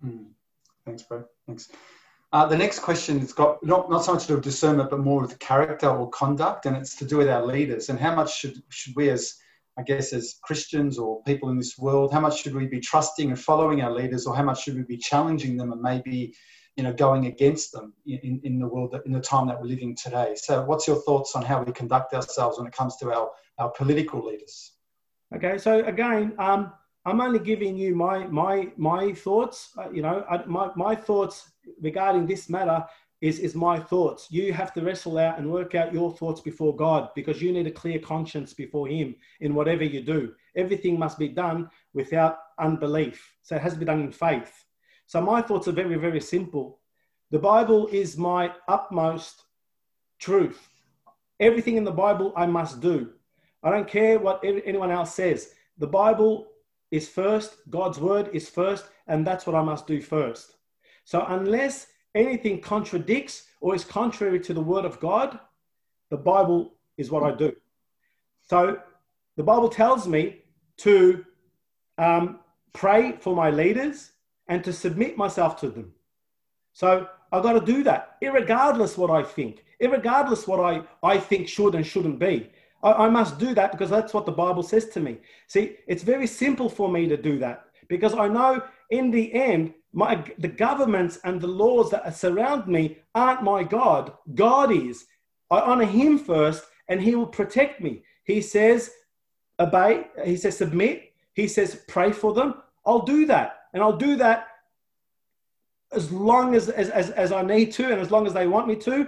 Mm. 0.03 0.27
Thanks, 0.85 1.03
bro. 1.03 1.25
Thanks. 1.45 1.69
Uh, 2.33 2.45
the 2.45 2.57
next 2.57 2.79
question 2.79 3.19
has 3.19 3.33
got 3.33 3.63
not, 3.63 3.89
not 3.89 4.03
so 4.03 4.13
much 4.13 4.23
to 4.23 4.27
do 4.29 4.35
with 4.35 4.43
discernment, 4.43 4.89
but 4.89 4.99
more 4.99 5.21
with 5.21 5.37
character 5.39 5.87
or 5.87 6.09
conduct, 6.09 6.65
and 6.65 6.75
it's 6.75 6.95
to 6.95 7.05
do 7.05 7.17
with 7.17 7.29
our 7.29 7.45
leaders 7.45 7.89
and 7.89 7.99
how 7.99 8.13
much 8.15 8.35
should, 8.35 8.61
should 8.69 8.95
we 8.95 9.09
as 9.09 9.35
I 9.77 9.83
guess, 9.83 10.13
as 10.13 10.35
Christians 10.41 10.97
or 10.97 11.21
people 11.23 11.49
in 11.49 11.57
this 11.57 11.77
world, 11.77 12.13
how 12.13 12.21
much 12.21 12.41
should 12.41 12.55
we 12.55 12.65
be 12.65 12.79
trusting 12.79 13.29
and 13.29 13.39
following 13.39 13.81
our 13.81 13.91
leaders, 13.91 14.25
or 14.25 14.35
how 14.35 14.43
much 14.43 14.63
should 14.63 14.75
we 14.75 14.83
be 14.83 14.97
challenging 14.97 15.57
them 15.57 15.71
and 15.71 15.81
maybe, 15.81 16.33
you 16.77 16.83
know, 16.83 16.93
going 16.93 17.25
against 17.25 17.73
them 17.73 17.93
in, 18.05 18.39
in 18.43 18.59
the 18.59 18.67
world, 18.67 18.97
in 19.05 19.11
the 19.11 19.19
time 19.19 19.47
that 19.47 19.59
we're 19.59 19.67
living 19.67 19.95
today? 19.95 20.33
So, 20.35 20.63
what's 20.63 20.87
your 20.87 21.01
thoughts 21.01 21.35
on 21.35 21.43
how 21.43 21.61
we 21.61 21.73
conduct 21.73 22.13
ourselves 22.13 22.57
when 22.57 22.67
it 22.67 22.73
comes 22.73 22.95
to 22.97 23.13
our, 23.13 23.29
our 23.57 23.69
political 23.71 24.25
leaders? 24.25 24.71
Okay, 25.35 25.57
so 25.57 25.83
again, 25.85 26.33
um, 26.39 26.71
I'm 27.05 27.19
only 27.19 27.39
giving 27.39 27.75
you 27.75 27.95
my 27.95 28.25
my 28.27 28.69
my 28.77 29.13
thoughts. 29.13 29.71
Uh, 29.77 29.89
you 29.91 30.01
know, 30.01 30.25
my 30.47 30.71
my 30.75 30.95
thoughts 30.95 31.51
regarding 31.81 32.25
this 32.25 32.49
matter 32.49 32.85
is, 33.21 33.39
is 33.39 33.55
my 33.55 33.79
thoughts. 33.79 34.27
You 34.29 34.53
have 34.53 34.73
to 34.73 34.81
wrestle 34.81 35.17
out 35.17 35.39
and 35.39 35.51
work 35.51 35.75
out 35.75 35.93
your 35.93 36.11
thoughts 36.11 36.41
before 36.41 36.75
God 36.75 37.09
because 37.15 37.41
you 37.41 37.51
need 37.51 37.67
a 37.67 37.71
clear 37.71 37.99
conscience 37.99 38.53
before 38.53 38.87
Him 38.87 39.15
in 39.39 39.55
whatever 39.55 39.83
you 39.83 40.01
do. 40.01 40.33
Everything 40.55 40.99
must 40.99 41.17
be 41.17 41.29
done 41.29 41.69
without 41.93 42.37
unbelief. 42.59 43.33
So 43.41 43.55
it 43.55 43.61
has 43.61 43.73
to 43.73 43.79
be 43.79 43.85
done 43.85 44.01
in 44.01 44.11
faith. 44.11 44.65
So 45.07 45.21
my 45.21 45.41
thoughts 45.41 45.67
are 45.67 45.73
very, 45.73 45.95
very 45.95 46.21
simple. 46.21 46.79
The 47.31 47.39
Bible 47.39 47.87
is 47.87 48.17
my 48.17 48.51
utmost 48.67 49.43
truth. 50.19 50.69
Everything 51.39 51.77
in 51.77 51.83
the 51.83 51.91
Bible 51.91 52.33
I 52.35 52.45
must 52.45 52.81
do. 52.81 53.11
I 53.63 53.71
don't 53.71 53.87
care 53.87 54.19
what 54.19 54.43
anyone 54.43 54.91
else 54.91 55.15
says. 55.15 55.53
The 55.77 55.87
Bible 55.87 56.47
is 56.91 57.09
first, 57.09 57.57
God's 57.69 57.99
word 57.99 58.29
is 58.31 58.49
first, 58.49 58.85
and 59.07 59.25
that's 59.25 59.45
what 59.45 59.55
I 59.55 59.61
must 59.61 59.87
do 59.87 60.01
first. 60.01 60.55
So 61.03 61.25
unless 61.27 61.87
anything 62.15 62.61
contradicts 62.61 63.43
or 63.61 63.75
is 63.75 63.83
contrary 63.83 64.39
to 64.39 64.53
the 64.53 64.61
word 64.61 64.85
of 64.85 64.99
God, 64.99 65.39
the 66.09 66.17
Bible 66.17 66.73
is 66.97 67.11
what 67.11 67.23
I 67.23 67.35
do. 67.35 67.55
So 68.43 68.79
the 69.35 69.43
Bible 69.43 69.69
tells 69.69 70.07
me 70.07 70.41
to 70.77 71.25
um, 71.97 72.39
pray 72.73 73.13
for 73.19 73.35
my 73.35 73.49
leaders 73.49 74.11
and 74.47 74.63
to 74.63 74.71
submit 74.71 75.17
myself 75.17 75.59
to 75.61 75.69
them. 75.69 75.91
So 76.73 77.07
I've 77.31 77.43
got 77.43 77.53
to 77.53 77.73
do 77.73 77.83
that, 77.83 78.17
regardless 78.21 78.97
what 78.97 79.09
I 79.09 79.23
think, 79.23 79.63
regardless 79.81 80.47
what 80.47 80.59
I, 80.59 80.83
I 81.03 81.17
think 81.17 81.47
should 81.47 81.75
and 81.75 81.85
shouldn't 81.85 82.19
be. 82.19 82.49
I, 82.83 82.91
I 83.05 83.09
must 83.09 83.39
do 83.39 83.53
that 83.55 83.71
because 83.71 83.89
that's 83.89 84.13
what 84.13 84.25
the 84.25 84.31
Bible 84.31 84.63
says 84.63 84.87
to 84.89 84.99
me. 84.99 85.17
See, 85.47 85.77
it's 85.87 86.03
very 86.03 86.27
simple 86.27 86.69
for 86.69 86.89
me 86.89 87.07
to 87.07 87.17
do 87.17 87.39
that 87.39 87.65
because 87.87 88.13
I 88.13 88.27
know 88.27 88.61
in 88.89 89.11
the 89.11 89.33
end, 89.33 89.73
my, 89.95 90.21
the 90.39 90.49
governments 90.49 91.19
and 91.23 91.39
the 91.39 91.47
laws 91.47 91.89
that 91.91 92.13
surround 92.13 92.67
me 92.67 92.97
aren't 93.15 93.43
my 93.43 93.63
God. 93.63 94.11
God 94.35 94.69
is. 94.71 95.05
I 95.49 95.61
honor 95.61 95.85
Him 95.85 96.19
first, 96.19 96.65
and 96.89 97.01
He 97.01 97.15
will 97.15 97.27
protect 97.27 97.79
me. 97.79 98.03
He 98.25 98.41
says, 98.41 98.91
obey. 99.57 100.07
He 100.25 100.35
says, 100.35 100.57
submit. 100.57 101.13
He 101.33 101.47
says, 101.47 101.81
pray 101.87 102.11
for 102.11 102.33
them. 102.33 102.55
I'll 102.85 103.03
do 103.03 103.25
that. 103.27 103.59
And 103.73 103.81
I'll 103.81 103.95
do 103.95 104.17
that 104.17 104.47
as 105.93 106.11
long 106.11 106.55
as, 106.55 106.67
as, 106.67 106.89
as, 106.89 107.11
as 107.11 107.31
I 107.31 107.41
need 107.41 107.71
to 107.73 107.89
and 107.89 108.01
as 108.01 108.11
long 108.11 108.27
as 108.27 108.33
they 108.33 108.47
want 108.47 108.67
me 108.67 108.75
to, 108.75 109.07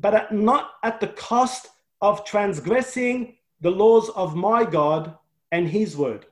but 0.00 0.14
at, 0.14 0.32
not 0.32 0.72
at 0.82 0.98
the 0.98 1.08
cost 1.08 1.68
of 2.00 2.24
transgressing 2.24 3.36
the 3.60 3.70
laws 3.70 4.08
of 4.10 4.34
my 4.34 4.64
God 4.64 5.14
and 5.52 5.68
His 5.68 5.94
word. 5.94 6.24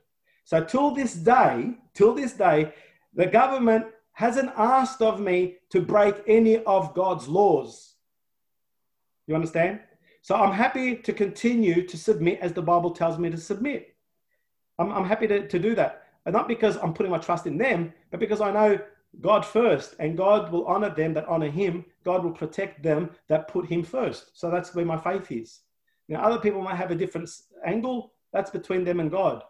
So, 0.43 0.63
till 0.63 0.91
this 0.91 1.13
day, 1.13 1.75
till 1.93 2.15
this 2.15 2.33
day, 2.33 2.73
the 3.17 3.25
government 3.25 3.87
hasn't 4.13 4.51
asked 4.55 5.01
of 5.01 5.19
me 5.19 5.55
to 5.71 5.81
break 5.81 6.15
any 6.27 6.63
of 6.63 6.93
God's 6.93 7.27
laws. 7.27 7.95
You 9.27 9.35
understand? 9.35 9.81
So 10.21 10.35
I'm 10.35 10.53
happy 10.53 10.95
to 10.95 11.13
continue 11.13 11.85
to 11.85 11.97
submit 11.97 12.39
as 12.39 12.53
the 12.53 12.61
Bible 12.61 12.91
tells 12.91 13.17
me 13.17 13.29
to 13.29 13.37
submit. 13.37 13.95
I'm, 14.79 14.91
I'm 14.91 15.05
happy 15.05 15.27
to, 15.27 15.47
to 15.47 15.59
do 15.59 15.75
that. 15.75 16.03
And 16.25 16.33
not 16.33 16.47
because 16.47 16.77
I'm 16.77 16.93
putting 16.93 17.11
my 17.11 17.17
trust 17.17 17.47
in 17.47 17.57
them, 17.57 17.93
but 18.11 18.19
because 18.19 18.39
I 18.39 18.51
know 18.51 18.79
God 19.21 19.45
first, 19.45 19.95
and 19.99 20.17
God 20.17 20.51
will 20.51 20.65
honor 20.65 20.93
them 20.93 21.13
that 21.13 21.27
honor 21.27 21.49
Him. 21.49 21.85
God 22.03 22.23
will 22.23 22.31
protect 22.31 22.83
them 22.83 23.09
that 23.29 23.47
put 23.47 23.65
Him 23.65 23.83
first. 23.83 24.37
So 24.39 24.51
that's 24.51 24.75
where 24.75 24.85
my 24.85 24.97
faith 24.97 25.31
is. 25.31 25.61
Now, 26.07 26.21
other 26.21 26.39
people 26.39 26.61
might 26.61 26.75
have 26.75 26.91
a 26.91 26.95
different 26.95 27.29
angle. 27.65 28.13
That's 28.31 28.51
between 28.51 28.83
them 28.83 28.99
and 28.99 29.09
God. 29.09 29.43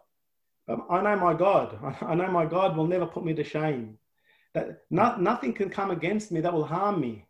Um, 0.68 0.84
I 0.90 1.00
know 1.00 1.16
my 1.16 1.34
God. 1.34 1.78
I 2.02 2.14
know 2.14 2.28
my 2.28 2.46
God 2.46 2.76
will 2.76 2.86
never 2.86 3.06
put 3.06 3.24
me 3.24 3.34
to 3.34 3.44
shame. 3.44 3.98
That 4.54 4.82
not, 4.90 5.22
nothing 5.22 5.52
can 5.52 5.70
come 5.70 5.90
against 5.90 6.32
me 6.32 6.40
that 6.40 6.52
will 6.52 6.64
harm 6.64 7.00
me. 7.00 7.26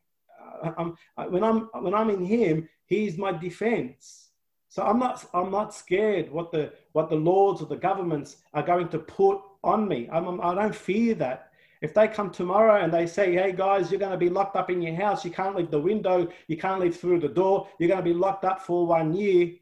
Uh, 0.62 0.72
I'm, 0.76 1.30
when 1.30 1.44
I'm 1.44 1.68
when 1.82 1.94
I'm 1.94 2.10
in 2.10 2.24
Him, 2.24 2.68
He's 2.86 3.18
my 3.18 3.32
defense. 3.32 4.30
So 4.68 4.82
I'm 4.82 4.98
not 4.98 5.24
I'm 5.32 5.50
not 5.50 5.74
scared 5.74 6.30
what 6.30 6.52
the 6.52 6.72
what 6.92 7.08
the 7.10 7.16
lords 7.16 7.62
or 7.62 7.66
the 7.66 7.76
governments 7.76 8.36
are 8.54 8.62
going 8.62 8.88
to 8.90 8.98
put 8.98 9.40
on 9.64 9.88
me. 9.88 10.08
I'm, 10.12 10.40
I 10.40 10.54
don't 10.54 10.74
fear 10.74 11.14
that. 11.16 11.52
If 11.80 11.94
they 11.94 12.08
come 12.08 12.30
tomorrow 12.30 12.82
and 12.82 12.92
they 12.92 13.06
say, 13.06 13.32
"Hey 13.34 13.52
guys, 13.52 13.90
you're 13.90 14.00
going 14.00 14.12
to 14.12 14.18
be 14.18 14.28
locked 14.28 14.56
up 14.56 14.70
in 14.70 14.82
your 14.82 14.94
house. 14.94 15.24
You 15.24 15.30
can't 15.30 15.56
leave 15.56 15.70
the 15.70 15.80
window. 15.80 16.28
You 16.48 16.56
can't 16.56 16.80
leave 16.80 16.96
through 16.96 17.20
the 17.20 17.28
door. 17.28 17.68
You're 17.78 17.88
going 17.88 18.04
to 18.04 18.04
be 18.04 18.14
locked 18.14 18.44
up 18.44 18.60
for 18.60 18.86
one 18.86 19.14
year." 19.14 19.52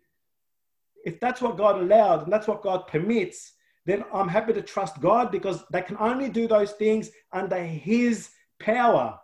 If 1.05 1.21
that's 1.21 1.41
what 1.41 1.57
God 1.57 1.77
allowed 1.77 2.25
and 2.25 2.33
that's 2.33 2.49
what 2.49 2.63
God 2.63 2.89
permits, 2.89 3.53
then 3.87 4.05
I'm 4.13 4.29
happy 4.29 4.53
to 4.53 4.63
trust 4.63 5.01
God 5.01 5.31
because 5.31 5.65
they 5.71 5.81
can 5.81 5.97
only 5.99 6.29
do 6.29 6.49
those 6.49 6.73
things 6.73 7.11
under 7.33 7.63
His 7.63 8.31
power. 8.59 9.19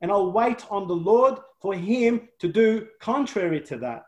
And 0.00 0.12
I'll 0.12 0.30
wait 0.30 0.64
on 0.70 0.86
the 0.86 0.94
Lord 0.94 1.38
for 1.60 1.74
Him 1.74 2.28
to 2.38 2.48
do 2.48 2.86
contrary 3.00 3.62
to 3.62 3.78
that. 3.78 4.04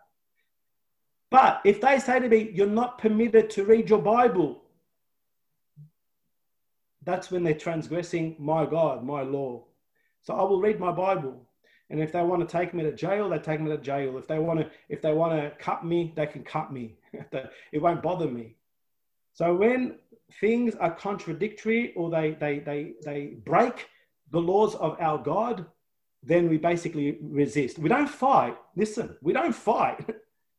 But 1.31 1.63
if 1.65 1.81
they 1.81 1.99
say 1.99 2.21
to 2.21 2.29
me, 2.29 2.51
You're 2.53 2.67
not 2.67 2.99
permitted 2.99 3.49
to 3.51 3.65
read 3.65 3.89
your 3.89 4.03
Bible, 4.03 4.63
that's 7.03 7.31
when 7.31 7.43
they're 7.43 7.55
transgressing 7.55 8.37
my 8.39 8.67
God, 8.67 9.03
my 9.03 9.23
law. 9.23 9.65
So 10.23 10.35
I 10.35 10.43
will 10.43 10.61
read 10.61 10.79
my 10.79 10.93
Bible. 10.93 11.41
And 11.89 12.01
if 12.01 12.13
they 12.13 12.23
want 12.23 12.47
to 12.47 12.53
take 12.53 12.75
me 12.75 12.83
to 12.83 12.93
jail, 12.93 13.29
they 13.29 13.39
take 13.39 13.61
me 13.61 13.71
to 13.71 13.79
jail. 13.79 14.19
If 14.19 14.27
they 14.27 14.41
want 14.41 14.59
to, 14.59 14.71
if 14.89 15.01
they 15.01 15.13
want 15.13 15.41
to 15.41 15.53
cut 15.59 15.87
me, 15.87 16.13
they 16.17 16.27
can 16.27 16.43
cut 16.43 16.73
me. 16.73 16.97
it 17.73 17.81
won't 17.81 18.03
bother 18.03 18.27
me. 18.27 18.57
So 19.37 19.55
when 19.55 19.99
things 20.41 20.74
are 20.76 20.91
contradictory 20.91 21.93
or 21.95 22.09
they, 22.09 22.30
they, 22.41 22.59
they, 22.61 22.95
they 23.05 23.37
break 23.45 23.87
the 24.30 24.41
laws 24.41 24.74
of 24.76 24.97
our 24.99 25.18
God, 25.18 25.66
then 26.22 26.49
we 26.49 26.57
basically 26.57 27.18
resist. 27.20 27.78
We 27.78 27.91
don't 27.91 28.09
fight. 28.09 28.57
Listen, 28.76 29.14
we 29.20 29.34
don't 29.34 29.55
fight. 29.55 30.09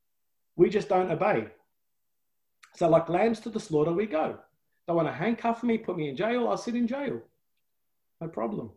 we 0.55 0.69
just 0.69 0.89
don't 0.89 1.09
obey. 1.09 1.47
So, 2.75 2.87
like 2.87 3.09
lambs 3.09 3.39
to 3.41 3.49
the 3.49 3.59
slaughter, 3.59 3.91
we 3.91 4.05
go. 4.05 4.37
They 4.85 4.93
want 4.93 5.07
to 5.07 5.11
handcuff 5.11 5.63
me, 5.63 5.79
put 5.79 5.97
me 5.97 6.09
in 6.09 6.15
jail, 6.15 6.47
I'll 6.47 6.55
sit 6.55 6.75
in 6.75 6.85
jail. 6.85 7.19
No 8.21 8.27
problem. 8.27 8.69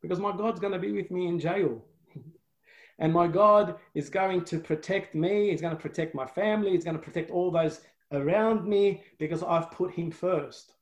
Because 0.00 0.18
my 0.18 0.34
God's 0.34 0.60
going 0.60 0.72
to 0.72 0.78
be 0.78 0.92
with 0.92 1.10
me 1.10 1.26
in 1.26 1.38
jail. 1.38 1.84
and 2.98 3.12
my 3.12 3.28
God 3.28 3.76
is 3.94 4.08
going 4.08 4.46
to 4.46 4.58
protect 4.58 5.14
me, 5.14 5.50
He's 5.50 5.60
going 5.60 5.76
to 5.76 5.82
protect 5.82 6.14
my 6.14 6.26
family, 6.26 6.70
He's 6.70 6.84
going 6.84 6.96
to 6.96 7.02
protect 7.02 7.30
all 7.30 7.50
those 7.50 7.82
around 8.12 8.66
me 8.66 9.02
because 9.18 9.42
I've 9.42 9.70
put 9.70 9.92
him 9.92 10.10
first. 10.10 10.74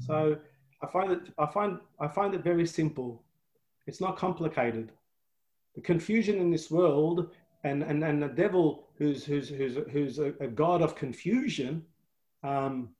So 0.00 0.38
I 0.82 0.86
find 0.86 1.12
it 1.12 1.20
I 1.38 1.46
find 1.46 1.78
I 2.00 2.08
find 2.08 2.34
it 2.34 2.42
very 2.42 2.66
simple. 2.66 3.22
It's 3.86 4.00
not 4.00 4.16
complicated. 4.16 4.92
The 5.74 5.80
confusion 5.80 6.38
in 6.38 6.50
this 6.50 6.70
world 6.70 7.30
and, 7.64 7.82
and, 7.82 8.04
and 8.04 8.22
the 8.22 8.28
devil 8.28 8.88
who's 8.96 9.24
who's 9.24 9.48
who's 9.48 9.76
who's 9.90 10.18
a, 10.18 10.32
a 10.40 10.46
god 10.46 10.82
of 10.82 10.94
confusion 10.94 11.84
um, 12.42 12.90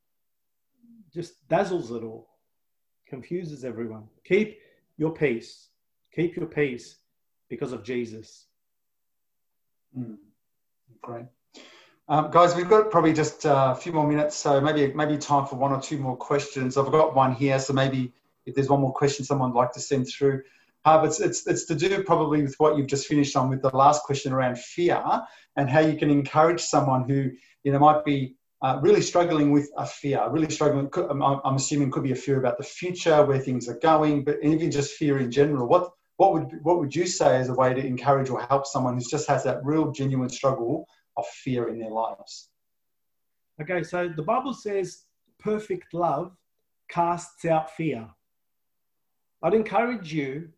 just 1.13 1.49
dazzles 1.49 1.91
it 1.91 2.03
all, 2.03 2.29
confuses 3.07 3.65
everyone. 3.65 4.05
Keep 4.25 4.59
your 4.97 5.13
peace. 5.13 5.69
Keep 6.15 6.37
your 6.37 6.47
peace 6.47 6.97
because 7.49 7.73
of 7.73 7.85
Jesus. 7.85 8.47
Mm. 9.97 10.17
Great. 11.01 11.27
Um, 12.11 12.31
guys, 12.31 12.57
we've 12.57 12.71
got 12.71 12.91
probably 12.91 13.13
just 13.13 13.45
uh, 13.45 13.75
a 13.77 13.79
few 13.79 13.93
more 13.93 14.09
minutes, 14.09 14.35
so 14.35 14.63
maybe 14.63 14.95
maybe 14.95 15.19
time 15.19 15.45
for 15.45 15.57
one 15.57 15.73
or 15.73 15.81
two 15.81 15.99
more 15.99 16.17
questions. 16.17 16.79
I've 16.79 16.91
got 16.91 17.15
one 17.15 17.35
here, 17.35 17.59
so 17.59 17.75
maybe 17.75 18.15
if 18.47 18.55
there's 18.55 18.71
one 18.71 18.81
more 18.81 18.95
question 18.95 19.27
someone 19.27 19.53
would 19.53 19.59
like 19.59 19.73
to 19.73 19.81
send 19.81 20.09
through. 20.09 20.43
Uh, 20.87 21.03
it's, 21.05 21.21
it's, 21.21 21.47
it's 21.47 21.67
to 21.67 21.75
do 21.75 22.03
probably 22.05 22.41
with 22.41 22.55
what 22.57 22.79
you've 22.79 22.87
just 22.87 23.09
finished 23.09 23.37
on 23.37 23.51
with 23.51 23.61
the 23.61 23.77
last 23.77 24.05
question 24.05 24.33
around 24.33 24.57
fear 24.59 25.03
and 25.57 25.69
how 25.69 25.81
you 25.81 25.99
can 25.99 26.09
encourage 26.09 26.63
someone 26.63 27.07
who 27.07 27.31
you 27.65 27.73
know 27.73 27.79
might 27.79 28.07
be 28.07 28.37
uh, 28.63 28.79
really 28.81 29.03
struggling 29.03 29.51
with 29.51 29.71
a 29.77 29.85
fear, 29.85 30.27
really 30.31 30.49
struggling. 30.49 30.89
I'm, 30.97 31.23
I'm 31.23 31.57
assuming 31.57 31.91
could 31.91 32.05
be 32.05 32.13
a 32.13 32.17
fear 32.17 32.39
about 32.39 32.57
the 32.57 32.65
future, 32.65 33.23
where 33.23 33.39
things 33.39 33.69
are 33.69 33.79
going, 33.81 34.25
but 34.25 34.39
even 34.43 34.71
just 34.71 34.95
fear 34.95 35.19
in 35.19 35.31
general. 35.31 35.69
What 35.69 35.91
what 36.17 36.33
would 36.33 36.59
what 36.63 36.79
would 36.79 36.97
you 36.97 37.07
say 37.07 37.37
as 37.37 37.51
a 37.51 37.55
way 37.55 37.75
to 37.75 37.85
encourage 37.85 38.31
or 38.31 38.41
help 38.41 38.67
someone 38.67 38.95
who 38.95 39.03
just 39.11 39.29
has 39.29 39.45
that 39.45 39.63
real 39.63 39.93
genuine 39.93 40.31
struggle 40.31 40.87
of 41.19 41.27
fear 41.27 41.69
in 41.69 41.79
their 41.79 41.91
lives? 41.91 42.49
Okay, 43.61 43.83
so 43.83 44.09
the 44.09 44.23
Bible 44.23 44.55
says 44.55 45.05
perfect 45.39 45.93
love 45.93 46.35
casts 46.89 47.45
out 47.45 47.71
fear. 47.75 48.09
I'd 49.43 49.55
encourage 49.55 50.13
you 50.13 50.49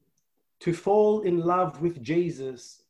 to 0.60 0.72
fall 0.72 1.22
in 1.22 1.40
love 1.40 1.80
with 1.80 2.02
Jesus. 2.02 2.82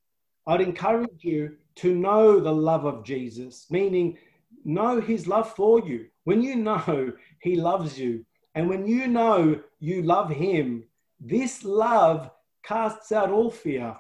I'd 0.47 0.61
encourage 0.61 1.23
you 1.23 1.57
to 1.77 1.95
know 1.95 2.41
the 2.41 2.53
love 2.53 2.85
of 2.85 3.05
Jesus, 3.05 3.67
meaning 3.71 4.19
know 4.65 5.01
his 5.01 5.27
love 5.27 5.55
for 5.55 5.81
you. 5.81 6.07
When 6.25 6.43
you 6.43 6.57
know 6.57 7.13
he 7.41 7.57
loves 7.57 7.99
you, 7.99 8.25
and 8.55 8.69
when 8.69 8.87
you 8.87 9.07
know 9.07 9.61
you 9.79 10.03
love 10.03 10.31
him, 10.31 10.85
this 11.21 11.65
love 11.65 12.31
casts 12.63 13.13
out 13.13 13.31
all 13.31 13.51
fear. 13.51 13.97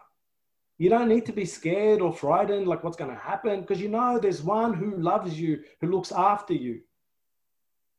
You 0.80 0.88
don't 0.88 1.10
need 1.10 1.26
to 1.26 1.32
be 1.32 1.44
scared 1.44 2.00
or 2.00 2.10
frightened, 2.10 2.66
like 2.66 2.82
what's 2.82 2.96
going 2.96 3.10
to 3.10 3.20
happen, 3.20 3.60
because 3.60 3.82
you 3.82 3.90
know 3.90 4.18
there's 4.18 4.42
one 4.42 4.72
who 4.72 4.96
loves 4.96 5.38
you, 5.38 5.62
who 5.82 5.88
looks 5.88 6.10
after 6.10 6.54
you. 6.54 6.80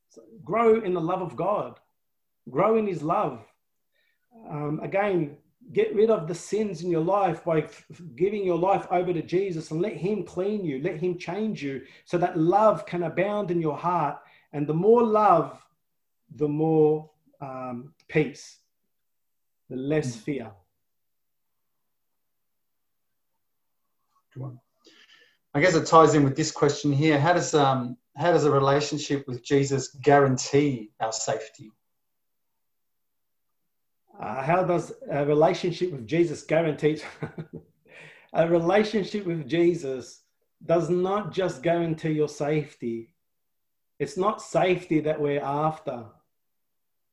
So 0.09 0.23
grow 0.43 0.81
in 0.81 0.95
the 0.95 0.99
love 0.99 1.21
of 1.21 1.35
God, 1.35 1.79
grow 2.49 2.77
in 2.77 2.87
His 2.87 3.03
love. 3.03 3.45
Um, 4.49 4.79
again, 4.81 5.37
get 5.73 5.93
rid 5.93 6.09
of 6.09 6.27
the 6.27 6.33
sins 6.33 6.81
in 6.81 6.89
your 6.89 7.03
life 7.03 7.43
by 7.43 7.67
giving 8.15 8.43
your 8.43 8.57
life 8.57 8.87
over 8.89 9.13
to 9.13 9.21
Jesus 9.21 9.69
and 9.69 9.79
let 9.79 9.95
Him 9.95 10.23
clean 10.23 10.65
you, 10.65 10.81
let 10.81 10.99
Him 10.99 11.19
change 11.19 11.61
you 11.61 11.83
so 12.05 12.17
that 12.17 12.39
love 12.39 12.87
can 12.87 13.03
abound 13.03 13.51
in 13.51 13.61
your 13.61 13.77
heart. 13.77 14.17
And 14.53 14.65
the 14.65 14.73
more 14.73 15.03
love, 15.03 15.63
the 16.35 16.47
more 16.47 17.11
um, 17.41 17.93
peace, 18.07 18.57
the 19.69 19.75
less 19.75 20.15
mm. 20.15 20.19
fear. 20.21 20.51
One. 24.35 24.59
I 25.53 25.59
guess 25.59 25.75
it 25.75 25.85
ties 25.85 26.13
in 26.15 26.23
with 26.23 26.35
this 26.35 26.51
question 26.51 26.93
here. 26.93 27.19
How 27.19 27.33
does 27.33 27.53
um, 27.53 27.97
how 28.15 28.31
does 28.31 28.45
a 28.45 28.51
relationship 28.51 29.27
with 29.27 29.43
Jesus 29.43 29.89
guarantee 30.01 30.91
our 30.99 31.11
safety? 31.11 31.71
Uh, 34.19 34.43
how 34.43 34.63
does 34.63 34.93
a 35.09 35.25
relationship 35.25 35.91
with 35.91 36.07
Jesus 36.07 36.43
guarantee? 36.43 37.01
a 38.33 38.47
relationship 38.47 39.25
with 39.25 39.47
Jesus 39.47 40.21
does 40.65 40.89
not 40.89 41.31
just 41.31 41.63
guarantee 41.63 42.11
your 42.11 42.29
safety. 42.29 43.13
It's 43.99 44.17
not 44.17 44.41
safety 44.41 44.99
that 45.01 45.19
we're 45.19 45.41
after. 45.41 46.05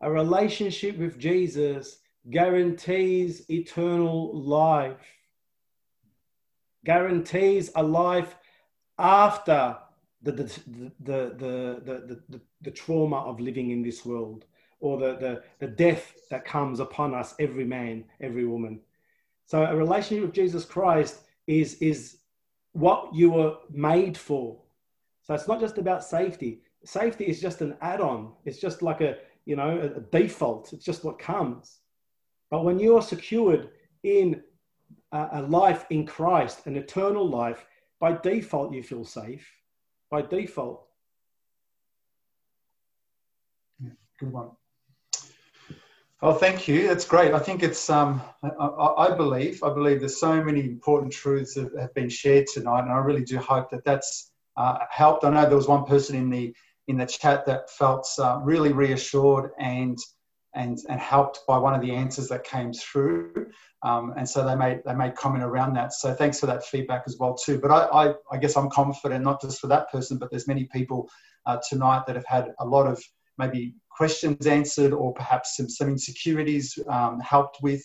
A 0.00 0.10
relationship 0.10 0.96
with 0.98 1.18
Jesus 1.18 1.98
guarantees 2.30 3.48
eternal 3.50 4.38
life 4.38 5.17
guarantees 6.84 7.70
a 7.74 7.82
life 7.82 8.36
after 8.98 9.76
the, 10.22 10.32
the, 10.32 10.42
the, 11.00 12.20
the, 12.28 12.40
the, 12.60 12.70
trauma 12.70 13.18
of 13.18 13.40
living 13.40 13.70
in 13.70 13.82
this 13.82 14.04
world 14.04 14.46
or 14.80 14.98
the, 14.98 15.16
the, 15.16 15.42
the 15.60 15.66
death 15.66 16.14
that 16.30 16.44
comes 16.44 16.80
upon 16.80 17.14
us, 17.14 17.34
every 17.38 17.64
man, 17.64 18.04
every 18.20 18.44
woman. 18.44 18.80
So 19.46 19.64
a 19.64 19.76
relationship 19.76 20.26
with 20.26 20.34
Jesus 20.34 20.64
Christ 20.64 21.20
is, 21.46 21.74
is 21.74 22.18
what 22.72 23.14
you 23.14 23.30
were 23.30 23.56
made 23.70 24.16
for. 24.16 24.58
So 25.22 25.34
it's 25.34 25.48
not 25.48 25.60
just 25.60 25.78
about 25.78 26.04
safety. 26.04 26.62
Safety 26.84 27.24
is 27.24 27.40
just 27.40 27.60
an 27.60 27.76
add-on. 27.80 28.32
It's 28.44 28.58
just 28.58 28.82
like 28.82 29.00
a, 29.00 29.16
you 29.46 29.56
know, 29.56 29.92
a 29.96 30.00
default. 30.00 30.72
It's 30.72 30.84
just 30.84 31.04
what 31.04 31.18
comes. 31.18 31.80
But 32.50 32.64
when 32.64 32.78
you 32.78 32.96
are 32.96 33.02
secured 33.02 33.70
in 34.02 34.42
a 35.12 35.42
life 35.42 35.86
in 35.90 36.06
Christ, 36.06 36.66
an 36.66 36.76
eternal 36.76 37.28
life, 37.28 37.64
by 38.00 38.12
default 38.12 38.72
you 38.72 38.82
feel 38.82 39.04
safe. 39.04 39.46
By 40.10 40.22
default. 40.22 40.84
good 44.18 44.32
one. 44.32 44.50
Oh, 46.20 46.32
thank 46.32 46.66
you. 46.66 46.88
That's 46.88 47.04
great. 47.04 47.32
I 47.32 47.38
think 47.38 47.62
it's. 47.62 47.88
Um, 47.88 48.20
I, 48.42 48.48
I, 48.58 49.16
believe. 49.16 49.62
I 49.62 49.72
believe 49.72 50.00
there's 50.00 50.18
so 50.18 50.42
many 50.42 50.60
important 50.60 51.12
truths 51.12 51.54
that 51.54 51.70
have 51.78 51.94
been 51.94 52.08
shared 52.08 52.48
tonight, 52.52 52.80
and 52.80 52.90
I 52.90 52.96
really 52.96 53.22
do 53.22 53.38
hope 53.38 53.70
that 53.70 53.84
that's 53.84 54.32
uh, 54.56 54.78
helped. 54.90 55.24
I 55.24 55.30
know 55.30 55.46
there 55.46 55.56
was 55.56 55.68
one 55.68 55.84
person 55.84 56.16
in 56.16 56.28
the 56.28 56.52
in 56.88 56.96
the 56.96 57.06
chat 57.06 57.46
that 57.46 57.70
felt 57.70 58.08
uh, 58.18 58.40
really 58.42 58.72
reassured 58.72 59.50
and 59.60 59.96
and 60.54 60.78
and 60.88 61.00
helped 61.00 61.40
by 61.46 61.58
one 61.58 61.74
of 61.74 61.80
the 61.80 61.92
answers 61.92 62.28
that 62.28 62.44
came 62.44 62.72
through. 62.72 63.46
Um, 63.82 64.14
and 64.16 64.28
so 64.28 64.44
they 64.44 64.56
made 64.56 64.80
they 64.84 64.94
made 64.94 65.14
comment 65.14 65.44
around 65.44 65.74
that. 65.74 65.92
So 65.92 66.14
thanks 66.14 66.40
for 66.40 66.46
that 66.46 66.64
feedback 66.64 67.04
as 67.06 67.16
well 67.18 67.34
too. 67.34 67.58
But 67.58 67.70
I, 67.70 68.08
I, 68.08 68.14
I 68.32 68.38
guess 68.38 68.56
I'm 68.56 68.70
confident 68.70 69.24
not 69.24 69.40
just 69.40 69.60
for 69.60 69.68
that 69.68 69.90
person, 69.90 70.18
but 70.18 70.30
there's 70.30 70.48
many 70.48 70.64
people 70.72 71.08
uh, 71.46 71.58
tonight 71.68 72.04
that 72.06 72.16
have 72.16 72.26
had 72.26 72.52
a 72.58 72.64
lot 72.64 72.86
of 72.86 73.02
maybe 73.38 73.74
questions 73.90 74.46
answered 74.46 74.92
or 74.92 75.12
perhaps 75.14 75.56
some, 75.56 75.68
some 75.68 75.88
insecurities 75.88 76.78
um, 76.88 77.20
helped 77.20 77.58
with. 77.62 77.82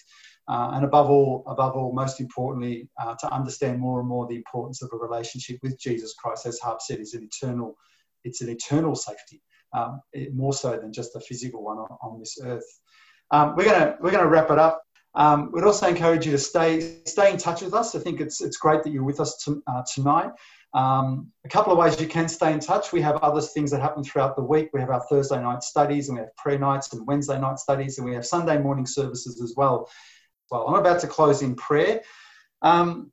Uh, 0.50 0.72
and 0.74 0.84
above 0.84 1.10
all, 1.10 1.44
above 1.48 1.74
all, 1.76 1.94
most 1.94 2.20
importantly, 2.20 2.90
uh, 3.02 3.16
to 3.18 3.32
understand 3.34 3.80
more 3.80 4.02
and 4.02 4.10
more 4.10 4.28
the 4.28 4.36
importance 4.36 4.82
of 4.82 4.90
a 4.92 4.98
relationship 4.98 5.58
with 5.64 5.80
Jesus 5.80 6.14
Christ, 6.16 6.46
as 6.46 6.60
Harp 6.60 6.82
said, 6.82 7.00
is 7.00 7.14
an 7.14 7.24
eternal, 7.24 7.78
it's 8.26 8.42
an 8.42 8.50
eternal 8.50 8.94
safety, 8.94 9.42
um, 9.74 10.02
more 10.34 10.54
so 10.54 10.78
than 10.78 10.94
just 10.94 11.16
a 11.16 11.20
physical 11.20 11.64
one 11.64 11.78
on, 11.78 11.98
on 12.02 12.20
this 12.20 12.38
earth. 12.44 12.80
Um, 13.32 13.56
we're 13.56 13.66
gonna 13.66 13.98
we're 14.00 14.12
gonna 14.12 14.30
wrap 14.30 14.52
it 14.52 14.60
up. 14.60 14.84
Um, 15.16 15.52
we'd 15.52 15.64
also 15.64 15.88
encourage 15.88 16.26
you 16.26 16.32
to 16.32 16.38
stay 16.38 17.00
stay 17.06 17.32
in 17.32 17.38
touch 17.38 17.62
with 17.62 17.74
us. 17.74 17.96
I 17.96 18.00
think 18.00 18.22
it's 18.22 18.42
it's 18.42 18.58
great 18.58 18.84
that 18.84 18.92
you're 18.92 19.04
with 19.04 19.20
us 19.20 19.48
uh, 19.68 19.84
tonight. 19.92 20.32
Um, 20.74 21.32
a 21.46 21.50
couple 21.50 21.72
of 21.72 21.78
ways 21.78 22.02
you 22.02 22.08
can 22.08 22.28
stay 22.28 22.52
in 22.52 22.60
touch. 22.60 22.92
We 22.92 23.02
have 23.02 23.18
other 23.18 23.42
things 23.42 23.70
that 23.72 23.82
happen 23.82 24.04
throughout 24.04 24.36
the 24.36 24.44
week. 24.44 24.70
We 24.74 24.80
have 24.80 24.90
our 24.90 25.04
Thursday 25.10 25.40
night 25.40 25.62
studies, 25.62 26.10
and 26.10 26.18
we 26.18 26.22
have 26.22 26.36
prayer 26.36 26.58
nights 26.58 26.92
and 26.94 27.06
Wednesday 27.06 27.40
night 27.40 27.60
studies, 27.60 27.98
and 27.98 28.08
we 28.08 28.16
have 28.16 28.26
Sunday 28.26 28.58
morning 28.58 28.88
services 28.88 29.42
as 29.42 29.54
well. 29.56 29.88
Well, 30.50 30.68
I'm 30.68 30.76
about 30.76 31.00
to 31.02 31.08
close 31.08 31.42
in 31.42 31.56
prayer. 31.56 32.02
Um, 32.64 33.12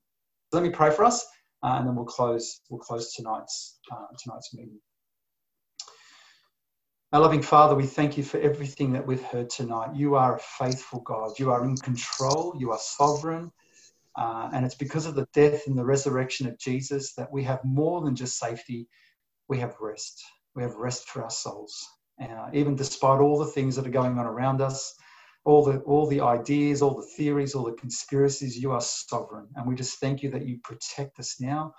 let 0.53 0.63
me 0.63 0.71
pray 0.71 0.91
for 0.91 1.05
us, 1.05 1.25
uh, 1.63 1.77
and 1.79 1.87
then 1.87 1.97
we'll 1.97 2.07
close. 2.07 2.61
We'll 2.71 2.81
close 2.81 3.15
tonight's 3.15 3.79
uh, 3.93 4.07
tonight's 4.23 4.55
meeting. 4.55 4.81
Our 7.13 7.23
loving 7.23 7.43
Father, 7.43 7.75
we 7.75 7.87
thank 7.87 8.17
you 8.17 8.23
for 8.23 8.39
everything 8.39 8.93
that 8.93 9.05
we've 9.05 9.25
heard 9.25 9.51
tonight. 9.51 9.97
You 9.97 10.15
are 10.15 10.37
a 10.37 10.39
faithful 10.39 11.01
God. 11.01 11.37
You 11.41 11.51
are 11.51 11.65
in 11.65 11.77
control. 11.77 12.55
You 12.57 12.71
are 12.71 12.79
sovereign. 12.79 13.51
Uh, 14.17 14.51
and 14.55 14.65
it's 14.65 14.77
because 14.77 15.07
of 15.07 15.17
the 15.17 15.27
death 15.35 15.67
and 15.67 15.77
the 15.77 15.85
resurrection 15.85 16.47
of 16.47 16.57
Jesus 16.57 17.15
that 17.15 17.33
we 17.33 17.43
have 17.43 17.65
more 17.65 18.01
than 18.01 18.15
just 18.15 18.39
safety. 18.39 18.87
We 19.49 19.59
have 19.59 19.75
rest. 19.81 20.23
We 20.55 20.63
have 20.63 20.77
rest 20.77 21.09
for 21.09 21.25
our 21.25 21.31
souls. 21.31 21.85
Uh, 22.23 22.49
even 22.53 22.77
despite 22.77 23.19
all 23.19 23.41
the 23.41 23.47
things 23.47 23.75
that 23.75 23.89
are 23.89 23.91
going 23.91 24.17
on 24.17 24.27
around 24.27 24.61
us, 24.61 24.95
all 25.45 25.65
the, 25.65 25.79
all 25.81 26.07
the 26.07 26.21
ideas, 26.21 26.81
all 26.81 26.95
the 26.95 27.09
theories, 27.17 27.57
all 27.57 27.65
the 27.65 27.73
conspiracies, 27.73 28.57
you 28.57 28.71
are 28.71 28.81
sovereign. 28.81 29.49
And 29.57 29.67
we 29.67 29.75
just 29.75 29.99
thank 29.99 30.23
you 30.23 30.31
that 30.31 30.47
you 30.47 30.61
protect 30.63 31.19
us 31.19 31.41
now 31.41 31.75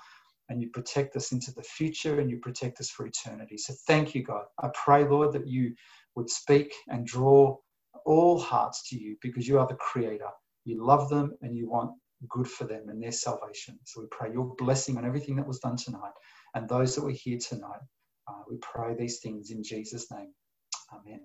and 0.51 0.61
you 0.61 0.69
protect 0.69 1.15
us 1.15 1.31
into 1.31 1.53
the 1.53 1.63
future 1.63 2.19
and 2.19 2.29
you 2.29 2.37
protect 2.39 2.81
us 2.81 2.89
for 2.89 3.05
eternity. 3.07 3.57
So 3.57 3.73
thank 3.87 4.13
you, 4.13 4.23
God. 4.23 4.43
I 4.61 4.69
pray, 4.75 5.07
Lord, 5.07 5.33
that 5.33 5.47
you 5.47 5.75
would 6.15 6.29
speak 6.29 6.73
and 6.89 7.07
draw 7.07 7.57
all 8.05 8.39
hearts 8.39 8.89
to 8.89 8.99
you 8.99 9.15
because 9.21 9.47
you 9.47 9.59
are 9.59 9.67
the 9.67 9.75
creator. 9.75 10.29
You 10.65 10.85
love 10.85 11.09
them 11.09 11.33
and 11.41 11.55
you 11.57 11.69
want 11.69 11.91
good 12.29 12.49
for 12.49 12.65
them 12.65 12.89
and 12.89 13.01
their 13.01 13.13
salvation. 13.13 13.79
So 13.85 14.01
we 14.01 14.07
pray 14.11 14.33
your 14.33 14.53
blessing 14.57 14.97
on 14.97 15.05
everything 15.05 15.37
that 15.37 15.47
was 15.47 15.59
done 15.59 15.77
tonight 15.77 16.13
and 16.53 16.67
those 16.67 16.95
that 16.95 17.05
were 17.05 17.11
here 17.11 17.39
tonight. 17.39 17.81
Uh, 18.27 18.43
we 18.49 18.57
pray 18.61 18.95
these 18.95 19.19
things 19.19 19.51
in 19.51 19.63
Jesus' 19.63 20.11
name. 20.11 20.33
Amen. 20.93 21.21